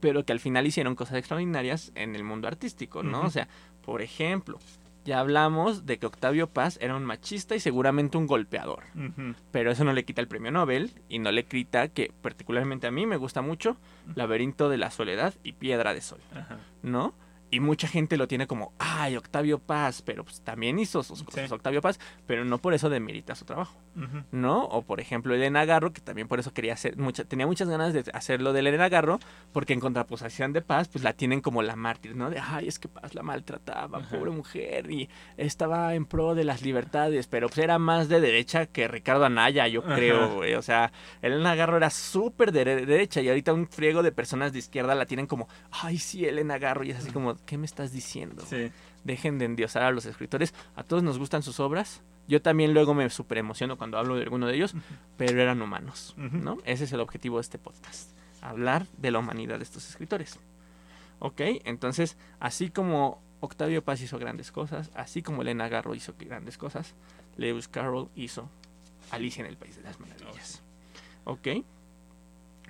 pero 0.00 0.24
que 0.24 0.32
al 0.32 0.40
final 0.40 0.66
hicieron 0.66 0.94
cosas 0.96 1.18
extraordinarias 1.18 1.92
en 1.94 2.14
el 2.14 2.24
mundo 2.24 2.48
artístico, 2.48 3.02
¿no? 3.02 3.22
O 3.22 3.30
sea, 3.30 3.48
por 3.82 4.00
ejemplo, 4.00 4.58
ya 5.04 5.20
hablamos 5.20 5.86
de 5.86 5.98
que 5.98 6.06
Octavio 6.06 6.46
Paz 6.46 6.78
era 6.80 6.96
un 6.96 7.04
machista 7.04 7.54
y 7.54 7.60
seguramente 7.60 8.18
un 8.18 8.26
golpeador. 8.26 8.84
Pero 9.50 9.70
eso 9.70 9.84
no 9.84 9.92
le 9.92 10.04
quita 10.04 10.20
el 10.20 10.28
premio 10.28 10.50
Nobel 10.50 10.92
y 11.08 11.18
no 11.18 11.32
le 11.32 11.44
quita 11.44 11.88
que 11.88 12.12
particularmente 12.22 12.86
a 12.86 12.90
mí 12.90 13.06
me 13.06 13.16
gusta 13.16 13.42
mucho 13.42 13.76
Laberinto 14.14 14.68
de 14.68 14.78
la 14.78 14.90
Soledad 14.90 15.34
y 15.42 15.52
Piedra 15.52 15.94
de 15.94 16.00
Sol. 16.00 16.20
¿no? 16.82 17.14
Y 17.50 17.60
mucha 17.60 17.88
gente 17.88 18.16
lo 18.16 18.28
tiene 18.28 18.46
como, 18.46 18.72
ay, 18.78 19.16
Octavio 19.16 19.58
Paz, 19.58 20.02
pero 20.02 20.22
pues 20.24 20.40
también 20.42 20.78
hizo 20.78 21.02
sus 21.02 21.22
cosas 21.24 21.48
Sí. 21.48 21.54
Octavio 21.54 21.80
Paz, 21.80 21.98
pero 22.26 22.44
no 22.44 22.58
por 22.58 22.74
eso 22.74 22.88
demerita 22.88 23.34
su 23.34 23.44
trabajo. 23.44 23.76
¿no? 24.30 24.64
O 24.66 24.82
por 24.82 25.00
ejemplo 25.00 25.34
Elena 25.34 25.64
Garro, 25.64 25.92
que 25.92 26.00
también 26.00 26.28
por 26.28 26.38
eso 26.38 26.52
quería 26.52 26.72
hacer, 26.74 26.96
mucha, 26.96 27.24
tenía 27.24 27.46
muchas 27.46 27.68
ganas 27.68 27.92
de 27.92 28.04
hacerlo 28.14 28.52
de 28.52 28.60
Elena 28.60 28.88
Garro, 28.88 29.18
porque 29.52 29.72
en 29.72 29.80
contraposición 29.80 30.52
de 30.52 30.62
Paz, 30.62 30.88
pues 30.88 31.02
la 31.04 31.12
tienen 31.12 31.40
como 31.40 31.62
la 31.62 31.74
mártir, 31.76 32.14
¿no? 32.14 32.30
De, 32.30 32.38
ay, 32.38 32.68
es 32.68 32.78
que 32.78 32.88
Paz 32.88 33.14
la 33.14 33.22
maltrataba, 33.22 34.00
pobre 34.08 34.30
mujer, 34.30 34.90
y 34.90 35.08
estaba 35.36 35.94
en 35.94 36.06
pro 36.06 36.34
de 36.34 36.44
las 36.44 36.62
libertades, 36.62 37.26
pero 37.26 37.48
pues 37.48 37.58
era 37.58 37.78
más 37.78 38.08
de 38.08 38.20
derecha 38.20 38.66
que 38.66 38.86
Ricardo 38.88 39.24
Anaya, 39.24 39.66
yo 39.66 39.82
creo, 39.82 40.34
güey. 40.36 40.54
O 40.54 40.62
sea, 40.62 40.92
Elena 41.20 41.54
Garro 41.54 41.76
era 41.76 41.90
súper 41.90 42.52
de 42.52 42.60
de 42.64 42.86
derecha 42.86 43.20
y 43.22 43.28
ahorita 43.28 43.52
un 43.54 43.66
friego 43.66 44.02
de 44.02 44.12
personas 44.12 44.52
de 44.52 44.58
izquierda 44.60 44.94
la 44.94 45.06
tienen 45.06 45.26
como, 45.26 45.48
ay, 45.70 45.98
sí, 45.98 46.24
Elena 46.26 46.58
Garro, 46.58 46.84
y 46.84 46.90
es 46.90 46.98
así 46.98 47.10
como, 47.10 47.34
¿qué 47.46 47.58
me 47.58 47.66
estás 47.66 47.92
diciendo? 47.92 48.44
Sí. 48.46 48.70
Dejen 49.04 49.38
de 49.38 49.44
endiosar 49.46 49.82
a 49.82 49.90
los 49.90 50.06
escritores. 50.06 50.54
A 50.76 50.82
todos 50.82 51.02
nos 51.02 51.18
gustan 51.18 51.42
sus 51.42 51.60
obras. 51.60 52.02
Yo 52.28 52.40
también 52.40 52.74
luego 52.74 52.94
me 52.94 53.08
super 53.10 53.38
emociono 53.38 53.76
cuando 53.76 53.98
hablo 53.98 54.14
de 54.14 54.22
alguno 54.22 54.46
de 54.46 54.54
ellos, 54.54 54.74
pero 55.16 55.40
eran 55.40 55.60
humanos, 55.62 56.14
Ujú. 56.16 56.36
¿no? 56.36 56.58
Ese 56.64 56.84
es 56.84 56.92
el 56.92 57.00
objetivo 57.00 57.38
de 57.38 57.42
este 57.42 57.58
podcast, 57.58 58.12
hablar 58.40 58.86
de 58.98 59.10
la 59.10 59.18
humanidad 59.18 59.58
de 59.58 59.64
estos 59.64 59.88
escritores. 59.88 60.38
¿Ok? 61.18 61.40
Entonces, 61.64 62.16
así 62.38 62.70
como 62.70 63.20
Octavio 63.40 63.82
Paz 63.82 64.00
hizo 64.00 64.18
grandes 64.18 64.52
cosas, 64.52 64.90
así 64.94 65.22
como 65.22 65.42
Elena 65.42 65.68
Garro 65.68 65.94
hizo 65.94 66.14
grandes 66.18 66.56
cosas, 66.56 66.94
Lewis 67.36 67.66
Carroll 67.66 68.08
hizo 68.14 68.48
Alicia 69.10 69.40
en 69.40 69.50
el 69.50 69.56
País 69.56 69.76
de 69.76 69.82
las 69.82 69.98
Maravillas. 69.98 70.62
¿Ok? 71.24 71.48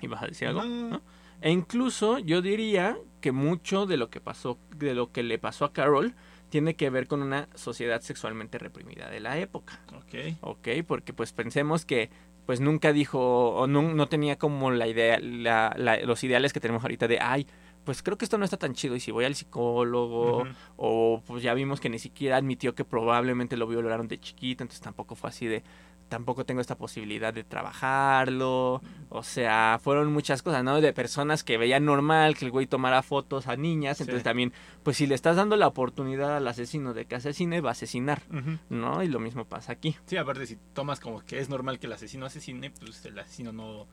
¿Y 0.01 0.07
vas 0.07 0.23
a 0.23 0.27
decir 0.27 0.47
algo? 0.47 0.63
No. 0.63 0.89
¿No? 0.89 1.01
E 1.41 1.51
incluso 1.51 2.17
yo 2.19 2.41
diría 2.41 2.97
que 3.21 3.31
mucho 3.31 3.85
de 3.85 3.95
lo 3.97 4.09
que 4.09 4.19
pasó, 4.19 4.57
de 4.75 4.93
lo 4.93 5.11
que 5.11 5.23
le 5.23 5.39
pasó 5.39 5.63
a 5.65 5.71
Carol, 5.73 6.13
tiene 6.49 6.75
que 6.75 6.89
ver 6.89 7.07
con 7.07 7.21
una 7.21 7.47
sociedad 7.55 8.01
sexualmente 8.01 8.57
reprimida 8.57 9.09
de 9.09 9.21
la 9.21 9.37
época. 9.37 9.79
Ok. 9.95 10.35
¿ok? 10.41 10.67
Porque 10.85 11.13
pues 11.13 11.31
pensemos 11.31 11.85
que 11.85 12.09
pues 12.45 12.59
nunca 12.59 12.91
dijo 12.91 13.51
o 13.51 13.67
no, 13.67 13.81
no 13.93 14.07
tenía 14.09 14.37
como 14.37 14.71
la 14.71 14.87
idea, 14.87 15.19
la- 15.21 15.73
la- 15.77 16.01
los 16.01 16.21
ideales 16.25 16.51
que 16.51 16.59
tenemos 16.59 16.83
ahorita 16.83 17.07
de, 17.07 17.19
ay, 17.21 17.47
pues 17.85 18.03
creo 18.03 18.17
que 18.17 18.25
esto 18.25 18.37
no 18.37 18.43
está 18.45 18.57
tan 18.57 18.73
chido 18.73 18.95
y 18.95 18.99
si 18.99 19.11
voy 19.11 19.25
al 19.25 19.35
psicólogo 19.35 20.43
o 20.77 21.23
pues 21.25 21.41
ya 21.43 21.53
vimos 21.53 21.79
que 21.79 21.89
ni 21.89 21.99
siquiera 21.99 22.37
admitió 22.37 22.75
que 22.75 22.83
probablemente 22.83 23.57
lo 23.57 23.67
violaron 23.67 24.07
de 24.07 24.19
chiquito, 24.19 24.63
entonces 24.63 24.81
tampoco 24.81 25.15
fue 25.15 25.29
así 25.29 25.45
de, 25.47 25.63
tampoco 26.11 26.45
tengo 26.45 26.59
esta 26.59 26.77
posibilidad 26.77 27.33
de 27.33 27.45
trabajarlo, 27.45 28.81
o 29.09 29.23
sea, 29.23 29.79
fueron 29.81 30.11
muchas 30.11 30.43
cosas, 30.43 30.61
¿no? 30.61 30.81
De 30.81 30.91
personas 30.91 31.41
que 31.45 31.57
veían 31.57 31.85
normal 31.85 32.35
que 32.37 32.43
el 32.43 32.51
güey 32.51 32.67
tomara 32.67 33.01
fotos 33.01 33.47
a 33.47 33.55
niñas, 33.55 33.95
Sí. 33.97 34.03
entonces 34.03 34.23
también, 34.23 34.51
pues 34.83 34.97
si 34.97 35.07
le 35.07 35.15
estás 35.15 35.37
dando 35.37 35.55
la 35.55 35.67
oportunidad 35.67 36.35
al 36.35 36.45
asesino 36.49 36.93
de 36.93 37.05
que 37.05 37.15
asesine, 37.15 37.61
va 37.61 37.69
a 37.69 37.71
asesinar. 37.71 38.23
¿no? 38.69 39.01
Y 39.03 39.07
lo 39.07 39.19
mismo 39.21 39.45
pasa 39.45 39.71
aquí. 39.71 39.95
Sí, 40.05 40.17
aparte 40.17 40.45
si 40.45 40.57
tomas 40.73 40.99
como 40.99 41.21
que 41.21 41.39
es 41.39 41.47
normal 41.47 41.79
que 41.79 41.87
el 41.87 41.93
asesino 41.93 42.25
asesine, 42.25 42.71
pues 42.71 43.05
el 43.05 43.17
asesino 43.17 43.53
no, 43.53 43.87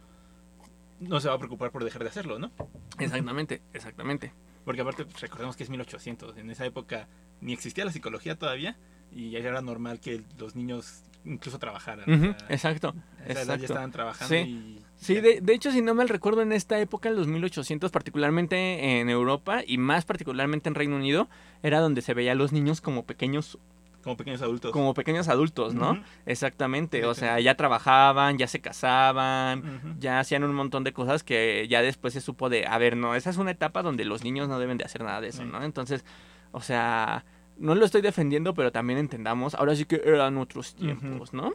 no 0.98 1.20
se 1.20 1.28
va 1.28 1.34
a 1.34 1.38
preocupar 1.38 1.70
por 1.70 1.84
dejar 1.84 2.02
de 2.02 2.08
hacerlo, 2.08 2.40
¿no? 2.40 2.50
Exactamente, 2.98 3.62
exactamente. 3.72 4.32
Porque 4.64 4.80
aparte 4.80 5.04
pues, 5.04 5.20
recordemos 5.20 5.56
que 5.56 5.62
es 5.62 5.70
1800, 5.70 6.36
en 6.36 6.50
esa 6.50 6.66
época 6.66 7.06
ni 7.40 7.52
existía 7.52 7.84
la 7.84 7.92
psicología 7.92 8.36
todavía 8.36 8.76
y 9.12 9.30
ya 9.30 9.38
era 9.38 9.62
normal 9.62 10.00
que 10.00 10.24
los 10.36 10.56
niños 10.56 11.04
incluso 11.24 11.58
trabajaran. 11.58 12.10
o 12.10 12.14
Ujú, 12.14 12.24
sea, 12.38 12.46
exacto, 12.48 12.88
a 12.88 13.22
esa 13.24 13.32
edad 13.32 13.34
ya 13.34 13.40
exacto. 13.54 13.64
estaban 13.64 13.90
trabajando 13.92 14.34
Sí. 14.34 14.40
y... 14.40 14.82
Sí, 15.00 15.20
de, 15.20 15.40
de 15.40 15.54
hecho, 15.54 15.70
si 15.70 15.80
no 15.80 15.94
mal 15.94 16.08
recuerdo, 16.08 16.42
en 16.42 16.50
esta 16.52 16.78
época, 16.80 17.08
en 17.08 17.14
los 17.14 17.28
1800, 17.28 17.92
particularmente 17.92 18.98
en 19.00 19.08
Europa 19.08 19.60
y 19.64 19.78
más 19.78 20.04
particularmente 20.04 20.68
en 20.68 20.74
Reino 20.74 20.96
Unido, 20.96 21.28
era 21.62 21.78
donde 21.80 22.02
se 22.02 22.14
veía 22.14 22.32
a 22.32 22.34
los 22.34 22.50
niños 22.52 22.80
como 22.80 23.04
pequeños, 23.04 23.58
Como 24.02 24.16
pequeños 24.16 24.42
adultos. 24.42 24.72
como 24.72 24.94
pequeños 24.94 25.28
adultos, 25.28 25.72
¿no? 25.74 26.02
Exactamente, 26.26 27.04
o 27.06 27.14
sea, 27.14 27.38
ya 27.38 27.54
trabajaban, 27.56 28.38
ya 28.38 28.48
se 28.48 28.60
casaban, 28.60 29.96
ya 30.00 30.18
hacían 30.18 30.42
un 30.44 30.54
montón 30.54 30.82
de 30.82 30.92
cosas 30.92 31.22
que 31.22 31.66
ya 31.68 31.80
después 31.80 32.12
se 32.14 32.20
supo 32.20 32.48
de, 32.48 32.66
a 32.66 32.76
ver, 32.78 32.96
no, 32.96 33.14
esa 33.14 33.30
es 33.30 33.36
una 33.36 33.52
etapa 33.52 33.82
donde 33.82 34.04
los 34.04 34.24
niños 34.24 34.48
no 34.48 34.58
deben 34.58 34.78
de 34.78 34.84
hacer 34.84 35.02
nada 35.04 35.20
de 35.20 35.28
eso. 35.28 35.44
¿no? 35.44 35.62
Entonces, 35.62 36.04
o 36.52 36.60
sea, 36.60 37.24
no 37.58 37.74
lo 37.74 37.84
estoy 37.84 38.00
defendiendo, 38.02 38.54
pero 38.54 38.72
también 38.72 38.98
entendamos, 38.98 39.54
ahora 39.54 39.74
sí 39.74 39.84
que 39.84 40.00
eran 40.04 40.36
otros 40.38 40.74
tiempos, 40.74 41.32
¿no? 41.32 41.52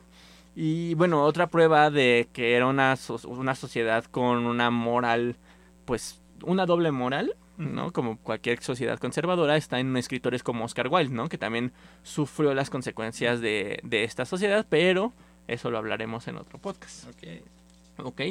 Y 0.56 0.94
bueno, 0.96 1.24
otra 1.24 1.48
prueba 1.48 1.90
de 1.90 2.28
que 2.32 2.56
era 2.56 2.68
una, 2.68 2.96
so- 2.96 3.20
una 3.28 3.56
sociedad 3.56 4.04
con 4.06 4.46
una 4.46 4.70
moral, 4.70 5.38
pues, 5.86 6.22
una 6.44 6.66
doble 6.66 6.92
moral, 6.92 7.36
¿no? 7.58 7.92
Como 7.92 8.18
cualquier 8.18 8.62
sociedad 8.62 9.00
conservadora, 9.00 9.58
está 9.58 9.80
en 9.80 9.96
escritores 9.98 10.44
como 10.44 10.66
Oscar 10.66 10.88
Wilde, 10.90 11.14
¿no? 11.16 11.30
Que 11.30 11.38
también 11.38 11.72
sufrió 12.04 12.54
las 12.54 12.70
consecuencias 12.70 13.42
de, 13.42 13.80
de 13.84 14.04
esta 14.04 14.26
sociedad, 14.26 14.66
pero 14.70 15.14
eso 15.48 15.72
lo 15.72 15.78
hablaremos 15.78 16.28
en 16.28 16.38
otro 16.38 16.60
podcast. 16.60 17.08
Ok. 17.08 18.06
¿Ok? 18.06 18.22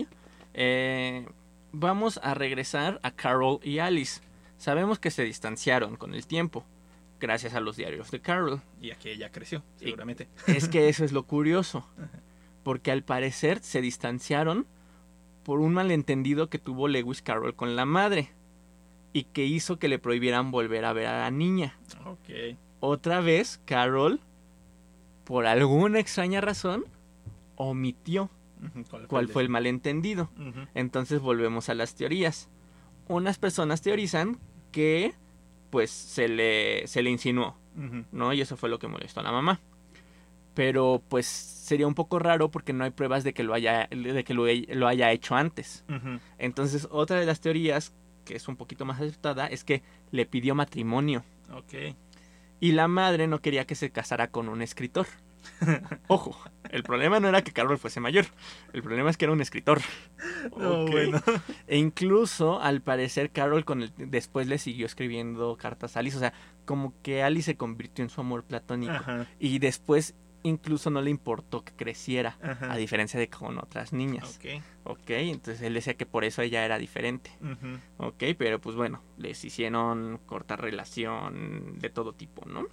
Eh, 0.55 1.27
vamos 1.73 2.21
a 2.23 2.35
regresar 2.35 3.01
a 3.03 3.11
Carol 3.11 3.59
y 3.63 3.79
Alice. 3.79 4.21
Sabemos 4.59 4.99
que 4.99 5.11
se 5.11 5.25
distanciaron 5.25 5.97
con 5.97 6.15
el 6.15 6.27
tiempo, 6.27 6.65
gracias 7.23 7.55
a 7.55 7.61
los 7.61 7.77
diarios 7.77 8.11
de 8.11 8.21
Carol. 8.21 8.61
Y 8.81 8.91
aquí 8.91 9.09
ella 9.09 9.31
creció, 9.31 9.63
seguramente. 9.77 10.29
Es 10.49 10.69
que 10.69 10.89
eso 10.89 11.05
es 11.05 11.13
lo 11.13 11.23
curioso, 11.27 11.89
porque 12.65 12.91
al 12.91 13.05
parecer 13.05 13.61
se 13.63 13.81
distanciaron 13.81 14.67
por 15.45 15.61
un 15.61 15.73
malentendido 15.73 16.51
que 16.51 16.59
tuvo 16.59 16.89
Lewis 16.89 17.23
Carroll 17.23 17.55
con 17.55 17.77
la 17.77 17.87
madre 17.87 18.31
y 19.13 19.25
que 19.25 19.45
hizo 19.45 19.79
que 19.79 19.89
le 19.89 20.01
prohibieran 20.01 20.51
volver 20.51 20.85
a 20.85 20.93
ver 20.93 21.07
a 21.07 21.21
la 21.21 21.31
niña. 21.31 21.79
Ok. 22.05 22.57
Otra 22.81 23.21
vez, 23.21 23.61
Carol, 23.67 24.21
por 25.25 25.47
alguna 25.47 26.01
extraña 26.01 26.41
razón, 26.41 26.85
omitió 27.55 28.31
cuál 29.07 29.29
fue 29.29 29.43
el 29.43 29.49
malentendido. 29.49 30.29
Entonces 30.75 31.21
volvemos 31.21 31.69
a 31.69 31.75
las 31.75 31.95
teorías. 31.95 32.49
Unas 33.07 33.39
personas 33.39 33.81
teorizan 33.81 34.41
que 34.73 35.15
pues 35.73 35.91
se 35.91 36.29
le, 36.29 36.87
se 36.87 37.03
le 37.03 37.09
insinuó. 37.09 37.57
¿no? 38.13 38.35
Y 38.35 38.43
eso 38.43 38.59
fue 38.59 38.69
lo 38.69 38.79
que 38.79 38.87
molestó 38.89 39.21
a 39.21 39.23
la 39.23 39.33
mamá. 39.33 39.59
Pero 40.53 41.03
pues 41.09 41.25
sería 41.27 41.87
un 41.87 41.95
poco 41.95 42.19
raro 42.19 42.51
porque 42.51 42.75
no 42.75 42.85
hay 42.85 42.91
pruebas 42.91 43.25
de 43.25 43.33
que 43.33 43.43
lo 43.43 43.55
haya, 43.55 43.89
de 43.91 44.23
que 44.23 44.35
lo, 44.35 44.45
lo 44.47 44.87
haya 44.87 45.11
hecho 45.11 45.35
antes. 45.35 45.85
Entonces 46.37 46.87
otra 46.91 47.19
de 47.19 47.25
las 47.25 47.41
teorías, 47.41 47.95
que 48.27 48.37
es 48.37 48.47
un 48.49 48.57
poquito 48.57 48.85
más 48.85 49.01
aceptada, 49.01 49.47
es 49.47 49.65
que 49.65 49.83
le 50.11 50.27
pidió 50.27 50.55
matrimonio. 50.55 51.25
Ok. 51.55 51.97
Y 52.61 52.73
la 52.73 52.87
madre 52.87 53.27
no 53.27 53.41
quería 53.41 53.67
que 53.67 53.75
se 53.75 53.91
casara 53.91 54.29
con 54.29 54.51
un 54.51 54.61
escritor. 54.61 55.07
Ojo, 56.09 56.37
el 56.71 56.83
problema 56.83 57.21
no 57.21 57.29
era 57.29 57.43
que 57.43 57.53
Carol 57.53 57.79
fuese 57.79 58.01
mayor, 58.01 58.27
el 58.73 58.83
problema 58.83 59.11
es 59.11 59.17
que 59.17 59.25
era 59.27 59.33
un 59.33 59.41
escritor. 59.41 59.81
No, 60.57 60.83
Ok. 60.85 60.91
bueno. 60.91 61.21
E 61.67 61.79
incluso, 61.79 62.61
al 62.61 62.81
parecer, 62.81 63.31
Carol 63.31 63.65
con 63.65 63.83
el, 63.83 63.93
después 63.97 64.47
le 64.47 64.59
siguió 64.59 64.87
escribiendo 64.87 65.57
cartas 65.57 65.97
a 65.97 66.01
Alice. 66.01 66.17
O 66.17 66.21
sea, 66.21 66.33
como 66.65 66.95
que 67.03 67.23
Alice 67.23 67.47
se 67.47 67.57
convirtió 67.57 68.05
en 68.05 68.11
su 68.11 68.21
amor 68.21 68.45
platónico. 68.45 68.93
Ajá. 68.93 69.27
Y 69.39 69.59
después 69.59 70.15
incluso 70.45 70.91
no 70.91 71.01
le 71.03 71.11
importó 71.11 71.65
que 71.65 71.73
creciera, 71.73 72.37
Ajá. 72.43 72.73
a 72.73 72.77
diferencia 72.77 73.19
de 73.21 73.29
con 73.29 73.59
otras 73.59 73.93
niñas. 73.93 74.39
Ok. 74.41 74.63
Ok, 74.85 75.11
entonces 75.11 75.63
él 75.63 75.75
decía 75.75 75.95
que 75.95 76.05
por 76.07 76.25
eso 76.25 76.43
ella 76.43 76.65
era 76.65 76.79
diferente. 76.79 77.31
Ujú. 77.41 77.79
Ok, 78.09 78.25
pero 78.37 78.61
pues 78.61 78.75
bueno, 78.75 79.03
les 79.19 79.45
hicieron 79.45 80.19
cortar 80.27 80.61
relación 80.61 81.79
de 81.79 81.91
todo 81.91 82.13
tipo, 82.13 82.45
¿no? 82.47 82.67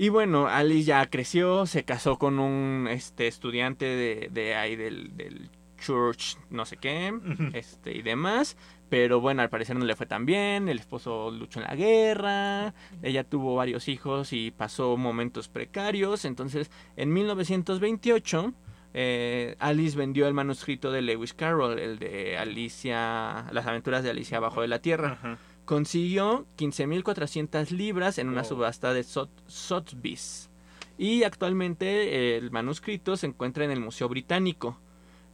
Y 0.00 0.10
bueno, 0.10 0.46
Alice 0.46 0.84
ya 0.84 1.04
creció, 1.10 1.66
se 1.66 1.84
casó 1.84 2.18
con 2.18 2.38
un 2.38 2.86
este, 2.88 3.26
estudiante 3.26 3.84
de, 3.84 4.28
de 4.30 4.54
ahí 4.54 4.76
del, 4.76 5.16
del 5.16 5.50
church, 5.76 6.36
no 6.50 6.64
sé 6.66 6.76
qué, 6.76 7.12
este 7.52 7.96
y 7.96 8.02
demás. 8.02 8.56
Pero 8.88 9.20
bueno, 9.20 9.42
al 9.42 9.50
parecer 9.50 9.74
no 9.74 9.84
le 9.84 9.96
fue 9.96 10.06
tan 10.06 10.24
bien. 10.24 10.68
El 10.68 10.78
esposo 10.78 11.32
luchó 11.32 11.58
en 11.58 11.66
la 11.66 11.74
guerra. 11.74 12.74
Ella 13.02 13.24
tuvo 13.24 13.56
varios 13.56 13.88
hijos 13.88 14.32
y 14.32 14.52
pasó 14.52 14.96
momentos 14.96 15.48
precarios. 15.48 16.24
Entonces, 16.24 16.70
en 16.96 17.12
1928, 17.12 18.54
eh, 18.94 19.56
Alice 19.58 19.98
vendió 19.98 20.28
el 20.28 20.32
manuscrito 20.32 20.92
de 20.92 21.02
Lewis 21.02 21.34
Carroll, 21.34 21.76
el 21.76 21.98
de 21.98 22.38
Alicia, 22.38 23.46
las 23.50 23.66
aventuras 23.66 24.04
de 24.04 24.10
Alicia 24.10 24.36
abajo 24.36 24.62
de 24.62 24.68
la 24.68 24.78
tierra. 24.78 25.38
Consiguió 25.72 26.46
15.400 26.56 27.72
libras 27.72 28.16
en 28.16 28.28
una 28.30 28.40
Wow. 28.40 28.48
subasta 28.48 28.94
de 28.94 29.02
Sot- 29.04 29.28
Sotheby's. 29.46 30.48
Y 30.96 31.24
actualmente 31.24 32.38
el 32.38 32.50
manuscrito 32.50 33.18
se 33.18 33.26
encuentra 33.26 33.66
en 33.66 33.70
el 33.70 33.78
Museo 33.78 34.08
Británico, 34.08 34.78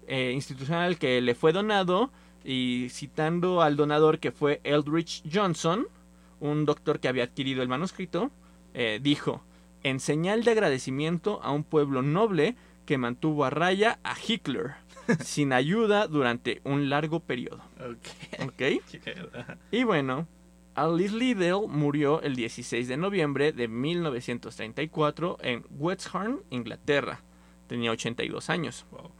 eh, 0.09 0.33
institución 0.35 0.79
al 0.79 0.99
que 0.99 1.21
le 1.21 1.37
fue 1.37 1.53
donado. 1.53 2.11
Y 2.45 2.89
citando 2.91 3.63
al 3.63 3.77
donador 3.77 4.19
que 4.19 4.33
fue 4.33 4.61
Eldridge 4.65 5.23
Johnson, 5.33 5.87
un 6.41 6.65
doctor 6.65 6.99
que 6.99 7.07
había 7.07 7.23
adquirido 7.23 7.63
el 7.63 7.69
manuscrito, 7.69 8.33
eh, 8.75 8.99
dijo, 9.01 9.41
en 9.85 10.01
señal 10.01 10.43
de 10.43 10.51
agradecimiento 10.51 11.39
a 11.45 11.53
un 11.53 11.63
pueblo 11.63 12.03
noble 12.03 12.57
que 12.87 12.99
mantuvo 12.99 13.45
a 13.45 13.51
raya 13.51 14.01
a 14.03 14.17
Hitler, 14.19 14.73
sin 15.21 15.53
ayuda 15.53 16.07
durante 16.07 16.61
un 16.65 16.89
largo 16.89 17.21
periodo. 17.21 17.63
Ok. 18.41 18.83
Y 19.71 19.85
bueno, 19.85 20.27
Alice 20.75 21.15
Liddell 21.15 21.69
murió 21.69 22.21
el 22.23 22.37
16 22.37 22.89
de 22.89 22.97
noviembre 22.97 23.53
de 23.53 23.69
1934 23.69 25.39
en 25.41 25.65
Wexham, 25.71 26.41
Inglaterra. 26.51 27.21
Tenía 27.69 27.93
82 27.93 28.51
años. 28.51 28.87
Wow. 28.91 29.11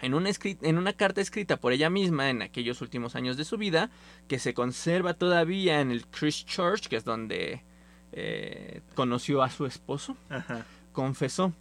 En 0.00 0.14
una, 0.14 0.30
en 0.42 0.78
una 0.78 0.92
carta 0.92 1.20
escrita 1.20 1.56
por 1.58 1.72
ella 1.72 1.88
misma 1.88 2.28
en 2.28 2.42
aquellos 2.42 2.80
últimos 2.82 3.16
años 3.16 3.36
de 3.36 3.44
su 3.44 3.56
vida, 3.56 3.90
que 4.28 4.38
se 4.38 4.52
conserva 4.52 5.14
todavía 5.14 5.80
en 5.80 5.90
el 5.90 6.06
Christchurch, 6.06 6.88
que 6.88 6.96
es 6.96 7.04
donde 7.04 7.62
eh, 8.12 8.80
conoció 8.94 9.42
a 9.42 9.50
su 9.50 9.66
esposo, 9.66 10.16
Ajá. 10.28 10.66
confesó, 10.92 11.52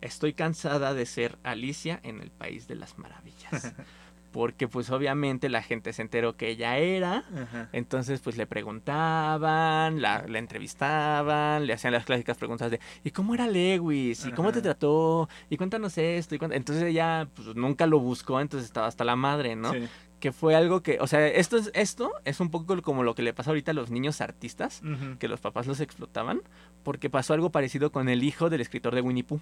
estoy 0.00 0.32
cansada 0.32 0.94
de 0.94 1.06
ser 1.06 1.38
Alicia 1.42 2.00
en 2.02 2.20
el 2.20 2.30
País 2.30 2.66
de 2.68 2.76
las 2.76 2.98
Maravillas. 2.98 3.74
Porque 4.32 4.68
pues 4.68 4.90
obviamente 4.90 5.48
la 5.48 5.60
gente 5.60 5.92
se 5.92 6.02
enteró 6.02 6.36
que 6.36 6.50
ella 6.50 6.78
era, 6.78 7.24
Ajá. 7.34 7.68
entonces 7.72 8.20
pues 8.20 8.36
le 8.36 8.46
preguntaban, 8.46 10.00
la, 10.00 10.24
la 10.28 10.38
entrevistaban, 10.38 11.66
le 11.66 11.72
hacían 11.72 11.92
las 11.92 12.04
clásicas 12.04 12.36
preguntas 12.36 12.70
de 12.70 12.78
¿y 13.02 13.10
cómo 13.10 13.34
era 13.34 13.48
Lewis? 13.48 14.24
¿y 14.26 14.30
cómo 14.30 14.52
te 14.52 14.62
trató? 14.62 15.28
¿y 15.48 15.56
cuéntanos 15.56 15.98
esto? 15.98 16.36
¿Y 16.36 16.38
cuént-?". 16.38 16.54
Entonces 16.54 16.84
ella 16.84 17.28
pues, 17.34 17.56
nunca 17.56 17.86
lo 17.88 17.98
buscó, 17.98 18.40
entonces 18.40 18.66
estaba 18.68 18.86
hasta 18.86 19.02
la 19.04 19.16
madre, 19.16 19.56
¿no? 19.56 19.72
Sí. 19.72 19.88
Que 20.20 20.30
fue 20.32 20.54
algo 20.54 20.82
que, 20.82 20.98
o 21.00 21.06
sea, 21.08 21.26
esto 21.26 21.56
es, 21.56 21.70
esto 21.74 22.12
es 22.24 22.38
un 22.40 22.50
poco 22.50 22.80
como 22.82 23.02
lo 23.02 23.14
que 23.16 23.22
le 23.22 23.32
pasa 23.32 23.50
ahorita 23.50 23.70
a 23.72 23.74
los 23.74 23.90
niños 23.90 24.20
artistas, 24.20 24.82
que 25.18 25.28
los 25.28 25.40
papás 25.40 25.66
los 25.66 25.80
explotaban, 25.80 26.42
porque 26.82 27.08
pasó 27.08 27.32
algo 27.32 27.50
parecido 27.50 27.90
con 27.90 28.08
el 28.08 28.22
hijo 28.22 28.50
del 28.50 28.60
escritor 28.60 28.94
de 28.94 29.00
Winnie 29.00 29.24
Pooh, 29.24 29.40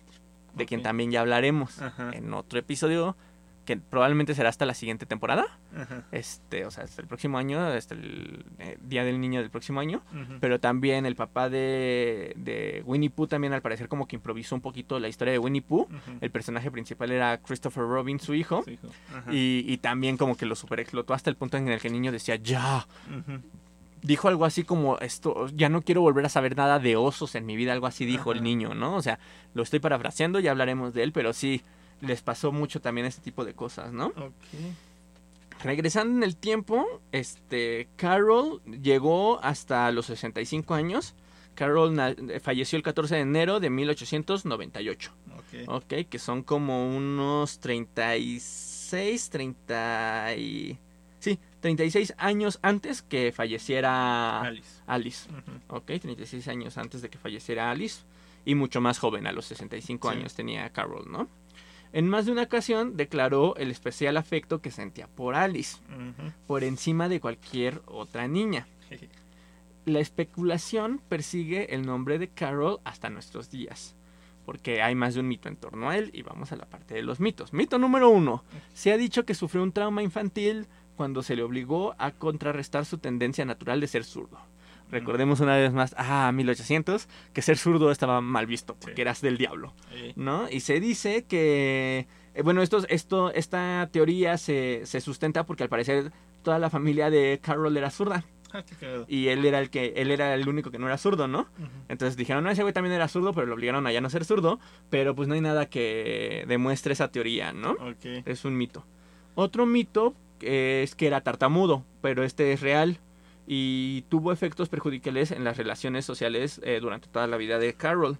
de 0.59 0.66
quien 0.66 0.82
también 0.82 1.11
ya 1.11 1.20
hablaremos 1.20 1.80
Ajá. 1.80 2.11
en 2.12 2.32
otro 2.34 2.59
episodio, 2.59 3.16
que 3.64 3.76
probablemente 3.76 4.34
será 4.34 4.48
hasta 4.48 4.64
la 4.64 4.72
siguiente 4.72 5.04
temporada, 5.04 5.44
Ajá. 5.76 6.04
este, 6.11 6.64
o 6.64 6.70
sea, 6.70 6.84
hasta 6.84 7.02
el 7.02 7.06
próximo 7.06 7.36
año, 7.36 7.61
hasta 7.61 7.94
el 7.94 8.46
eh, 8.61 8.78
Día 8.80 9.04
del 9.04 9.20
Niño 9.20 9.40
del 9.42 9.50
próximo 9.50 9.78
año, 9.80 10.00
pero 10.40 10.59
también 10.59 11.04
el 11.04 11.14
papá 11.16 11.50
de, 11.50 12.32
de 12.36 12.82
Winnie 12.86 13.11
Pooh 13.11 13.26
también 13.26 13.52
al 13.52 13.61
parecer 13.61 13.88
como 13.88 14.09
que 14.09 14.16
improvisó 14.16 14.54
un 14.54 14.62
poquito 14.62 14.98
la 14.98 15.09
historia 15.09 15.32
de 15.32 15.38
Winnie 15.38 15.61
Pooh, 15.61 15.86
el 16.22 16.30
personaje 16.30 16.70
principal 16.70 17.11
era 17.12 17.36
Christopher 17.42 17.82
Robin, 17.84 18.18
su 18.18 18.32
hijo, 18.34 18.62
Su 18.64 18.70
hijo. 18.70 18.88
Ajá. 19.14 19.30
y, 19.34 19.64
y 19.68 19.76
también 19.76 20.16
como 20.16 20.34
que 20.34 20.46
lo 20.46 20.54
super 20.56 20.80
explotó 20.80 21.12
hasta 21.12 21.28
el 21.28 21.36
punto 21.36 21.59
en 21.59 21.68
el 21.68 21.78
que 21.78 21.88
el 21.88 21.92
niño 21.92 22.11
decía, 22.11 22.36
ya. 22.36 22.86
Dijo 24.03 24.28
algo 24.28 24.44
así 24.44 24.64
como 24.64 24.99
esto, 24.99 25.46
ya 25.55 25.68
no 25.68 25.82
quiero 25.82 26.01
volver 26.01 26.24
a 26.26 26.28
saber 26.28 26.57
nada 26.57 26.78
de 26.78 26.96
osos 26.96 27.34
en 27.34 27.46
mi 27.46 27.57
vida, 27.57 27.72
algo 27.72 27.86
así 27.86 28.05
dijo 28.05 28.32
el 28.32 28.42
niño, 28.42 28.74
¿no? 28.74 28.96
O 28.96 29.03
sea, 29.03 29.18
lo 29.55 29.62
estoy 29.62 29.78
parafraseando, 29.80 30.40
ya 30.40 30.51
hablaremos 30.53 30.94
de 30.94 31.03
él, 31.03 31.12
pero 31.12 31.32
sí, 31.32 31.62
les 32.01 32.22
pasó 32.22 32.53
mucho 32.53 32.80
también 32.80 33.07
este 33.07 33.22
tipo 33.22 33.44
de 33.44 33.55
cosas, 33.55 33.92
¿no? 33.92 34.07
Ok. 34.07 34.32
Regresando 35.64 36.16
en 36.16 36.22
el 36.22 36.36
tiempo, 36.36 36.86
este, 37.11 37.88
Carol 37.96 38.62
llegó 38.82 39.40
hasta 39.42 39.90
los 39.90 40.07
65 40.07 40.74
años. 40.74 41.14
Carol 41.57 41.92
na- 41.96 42.14
falleció 42.40 42.76
el 42.76 42.84
14 42.84 43.16
de 43.16 43.20
enero 43.22 43.59
de 43.59 43.68
1898. 43.68 45.12
Ok. 45.36 45.68
Ok, 45.68 45.94
que 46.09 46.18
son 46.20 46.44
como 46.44 46.88
unos 46.96 47.59
36, 47.59 49.30
30 49.30 50.34
y... 50.36 50.78
Sí, 51.18 51.40
36 51.61 52.14
años 52.18 52.59
antes 52.62 53.02
que 53.02 53.32
falleciera 53.32 54.40
Alice. 54.40 54.82
Alice. 54.86 55.28
Ujú. 55.30 55.76
Ok, 55.78 55.86
36 56.00 56.46
años 56.48 56.78
antes 56.78 57.02
de 57.02 57.09
que 57.11 57.18
falleciera 57.18 57.70
Alice. 57.70 58.02
Y 58.44 58.54
mucho 58.54 58.80
más 58.80 58.98
joven, 58.98 59.26
a 59.26 59.32
los 59.32 59.46
65 59.46 60.11
Sí. 60.11 60.16
años 60.18 60.34
tenía 60.34 60.70
Carol, 60.70 61.11
¿no? 61.11 61.28
En 61.92 62.09
más 62.09 62.26
de 62.26 62.32
una 62.32 62.42
ocasión 62.42 62.96
declaró 62.96 63.56
el 63.56 63.70
especial 63.70 64.16
afecto 64.16 64.61
que 64.61 64.70
sentía 64.70 65.06
por 65.09 65.34
Alice, 65.34 65.78
por 66.46 66.62
encima 66.64 67.09
de 67.09 67.18
cualquier 67.20 67.80
otra 67.86 68.28
niña. 68.28 68.66
La 69.86 70.00
especulación 70.00 71.00
persigue 71.09 71.74
el 71.74 71.86
nombre 71.86 72.18
de 72.18 72.28
Carol 72.28 72.78
hasta 72.84 73.09
nuestros 73.09 73.50
días, 73.50 73.94
porque 74.44 74.82
hay 74.82 74.94
más 74.94 75.14
de 75.14 75.20
un 75.20 75.28
mito 75.28 75.48
en 75.48 75.56
torno 75.56 75.88
a 75.88 75.96
él 75.96 76.11
y 76.12 76.20
vamos 76.22 76.52
a 76.52 76.56
la 76.56 76.66
parte 76.66 76.94
de 76.94 77.02
los 77.02 77.20
mitos. 77.20 77.54
Mito 77.54 77.78
número 77.78 78.11
uno. 78.11 78.44
Se 78.74 78.92
ha 78.92 78.98
dicho 78.98 79.24
que 79.24 79.34
sufrió 79.34 79.62
un 79.62 79.72
trauma 79.72 80.02
infantil 80.02 80.66
cuando 80.99 81.22
se 81.22 81.34
le 81.36 81.42
obligó 81.42 81.94
a 81.99 82.11
contrarrestar 82.11 82.84
su 82.84 82.99
tendencia 82.99 83.46
natural 83.46 83.80
de 83.80 83.86
ser 83.86 84.05
zurdo. 84.05 84.38
Recordemos 84.90 85.40
una 85.40 85.57
vez 85.57 85.72
más, 85.72 85.94
ah, 85.99 86.30
1800, 86.32 87.09
que 87.32 87.42
ser 87.42 87.57
zurdo 87.59 87.90
estaba 87.90 88.20
mal 88.20 88.46
visto, 88.46 88.74
porque 88.74 88.96
Sí. 88.96 89.01
eras 89.03 89.20
del 89.22 89.38
diablo. 89.38 89.74
¿no? 90.16 90.51
Y 90.51 90.61
se 90.61 90.80
dice 90.80 91.24
que, 91.24 92.07
eh, 92.34 92.42
bueno, 92.42 92.62
esto, 92.62 92.84
esto, 92.88 93.30
esta 93.32 93.88
teoría 93.92 94.36
se, 94.38 94.82
se 94.84 95.01
sustenta 95.01 95.44
porque 95.46 95.62
al 95.62 95.68
parecer 95.68 96.11
toda 96.42 96.59
la 96.59 96.68
familia 96.70 97.11
de 97.11 97.38
Carol 97.42 97.76
era 97.76 97.90
zurda. 97.90 98.24
Ah. 98.53 98.64
Y 99.07 99.28
él 99.28 99.44
era 99.44 99.59
el 99.61 99.68
que, 99.68 99.92
él 99.96 100.11
era 100.11 100.32
el 100.34 100.49
único 100.49 100.70
que 100.70 100.78
no 100.78 100.86
era 100.86 100.96
zurdo, 100.96 101.28
¿no? 101.28 101.49
Entonces 101.90 102.16
dijeron, 102.16 102.42
no, 102.42 102.51
ese 102.51 102.62
güey 102.62 102.72
también 102.72 102.94
era 102.94 103.07
zurdo, 103.09 103.34
pero 103.34 103.46
lo 103.46 103.55
obligaron 103.55 103.86
a 103.86 103.92
ya 103.92 104.01
no 104.01 104.09
ser 104.09 104.24
zurdo. 104.24 104.59
Pero 104.88 105.14
pues 105.14 105.28
no 105.28 105.34
hay 105.34 105.42
nada 105.42 105.66
que 105.68 106.46
demuestre 106.49 106.94
esa 106.94 107.09
teoría, 107.12 107.53
¿no? 107.53 107.76
Es 108.24 108.46
un 108.46 108.57
mito. 108.57 108.86
Otro 109.34 109.66
mito 109.66 110.14
es 110.41 110.95
que 110.95 111.07
era 111.07 111.20
tartamudo, 111.20 111.84
pero 112.01 112.24
este 112.24 112.53
es 112.53 112.61
real 112.61 112.99
y 113.47 114.03
tuvo 114.11 114.32
efectos 114.32 114.68
perjudiciales 114.68 115.30
en 115.30 115.43
las 115.43 115.57
relaciones 115.57 116.05
sociales 116.05 116.61
eh, 116.64 116.78
durante 116.80 117.09
toda 117.09 117.26
la 117.26 117.39
vida 117.39 117.59
de 117.59 117.72
Carol. 117.74 118.18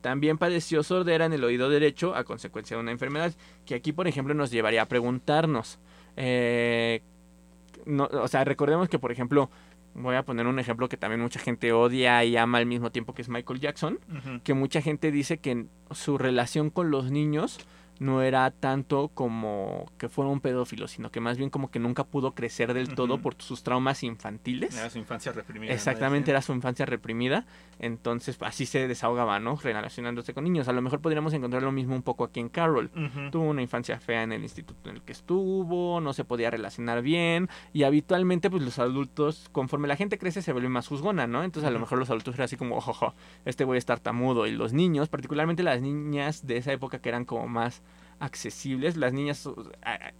También 0.00 0.38
padeció 0.38 0.82
sordera 0.82 1.24
en 1.24 1.32
el 1.32 1.44
oído 1.44 1.68
derecho 1.68 2.14
a 2.14 2.24
consecuencia 2.24 2.76
de 2.76 2.82
una 2.82 2.92
enfermedad, 2.92 3.32
que 3.64 3.74
aquí, 3.74 3.92
por 3.92 4.08
ejemplo, 4.08 4.34
nos 4.34 4.50
llevaría 4.50 4.82
a 4.82 4.86
preguntarnos. 4.86 5.78
eh, 6.16 7.02
no, 7.84 8.08
o 8.10 8.26
sea, 8.26 8.42
recordemos 8.44 8.88
que, 8.88 8.98
por 8.98 9.12
ejemplo, 9.12 9.48
voy 9.94 10.16
a 10.16 10.24
poner 10.24 10.46
un 10.46 10.58
ejemplo 10.58 10.88
que 10.88 10.96
también 10.96 11.20
mucha 11.20 11.38
gente 11.40 11.72
odia 11.72 12.24
y 12.24 12.36
ama 12.36 12.58
al 12.58 12.66
mismo 12.66 12.90
tiempo 12.90 13.14
que 13.14 13.22
es 13.22 13.28
Michael 13.28 13.60
Jackson 13.60 13.98
que 14.44 14.52
mucha 14.52 14.82
gente 14.82 15.10
dice 15.10 15.38
que 15.38 15.66
su 15.90 16.18
relación 16.18 16.68
con 16.70 16.90
los 16.90 17.10
niños 17.10 17.58
no 17.98 18.22
era 18.22 18.50
tanto 18.50 19.08
como 19.08 19.90
que 19.98 20.08
fuera 20.08 20.30
un 20.30 20.40
pedófilo, 20.40 20.88
sino 20.88 21.10
que 21.10 21.20
más 21.20 21.38
bien 21.38 21.50
como 21.50 21.70
que 21.70 21.78
nunca 21.78 22.04
pudo 22.04 22.34
crecer 22.34 22.74
del 22.74 22.94
todo 22.94 23.18
por 23.18 23.34
sus 23.38 23.62
traumas 23.62 24.02
infantiles. 24.02 24.76
Era 24.76 24.90
su 24.90 24.98
infancia 24.98 25.32
reprimida. 25.32 25.72
Exactamente, 25.72 26.30
era 26.30 26.42
su 26.42 26.52
infancia 26.52 26.86
reprimida, 26.86 27.46
entonces 27.78 28.36
así 28.40 28.66
se 28.66 28.88
desahogaba, 28.88 29.40
¿no? 29.40 29.56
Relacionándose 29.56 30.34
con 30.34 30.44
niños. 30.44 30.68
A 30.68 30.72
lo 30.72 30.82
mejor 30.82 31.00
podríamos 31.00 31.32
encontrar 31.32 31.62
lo 31.62 31.72
mismo 31.72 31.94
un 31.94 32.02
poco 32.02 32.24
aquí 32.24 32.40
en 32.40 32.48
Carol. 32.48 32.90
Tuvo 33.30 33.44
una 33.44 33.62
infancia 33.62 33.98
fea 33.98 34.22
en 34.22 34.32
el 34.32 34.42
instituto 34.42 34.90
en 34.90 34.96
el 34.96 35.02
que 35.02 35.12
estuvo, 35.12 36.00
no 36.00 36.12
se 36.12 36.24
podía 36.24 36.50
relacionar 36.50 37.02
bien 37.02 37.48
y 37.72 37.84
habitualmente 37.84 38.50
pues 38.50 38.62
los 38.62 38.78
adultos, 38.78 39.48
conforme 39.52 39.88
la 39.88 39.96
gente 39.96 40.18
crece 40.18 40.42
se 40.42 40.52
vuelve 40.52 40.68
más 40.68 40.88
juzgona, 40.88 41.26
¿no? 41.26 41.44
Entonces 41.44 41.68
a 41.68 41.72
lo 41.72 41.78
mejor 41.78 41.98
los 41.98 42.10
adultos 42.10 42.34
eran 42.34 42.44
así 42.44 42.56
como, 42.56 42.76
ojo, 42.76 43.14
este 43.44 43.64
güey 43.64 43.78
es 43.78 43.86
tartamudo 43.86 44.46
y 44.46 44.52
los 44.52 44.72
niños, 44.72 45.08
particularmente 45.08 45.62
las 45.62 45.80
niñas 45.80 46.46
de 46.46 46.58
esa 46.58 46.72
época 46.72 47.00
que 47.00 47.08
eran 47.08 47.24
como 47.24 47.46
más 47.48 47.82
accesibles, 48.20 48.96
las 48.96 49.12
niñas 49.12 49.44
uh, 49.46 49.54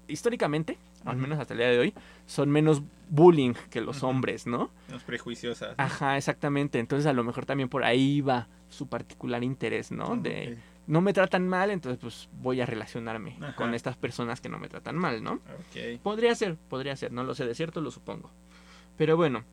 históricamente, 0.09 0.79
al 1.05 1.17
menos 1.17 1.39
hasta 1.39 1.55
el 1.55 1.59
día 1.59 1.69
de 1.69 1.79
hoy, 1.79 1.95
son 2.27 2.51
menos 2.51 2.83
bullying 3.09 3.55
que 3.71 3.81
los 3.81 4.03
hombres, 4.03 4.47
¿no? 4.47 4.71
Menos 4.89 5.05
prejuiciosas. 5.05 5.75
Ajá, 5.79 6.17
exactamente. 6.17 6.79
Entonces 6.79 7.07
a 7.07 7.13
lo 7.13 7.25
mejor 7.25 7.47
también 7.47 7.69
por 7.69 7.85
ahí 7.85 8.21
va 8.21 8.49
su 8.69 8.89
particular 8.89 9.45
interés, 9.45 9.93
¿no? 9.93 10.13
Ah, 10.13 10.17
De 10.17 10.59
no 10.87 11.01
me 11.01 11.13
tratan 11.13 11.49
mal, 11.49 11.71
entonces 11.71 11.99
pues 12.01 12.29
voy 12.41 12.61
a 12.61 12.67
relacionarme 12.67 13.37
Ajá. 13.41 13.57
con 13.57 13.75
estas 13.75 13.97
personas 13.97 14.41
que 14.41 14.49
no 14.49 14.59
me 14.59 14.69
tratan 14.69 14.97
mal, 14.97 15.23
¿no? 15.23 15.33
Ok. 15.35 16.01
Podría 16.03 16.35
ser, 16.35 16.57
podría 16.57 16.95
ser, 16.97 17.13
no 17.13 17.25
lo 17.25 17.35
sé 17.35 17.45
de 17.45 17.55
cierto, 17.55 17.81
lo 17.81 17.91
supongo. 17.91 18.31
Pero 18.97 19.17
bueno, 19.17 19.45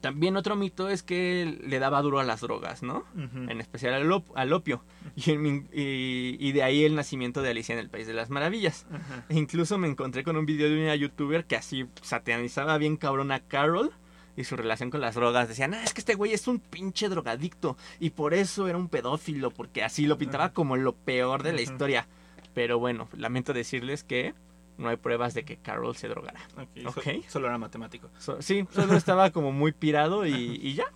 también 0.00 0.36
otro 0.36 0.56
mito 0.56 0.88
es 0.88 1.02
que 1.02 1.58
le 1.62 1.78
daba 1.78 2.00
duro 2.02 2.18
a 2.20 2.24
las 2.24 2.40
drogas, 2.40 2.82
¿no? 2.82 3.04
En 3.50 3.60
especial 3.60 3.94
al, 3.94 4.10
op- 4.12 4.30
al 4.36 4.52
opio. 4.52 4.82
Y, 5.16 5.30
en 5.32 5.42
mi- 5.42 5.64
y- 5.72 6.36
y 6.40 6.52
de 6.52 6.62
ahí 6.62 6.84
el 6.84 6.94
nacimiento 6.94 7.42
de 7.42 7.50
Alicia 7.50 7.72
en 7.74 7.78
el 7.78 7.90
País 7.90 8.06
de 8.06 8.14
las 8.14 8.30
Maravillas. 8.30 8.86
E 9.28 9.34
incluso 9.38 9.78
me 9.78 9.88
encontré 9.88 10.24
con 10.24 10.36
un 10.36 10.46
video 10.46 10.68
de 10.70 10.82
una 10.82 10.94
youtuber 10.96 11.44
que 11.44 11.56
así 11.56 11.86
satanizaba 12.02 12.78
bien 12.78 12.96
cabrón 12.96 13.32
a 13.32 13.40
Carol 13.40 13.92
y 14.36 14.44
su 14.44 14.56
relación 14.56 14.90
con 14.90 15.00
las 15.00 15.14
drogas. 15.16 15.48
Decían, 15.48 15.74
ah, 15.74 15.82
es 15.84 15.92
que 15.94 16.00
este 16.00 16.14
güey 16.14 16.32
es 16.32 16.46
un 16.48 16.60
pinche 16.60 17.08
drogadicto 17.08 17.76
y 17.98 18.10
por 18.10 18.32
eso 18.34 18.68
era 18.68 18.78
un 18.78 18.88
pedófilo, 18.88 19.50
porque 19.50 19.82
así 19.82 20.06
lo 20.06 20.16
pintaba 20.18 20.52
como 20.52 20.76
lo 20.76 20.94
peor 20.94 21.42
de 21.42 21.52
la 21.52 21.60
historia. 21.62 22.06
Pero 22.54 22.78
bueno, 22.78 23.08
lamento 23.16 23.52
decirles 23.52 24.02
que 24.02 24.34
no 24.80 24.88
hay 24.88 24.96
pruebas 24.96 25.34
de 25.34 25.44
que 25.44 25.56
Carol 25.58 25.94
se 25.94 26.08
drogara. 26.08 26.40
Ok, 26.56 26.68
so- 26.82 27.00
Ok. 27.00 27.24
solo 27.28 27.46
era 27.46 27.58
matemático. 27.58 28.10
So- 28.18 28.40
sí, 28.42 28.66
solo 28.70 28.94
estaba 28.94 29.30
como 29.30 29.52
muy 29.52 29.72
pirado 29.72 30.26
y, 30.26 30.32
y 30.62 30.74
ya. 30.74 30.86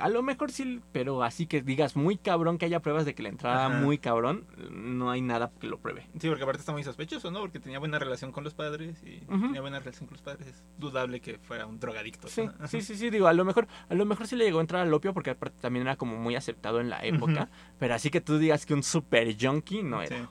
A 0.00 0.08
lo 0.08 0.22
mejor 0.22 0.52
sí, 0.52 0.80
pero 0.92 1.24
así 1.24 1.46
que 1.48 1.60
digas 1.60 1.96
muy 1.96 2.16
cabrón 2.16 2.56
que 2.56 2.66
haya 2.66 2.78
pruebas 2.78 3.04
de 3.04 3.16
que 3.16 3.24
le 3.24 3.30
entraba 3.30 3.66
Ajá. 3.66 3.78
muy 3.80 3.98
cabrón, 3.98 4.44
no 4.70 5.10
hay 5.10 5.20
nada 5.20 5.50
que 5.60 5.66
lo 5.66 5.76
pruebe. 5.80 6.06
Sí, 6.20 6.28
porque 6.28 6.44
aparte 6.44 6.60
está 6.60 6.70
muy 6.70 6.84
sospechoso, 6.84 7.32
¿no? 7.32 7.40
Porque 7.40 7.58
tenía 7.58 7.80
buena 7.80 7.98
relación 7.98 8.30
con 8.30 8.44
los 8.44 8.54
padres 8.54 9.02
y 9.02 9.18
tenía 9.26 9.60
buena 9.60 9.80
relación 9.80 10.06
con 10.06 10.14
los 10.14 10.22
padres. 10.22 10.46
Es 10.46 10.62
dudable 10.78 11.18
que 11.20 11.38
fuera 11.38 11.66
un 11.66 11.80
drogadicto. 11.80 12.28
Sí, 12.28 12.48
sí, 12.68 12.80
sí, 12.80 13.10
digo, 13.10 13.26
a 13.26 13.32
lo 13.32 13.44
mejor, 13.44 13.66
a 13.88 13.94
lo 13.94 14.04
mejor 14.04 14.28
sí 14.28 14.36
le 14.36 14.44
llegó 14.44 14.58
a 14.58 14.60
entrar 14.60 14.82
al 14.82 14.94
opio 14.94 15.12
porque 15.12 15.30
aparte 15.30 15.58
también 15.60 15.84
era 15.84 15.96
como 15.96 16.14
muy 16.16 16.36
aceptado 16.36 16.80
en 16.80 16.90
la 16.90 17.04
época, 17.04 17.48
pero 17.80 17.94
así 17.96 18.08
que 18.10 18.20
tú 18.20 18.38
digas 18.38 18.66
que 18.66 18.74
un 18.74 18.84
super 18.84 19.34
junkie 19.36 19.82
no 19.82 20.00
era, 20.00 20.16
Sí. 20.16 20.22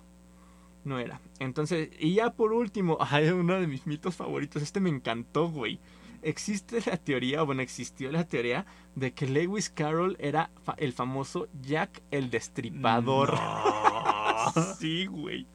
No 0.88 1.00
era. 1.00 1.22
Entonces, 1.40 1.90
y 2.00 2.16
ya 2.16 2.32
por 2.32 2.54
último, 2.54 2.98
ay, 3.02 3.30
uno 3.30 3.60
de 3.60 3.68
mis 3.68 3.86
mitos 3.86 4.16
favoritos, 4.16 4.64
este 4.64 4.80
me 4.80 4.90
encantó, 4.90 5.50
güey. 5.50 5.80
Existe 6.24 6.82
la 6.88 6.98
teoría, 6.98 7.44
o 7.44 7.46
bueno, 7.46 7.62
existió 7.62 8.12
la 8.12 8.24
teoría 8.28 8.66
de 8.96 9.14
que 9.14 9.28
Lewis 9.28 9.70
Carroll 9.70 10.18
era 10.20 10.50
fa- 10.64 10.74
el 10.78 10.92
famoso 10.92 11.48
Jack 11.62 12.02
el 12.10 12.32
Destripador. 12.32 13.34
No. 13.36 14.74
sí, 14.80 15.06
güey. 15.06 15.46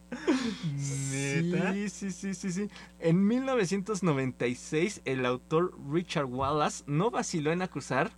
¿Neta? 1.11 1.73
Sí, 1.73 1.89
sí, 1.89 2.11
sí, 2.13 2.35
sí, 2.35 2.53
sí. 2.53 2.69
En 3.01 3.27
1996, 3.27 5.03
el 5.05 5.27
autor 5.27 5.75
Richard 5.91 6.27
Wallace 6.27 6.85
no 6.87 7.11
vaciló 7.11 7.53
en 7.53 7.63
acusar 7.63 8.13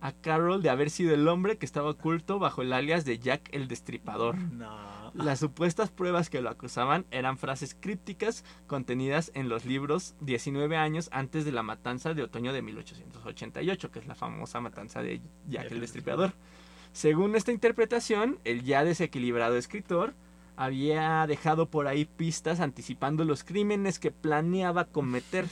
a 0.00 0.12
Carroll 0.12 0.62
de 0.62 0.70
haber 0.70 0.90
sido 0.90 1.14
el 1.14 1.28
hombre 1.28 1.58
que 1.58 1.66
estaba 1.66 1.90
oculto 1.90 2.38
bajo 2.38 2.62
el 2.62 2.72
alias 2.72 3.04
de 3.04 3.18
Jack 3.18 3.48
el 3.52 3.68
Destripador. 3.68 4.36
No. 4.36 4.90
Las 5.14 5.40
supuestas 5.40 5.90
pruebas 5.90 6.30
que 6.30 6.40
lo 6.40 6.50
acusaban 6.50 7.04
eran 7.10 7.36
frases 7.36 7.76
crípticas 7.78 8.44
contenidas 8.66 9.32
en 9.34 9.48
los 9.48 9.64
libros 9.64 10.14
19 10.20 10.76
años 10.76 11.08
antes 11.12 11.44
de 11.44 11.52
la 11.52 11.62
matanza 11.62 12.14
de 12.14 12.22
otoño 12.22 12.52
de 12.52 12.62
1888, 12.62 13.90
que 13.90 13.98
es 13.98 14.06
la 14.06 14.14
famosa 14.14 14.60
matanza 14.60 15.02
de 15.02 15.20
Jack 15.48 15.72
el 15.72 15.80
Destripador. 15.80 16.32
Según 16.92 17.36
esta 17.36 17.52
interpretación, 17.52 18.38
el 18.44 18.62
ya 18.62 18.84
desequilibrado 18.84 19.56
escritor 19.56 20.14
había 20.56 21.26
dejado 21.26 21.70
por 21.70 21.86
ahí 21.86 22.04
pistas 22.04 22.60
anticipando 22.60 23.24
los 23.24 23.44
crímenes 23.44 23.98
que 23.98 24.10
planeaba 24.10 24.84
cometer. 24.84 25.46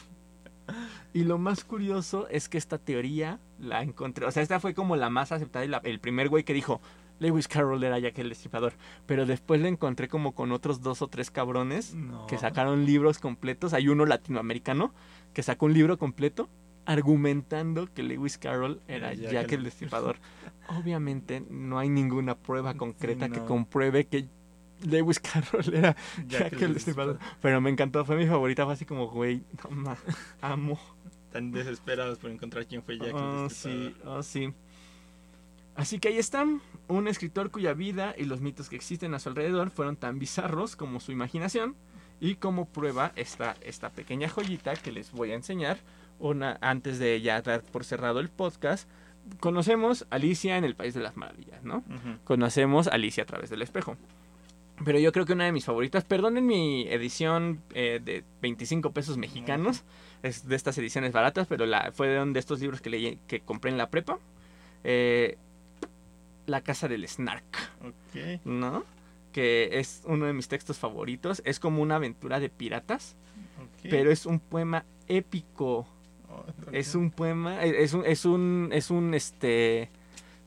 Y 1.15 1.25
lo 1.25 1.39
más 1.39 1.65
curioso 1.65 2.29
es 2.29 2.49
que 2.49 2.59
esta 2.59 2.79
teoría 2.79 3.41
la 3.59 3.83
encontré, 3.83 4.27
o 4.27 4.31
sea, 4.31 4.43
esta 4.43 4.61
fue 4.61 4.75
como 4.75 4.97
la 4.97 5.09
más 5.11 5.33
aceptada 5.33 5.65
y 5.65 5.69
la- 5.69 5.81
el 5.85 6.01
primer 6.01 6.29
güey 6.29 6.45
que 6.45 6.53
dijo, 6.53 6.81
Lewis 7.21 7.49
Carroll 7.49 7.83
era 7.83 7.99
Jack 7.99 8.19
el 8.19 8.29
Destripador. 8.29 8.75
Pero 9.07 9.27
después 9.27 9.61
la 9.61 9.67
encontré 9.69 10.07
como 10.09 10.35
con 10.37 10.53
otros 10.53 10.83
dos 10.83 11.03
o 11.03 11.09
tres 11.09 11.31
cabrones 11.33 11.95
No. 11.95 12.27
que 12.29 12.39
sacaron 12.39 12.87
libros 12.87 13.19
completos. 13.19 13.73
Hay 13.75 13.89
uno 13.89 14.07
latinoamericano 14.07 14.95
que 15.33 15.43
sacó 15.43 15.67
un 15.67 15.75
libro 15.75 15.99
completo 15.99 16.49
argumentando 16.87 17.93
que 17.93 18.03
Lewis 18.03 18.39
Carroll 18.39 18.81
era 18.89 19.15
Jack, 19.15 19.33
Jack 19.33 19.53
el 19.53 19.65
Destripador. 19.65 20.17
Obviamente 20.69 21.43
no 21.51 21.79
hay 21.79 21.89
ninguna 21.89 22.37
prueba 22.37 22.75
concreta 22.75 23.29
que 23.29 23.41
compruebe 23.45 24.07
que 24.07 24.29
Lewis 24.85 25.21
Carroll 25.21 25.75
era 25.75 25.97
Jack 26.27 26.51
Jack, 26.53 26.63
el 26.63 26.75
Destripador. 26.75 27.19
Pero 27.41 27.61
me 27.61 27.71
encantó, 27.71 28.05
fue 28.05 28.17
mi 28.17 28.27
favorita, 28.27 28.65
fue 28.65 28.75
así 28.75 28.85
como, 28.85 29.09
güey, 29.09 29.43
no 29.65 29.71
ma, 29.77 29.97
amo. 30.41 30.79
Tan 31.33 31.51
desesperados 31.53 32.19
por 32.19 32.31
encontrar 32.31 32.67
quién 32.67 32.83
fue 32.83 32.99
Jack. 32.99 33.09
el 33.09 33.15
Oh, 33.15 33.49
sí, 33.51 33.69
Destripador. 33.69 34.19
oh, 34.19 34.23
sí. 34.23 34.53
Así 35.75 35.99
que 36.01 36.09
ahí 36.09 36.19
están, 36.19 36.61
un 36.89 37.07
escritor 37.07 37.51
cuya 37.53 37.73
vida 37.73 38.13
y 38.19 38.25
los 38.25 38.41
mitos 38.41 38.69
que 38.69 38.75
existen 38.77 39.15
a 39.15 39.21
su 39.21 39.29
alrededor 39.29 39.71
fueron 39.71 39.97
tan 39.97 40.19
bizarros 40.19 40.75
como 40.75 40.99
su 41.01 41.13
imaginación. 41.13 41.77
Y 42.21 42.35
como 42.35 42.67
prueba 42.67 43.13
está 43.15 43.55
esta 43.61 43.91
pequeña 43.91 44.29
joyita 44.29 44.75
que 44.75 44.91
les 44.91 45.13
voy 45.13 45.31
a 45.31 45.35
enseñar. 45.37 45.79
Una, 46.19 46.59
antes 46.61 46.99
de 46.99 47.21
ya 47.21 47.41
dar 47.43 47.63
por 47.63 47.85
cerrado 47.85 48.19
el 48.19 48.29
podcast, 48.29 48.89
conocemos 49.39 50.05
a 50.11 50.17
Alicia 50.17 50.57
en 50.59 50.65
el 50.65 50.75
País 50.75 50.95
de 50.95 51.01
las 51.01 51.17
Maravillas, 51.17 51.63
¿no? 51.63 51.85
Conocemos 52.25 52.89
a 52.89 52.91
Alicia 52.95 53.23
a 53.23 53.27
través 53.27 53.51
del 53.51 53.63
espejo. 53.63 53.97
Pero 54.85 54.99
yo 54.99 55.13
creo 55.13 55.27
que 55.27 55.33
una 55.33 55.45
de 55.45 55.53
mis 55.53 55.65
favoritas, 55.65 56.05
perdonen 56.05 56.47
mi 56.47 56.87
edición 56.89 57.61
eh, 57.75 58.01
de 58.05 58.25
25 58.43 58.93
pesos 58.93 59.17
mexicanos, 59.17 59.83
es 60.23 60.47
de 60.49 60.57
estas 60.57 60.79
ediciones 60.79 61.13
baratas, 61.13 61.47
pero 61.49 61.67
la, 61.67 61.91
fue 61.93 62.09
de, 62.09 62.21
un 62.23 62.33
de 62.33 62.41
estos 62.41 62.61
libros 62.61 62.81
que 62.81 62.91
leí, 62.91 63.19
que 63.27 63.41
compré 63.41 63.71
en 63.71 63.79
la 63.79 63.91
prepa. 63.91 64.19
Eh, 64.85 65.37
la 66.47 66.61
casa 66.63 66.89
del 66.89 67.07
Snark, 67.07 67.45
Ok. 67.81 68.41
¿no? 68.45 68.85
Que 69.33 69.79
es 69.79 70.03
uno 70.07 70.27
de 70.27 70.33
mis 70.33 70.49
textos 70.49 70.79
favoritos. 70.79 71.43
Es 71.45 71.61
como 71.61 71.83
una 71.83 71.97
aventura 71.97 72.41
de 72.41 72.49
piratas, 72.49 73.17
pero 73.83 74.11
es 74.11 74.27
un 74.27 74.41
poema 74.41 74.85
épico. 75.09 75.87
Oh, 76.31 76.45
Es 76.73 76.95
un 76.95 77.11
poema, 77.11 77.65
eh, 77.65 77.83
es 77.83 77.93
un, 77.95 78.05
es 78.07 78.25
un, 78.25 78.71
es 78.73 78.91
un, 78.91 79.15
este, 79.15 79.91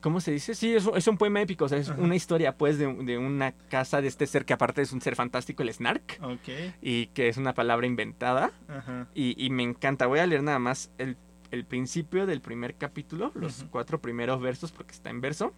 ¿cómo 0.01 0.19
se 0.19 0.31
dice? 0.31 0.55
Sí, 0.55 0.75
es 0.75 0.85
un, 0.85 0.97
es 0.97 1.07
un 1.07 1.17
poema 1.17 1.41
épico, 1.41 1.65
o 1.65 1.69
sea, 1.69 1.77
es 1.77 1.89
Ajá. 1.89 2.01
una 2.01 2.15
historia, 2.15 2.57
pues, 2.57 2.77
de, 2.77 2.91
de 2.93 3.17
una 3.17 3.51
casa 3.53 4.01
de 4.01 4.07
este 4.07 4.27
ser 4.27 4.45
que 4.45 4.53
aparte 4.53 4.81
es 4.81 4.91
un 4.91 5.01
ser 5.01 5.15
fantástico, 5.15 5.63
el 5.63 5.73
Snark, 5.73 6.19
Ok. 6.21 6.49
y 6.81 7.07
que 7.07 7.27
es 7.29 7.37
una 7.37 7.53
palabra 7.53 7.87
inventada, 7.87 8.51
Ajá. 8.67 9.07
y, 9.15 9.41
y 9.43 9.49
me 9.49 9.63
encanta. 9.63 10.07
Voy 10.07 10.19
a 10.19 10.25
leer 10.27 10.43
nada 10.43 10.59
más 10.59 10.91
el, 10.97 11.17
el 11.51 11.65
principio 11.65 12.25
del 12.25 12.41
primer 12.41 12.75
capítulo, 12.75 13.31
los 13.35 13.65
cuatro 13.71 14.01
primeros 14.01 14.41
versos, 14.41 14.71
porque 14.71 14.91
está 14.93 15.09
en 15.09 15.21
verso, 15.21 15.53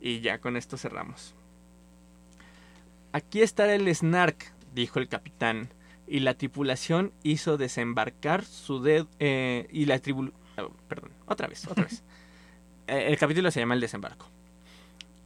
y 0.00 0.20
ya 0.20 0.38
con 0.38 0.56
esto 0.56 0.76
cerramos. 0.76 1.34
Aquí 3.12 3.42
estará 3.42 3.74
el 3.74 3.92
Snark, 3.94 4.52
dijo 4.74 4.98
el 4.98 5.08
capitán, 5.08 5.70
y 6.06 6.20
la 6.20 6.34
tripulación 6.34 7.12
hizo 7.22 7.56
desembarcar 7.56 8.44
su 8.44 8.82
dedo, 8.82 9.08
y 9.18 9.84
la 9.86 10.00
tribu- 10.00 10.32
oh, 10.58 10.70
perdón, 10.88 11.10
otra 11.26 11.48
vez, 11.48 11.66
otra 11.66 11.84
vez. 11.84 12.02
Eh, 12.88 13.08
el 13.08 13.18
capítulo 13.18 13.50
se 13.50 13.60
llama 13.60 13.74
El 13.74 13.80
desembarco. 13.80 14.30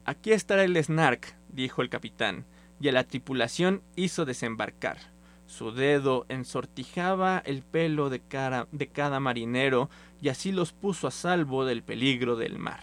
Aquí 0.05 0.33
estará 0.33 0.65
el 0.65 0.83
Snark, 0.83 1.37
dijo 1.49 1.81
el 1.81 1.89
capitán, 1.89 2.45
y 2.81 2.89
a 2.89 2.93
la 2.93 3.05
tripulación 3.05 3.83
hizo 3.95 4.25
desembarcar. 4.25 4.99
Su 5.47 5.71
dedo 5.71 6.27
ensortijaba 6.29 7.41
el 7.45 7.63
pelo 7.63 8.11
de, 8.11 8.19
cara, 8.19 8.67
de 8.73 8.89
cada 8.89 9.21
marinero 9.21 9.91
y 10.21 10.29
así 10.29 10.51
los 10.51 10.73
puso 10.73 11.07
a 11.07 11.13
salvo 11.13 11.65
del 11.65 11.85
peligro 11.85 12.35
del 12.35 12.59
mar. 12.59 12.81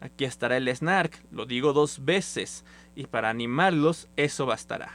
Aquí 0.00 0.24
estará 0.24 0.56
el 0.56 0.74
Snark, 0.74 1.22
lo 1.30 1.44
digo 1.44 1.74
dos 1.74 2.02
veces, 2.02 2.64
y 2.94 3.04
para 3.04 3.28
animarlos 3.28 4.08
eso 4.16 4.46
bastará. 4.46 4.92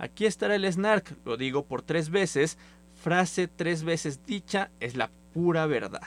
Aquí 0.00 0.26
estará 0.26 0.56
el 0.56 0.70
Snark, 0.72 1.16
lo 1.24 1.36
digo 1.36 1.64
por 1.64 1.82
tres 1.82 2.10
veces, 2.10 2.58
frase 3.00 3.46
tres 3.46 3.84
veces 3.84 4.26
dicha 4.26 4.70
es 4.80 4.96
la 4.96 5.10
pura 5.32 5.66
verdad. 5.66 6.02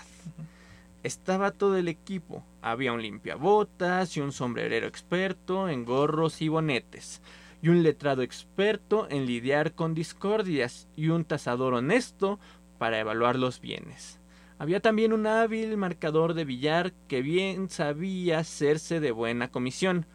Estaba 1.04 1.49
todo 1.49 1.78
el 1.78 1.88
equipo. 1.88 2.45
Había 2.62 2.93
un 2.93 3.02
limpiabotas 3.02 4.16
y 4.16 4.22
un 4.22 4.32
sombrerero 4.32 4.86
experto 4.86 5.68
en 5.68 5.84
gorros 5.84 6.41
y 6.43 6.47
bonetes, 6.47 7.24
y 7.64 7.70
un 7.70 7.82
letrado 7.82 8.22
experto 8.22 9.08
en 9.10 9.26
lidiar 9.26 9.74
con 9.74 9.95
discordias, 9.95 10.88
y 10.95 11.10
un 11.10 11.26
tasador 11.26 11.74
honesto 11.74 12.39
para 12.78 12.99
evaluar 12.99 13.39
los 13.39 13.62
bienes. 13.62 14.20
Había 14.60 14.80
también 14.80 15.12
un 15.12 15.26
hábil 15.26 15.76
marcador 15.76 16.36
de 16.36 16.45
billar 16.45 16.93
que 17.08 17.24
bien 17.24 17.68
sabía 17.70 18.38
hacerse 18.38 18.99
de 18.99 19.10
buena 19.10 19.49
comisión, 19.49 20.06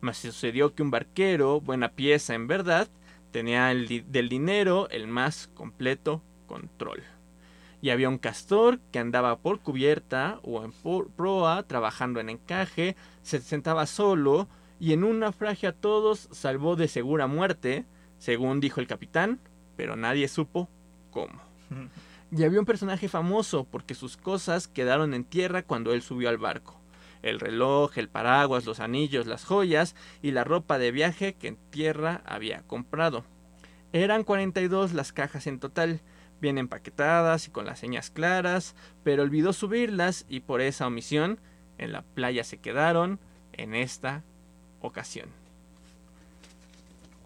mas 0.00 0.18
sucedió 0.18 0.76
que 0.76 0.84
un 0.84 0.92
barquero, 0.92 1.60
buena 1.60 1.88
pieza 1.88 2.34
en 2.34 2.46
verdad, 2.46 2.88
tenía 3.32 3.66
del 3.66 4.28
dinero 4.28 4.88
el 4.90 5.08
más 5.08 5.48
completo 5.54 6.22
control 6.46 7.02
y 7.86 7.90
había 7.90 8.08
un 8.08 8.18
castor 8.18 8.80
que 8.90 8.98
andaba 8.98 9.38
por 9.38 9.60
cubierta 9.60 10.40
o 10.42 10.64
en 10.64 10.72
proa 11.12 11.62
trabajando 11.68 12.18
en 12.18 12.30
encaje, 12.30 12.96
se 13.22 13.40
sentaba 13.40 13.86
solo 13.86 14.48
y 14.80 14.92
en 14.92 15.04
un 15.04 15.20
naufragio 15.20 15.68
a 15.68 15.72
todos 15.72 16.28
salvó 16.32 16.74
de 16.74 16.88
segura 16.88 17.28
muerte, 17.28 17.84
según 18.18 18.58
dijo 18.58 18.80
el 18.80 18.88
capitán, 18.88 19.38
pero 19.76 19.94
nadie 19.94 20.26
supo 20.26 20.68
cómo. 21.12 21.40
Y 22.32 22.42
había 22.42 22.58
un 22.58 22.66
personaje 22.66 23.08
famoso 23.08 23.62
porque 23.62 23.94
sus 23.94 24.16
cosas 24.16 24.66
quedaron 24.66 25.14
en 25.14 25.22
tierra 25.22 25.62
cuando 25.62 25.92
él 25.92 26.02
subió 26.02 26.28
al 26.28 26.38
barco. 26.38 26.80
El 27.22 27.38
reloj, 27.38 27.96
el 27.98 28.08
paraguas, 28.08 28.66
los 28.66 28.80
anillos, 28.80 29.28
las 29.28 29.44
joyas 29.44 29.94
y 30.22 30.32
la 30.32 30.42
ropa 30.42 30.78
de 30.78 30.90
viaje 30.90 31.34
que 31.34 31.46
en 31.46 31.56
tierra 31.70 32.22
había 32.26 32.62
comprado. 32.62 33.24
Eran 33.92 34.24
42 34.24 34.92
las 34.92 35.12
cajas 35.12 35.46
en 35.46 35.60
total, 35.60 36.00
bien 36.40 36.58
empaquetadas 36.58 37.48
y 37.48 37.50
con 37.50 37.66
las 37.66 37.78
señas 37.78 38.10
claras, 38.10 38.74
pero 39.02 39.22
olvidó 39.22 39.52
subirlas 39.52 40.24
y 40.28 40.40
por 40.40 40.60
esa 40.60 40.86
omisión 40.86 41.38
en 41.78 41.92
la 41.92 42.02
playa 42.02 42.44
se 42.44 42.58
quedaron 42.58 43.18
en 43.52 43.74
esta 43.74 44.22
ocasión. 44.80 45.28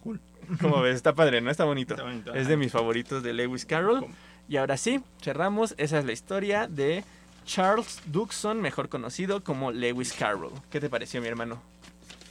Cool. 0.02 0.20
Como 0.60 0.80
ves, 0.80 0.96
está 0.96 1.14
padre, 1.14 1.40
¿no? 1.40 1.50
Está 1.50 1.64
bonito. 1.64 1.94
Está 1.94 2.04
bonito, 2.04 2.34
es 2.34 2.48
de 2.48 2.56
mis 2.56 2.72
favoritos 2.72 3.22
de 3.22 3.32
Lewis 3.32 3.66
Carroll. 3.66 4.06
Y 4.48 4.56
ahora 4.56 4.76
sí, 4.76 5.00
cerramos. 5.22 5.74
Esa 5.78 5.98
es 5.98 6.04
la 6.04 6.12
historia 6.12 6.66
de 6.66 7.04
Charles 7.44 8.00
Duxon, 8.06 8.60
mejor 8.60 8.88
conocido 8.88 9.44
como 9.44 9.70
Lewis 9.70 10.12
Carroll. 10.12 10.52
¿Qué 10.70 10.80
te 10.80 10.88
pareció, 10.88 11.20
mi 11.20 11.28
hermano? 11.28 11.62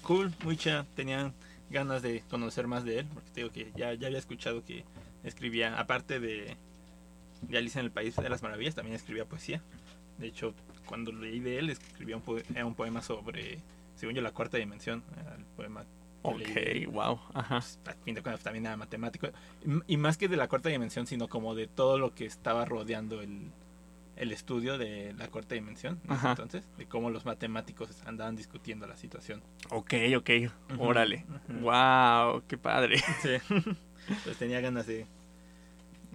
Cool, 0.01 0.34
mucha. 0.43 0.86
Tenían 0.95 1.34
ganas 1.69 2.01
de 2.01 2.23
conocer 2.30 2.67
más 2.67 2.84
de 2.84 2.99
él, 2.99 3.07
porque 3.13 3.30
te 3.30 3.41
digo 3.41 3.53
que 3.53 3.71
ya, 3.75 3.93
ya 3.93 4.07
había 4.07 4.19
escuchado 4.19 4.65
que 4.65 4.84
escribía, 5.23 5.80
aparte 5.80 6.19
de, 6.19 6.57
de 7.41 7.57
Alicia 7.57 7.79
en 7.79 7.85
el 7.85 7.91
País 7.91 8.15
de 8.15 8.29
las 8.29 8.43
Maravillas, 8.43 8.75
también 8.75 8.95
escribía 8.95 9.25
poesía. 9.25 9.61
De 10.17 10.27
hecho, 10.27 10.53
cuando 10.85 11.11
leí 11.11 11.39
de 11.39 11.59
él, 11.59 11.69
escribía 11.69 12.17
un, 12.17 12.43
era 12.53 12.65
un 12.65 12.75
poema 12.75 13.01
sobre, 13.01 13.59
según 13.95 14.15
yo, 14.15 14.21
la 14.21 14.31
cuarta 14.31 14.57
dimensión. 14.57 15.03
el 15.37 15.45
poema 15.55 15.85
leí. 16.37 16.85
Ok, 16.87 16.93
wow. 16.93 17.19
Ajá. 17.33 17.59
Pues, 17.59 17.79
a 17.87 17.93
fin 18.03 18.15
de 18.15 18.21
cuentas 18.21 18.43
también 18.43 18.65
era 18.65 18.75
matemático. 18.75 19.29
Y, 19.87 19.97
más 19.97 20.17
que 20.17 20.27
de 20.27 20.35
la 20.35 20.47
cuarta 20.47 20.69
dimensión, 20.69 21.07
sino 21.07 21.27
como 21.27 21.55
de 21.55 21.67
todo 21.67 21.97
lo 21.97 22.13
que 22.13 22.25
estaba 22.25 22.65
rodeando 22.65 23.21
el, 23.21 23.51
el 24.17 24.31
estudio 24.33 24.77
de 24.77 25.13
la 25.17 25.29
cuarta 25.29 25.55
dimensión. 25.55 26.01
Ajá. 26.09 26.31
Entonces, 26.31 26.65
de 26.77 26.85
cómo 26.85 27.09
los 27.09 27.25
matemáticos 27.25 27.89
andaban 28.05 28.35
discutiendo 28.35 28.87
la 28.87 28.97
situación. 28.97 29.41
Ok, 29.69 29.93
ok. 30.17 30.29
Órale. 30.77 31.25
ujú. 31.47 31.59
Wow, 31.61 32.43
qué 32.47 32.57
padre. 32.57 32.97
Sí. 33.21 33.37
Entonces 34.07 34.37
tenía 34.39 34.59
ganas 34.59 34.85
de, 34.85 35.07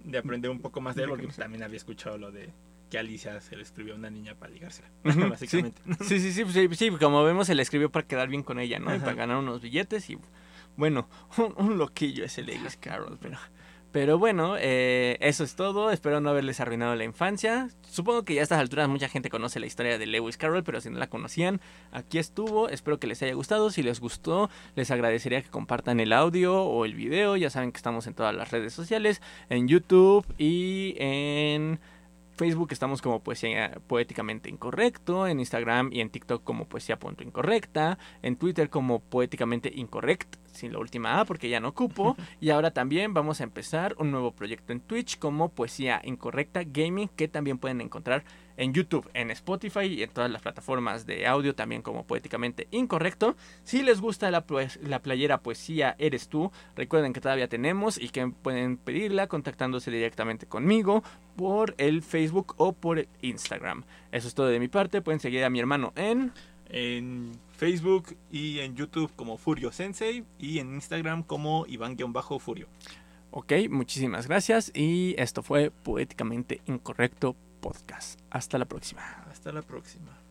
de 0.02 0.18
aprender 0.18 0.50
un 0.50 0.60
poco 0.60 0.80
más 0.80 0.96
de 0.96 1.04
él, 1.04 1.08
porque 1.10 1.26
también 1.28 1.62
había 1.62 1.76
escuchado 1.76 2.18
lo 2.18 2.32
de 2.32 2.50
que 2.90 2.98
Alicia 2.98 3.40
se 3.40 3.56
le 3.56 3.62
escribió 3.62 3.94
a 3.94 3.96
una 3.96 4.10
niña 4.10 4.34
para 4.34 4.52
ligársela. 4.52 4.88
Básicamente. 5.02 5.80
Sí, 6.00 6.20
sí, 6.20 6.32
sí, 6.32 6.44
pues, 6.44 6.54
sí, 6.54 6.68
sí, 6.74 6.90
como 6.90 7.24
vemos, 7.24 7.46
se 7.46 7.54
le 7.54 7.62
escribió 7.62 7.90
para 7.90 8.06
quedar 8.06 8.28
bien 8.28 8.42
con 8.42 8.58
ella, 8.58 8.78
¿no? 8.78 8.94
Y 8.94 8.98
para 8.98 9.14
ganar 9.14 9.36
unos 9.38 9.62
billetes 9.62 10.10
y, 10.10 10.18
bueno, 10.76 11.08
un, 11.38 11.54
un 11.56 11.78
loquillo 11.78 12.24
ese 12.24 12.42
Lewis 12.42 12.76
Carroll, 12.76 13.18
pero... 13.20 13.38
Pero 13.94 14.18
bueno, 14.18 14.56
eh, 14.58 15.18
eso 15.20 15.44
es 15.44 15.54
todo. 15.54 15.92
Espero 15.92 16.20
no 16.20 16.28
haberles 16.28 16.58
arruinado 16.58 16.96
la 16.96 17.04
infancia. 17.04 17.68
Supongo 17.88 18.24
que 18.24 18.34
ya 18.34 18.40
a 18.40 18.42
estas 18.42 18.58
alturas 18.58 18.88
mucha 18.88 19.08
gente 19.08 19.30
conoce 19.30 19.60
la 19.60 19.66
historia 19.66 19.98
de 19.98 20.06
Lewis 20.06 20.36
Carroll, 20.36 20.64
pero 20.64 20.80
si 20.80 20.90
no 20.90 20.98
la 20.98 21.06
conocían, 21.06 21.60
aquí 21.92 22.18
estuvo. 22.18 22.68
Espero 22.68 22.98
que 22.98 23.06
les 23.06 23.22
haya 23.22 23.34
gustado. 23.34 23.70
Si 23.70 23.84
les 23.84 24.00
gustó, 24.00 24.50
les 24.74 24.90
agradecería 24.90 25.42
que 25.42 25.48
compartan 25.48 26.00
el 26.00 26.12
audio 26.12 26.60
o 26.60 26.84
el 26.84 26.94
video. 26.94 27.36
Ya 27.36 27.50
saben 27.50 27.70
que 27.70 27.76
estamos 27.76 28.08
en 28.08 28.14
todas 28.14 28.34
las 28.34 28.50
redes 28.50 28.72
sociales, 28.72 29.22
en 29.48 29.68
YouTube 29.68 30.26
y 30.38 30.96
en 30.98 31.78
Facebook 32.36 32.72
estamos 32.72 33.00
como 33.00 33.22
Poesía 33.22 33.78
Poéticamente 33.86 34.50
Incorrecto, 34.50 35.26
en 35.26 35.38
Instagram 35.38 35.90
y 35.92 36.00
en 36.00 36.10
TikTok 36.10 36.42
como 36.42 36.66
Poesía.incorrecta, 36.66 37.98
en 38.22 38.36
Twitter 38.36 38.70
como 38.70 39.00
Poéticamente 39.00 39.70
Incorrect, 39.74 40.36
sin 40.52 40.72
la 40.72 40.80
última 40.80 41.20
A 41.20 41.24
porque 41.24 41.48
ya 41.48 41.60
no 41.60 41.68
ocupo, 41.68 42.16
y 42.40 42.50
ahora 42.50 42.72
también 42.72 43.14
vamos 43.14 43.40
a 43.40 43.44
empezar 43.44 43.94
un 43.98 44.10
nuevo 44.10 44.32
proyecto 44.32 44.72
en 44.72 44.80
Twitch 44.80 45.18
como 45.18 45.50
Poesía 45.50 46.00
Incorrecta 46.04 46.62
Gaming 46.64 47.08
que 47.08 47.28
también 47.28 47.58
pueden 47.58 47.80
encontrar 47.80 48.24
en 48.56 48.72
YouTube, 48.72 49.08
en 49.14 49.30
Spotify 49.30 49.86
y 49.86 50.02
en 50.02 50.10
todas 50.10 50.30
las 50.30 50.42
plataformas 50.42 51.06
de 51.06 51.26
audio 51.26 51.54
también 51.54 51.82
como 51.82 52.04
Poéticamente 52.04 52.68
Incorrecto. 52.70 53.36
Si 53.64 53.82
les 53.82 54.00
gusta 54.00 54.30
la, 54.30 54.46
pues- 54.46 54.78
la 54.82 55.00
playera 55.00 55.40
Poesía 55.40 55.96
Eres 55.98 56.28
tú, 56.28 56.52
recuerden 56.76 57.12
que 57.12 57.20
todavía 57.20 57.48
tenemos 57.48 58.00
y 58.00 58.08
que 58.08 58.26
pueden 58.28 58.76
pedirla 58.76 59.26
contactándose 59.26 59.90
directamente 59.90 60.46
conmigo 60.46 61.02
por 61.36 61.74
el 61.78 62.02
Facebook 62.02 62.54
o 62.58 62.72
por 62.72 62.98
el 62.98 63.08
Instagram. 63.22 63.84
Eso 64.12 64.28
es 64.28 64.34
todo 64.34 64.46
de 64.46 64.60
mi 64.60 64.68
parte. 64.68 65.02
Pueden 65.02 65.20
seguir 65.20 65.44
a 65.44 65.50
mi 65.50 65.60
hermano 65.60 65.92
en... 65.96 66.32
En 66.70 67.32
Facebook 67.56 68.16
y 68.32 68.58
en 68.60 68.74
YouTube 68.74 69.12
como 69.14 69.36
Furio 69.36 69.70
Sensei 69.70 70.24
y 70.38 70.58
en 70.58 70.74
Instagram 70.74 71.22
como 71.22 71.66
Iván-Furio. 71.66 72.66
Ok, 73.30 73.52
muchísimas 73.68 74.26
gracias 74.28 74.72
y 74.74 75.14
esto 75.18 75.42
fue 75.42 75.70
Poéticamente 75.70 76.60
Incorrecto 76.66 77.36
Podcast. 77.64 78.20
Hasta 78.28 78.58
la 78.58 78.66
próxima. 78.66 79.00
Hasta 79.30 79.50
la 79.50 79.62
próxima. 79.62 80.23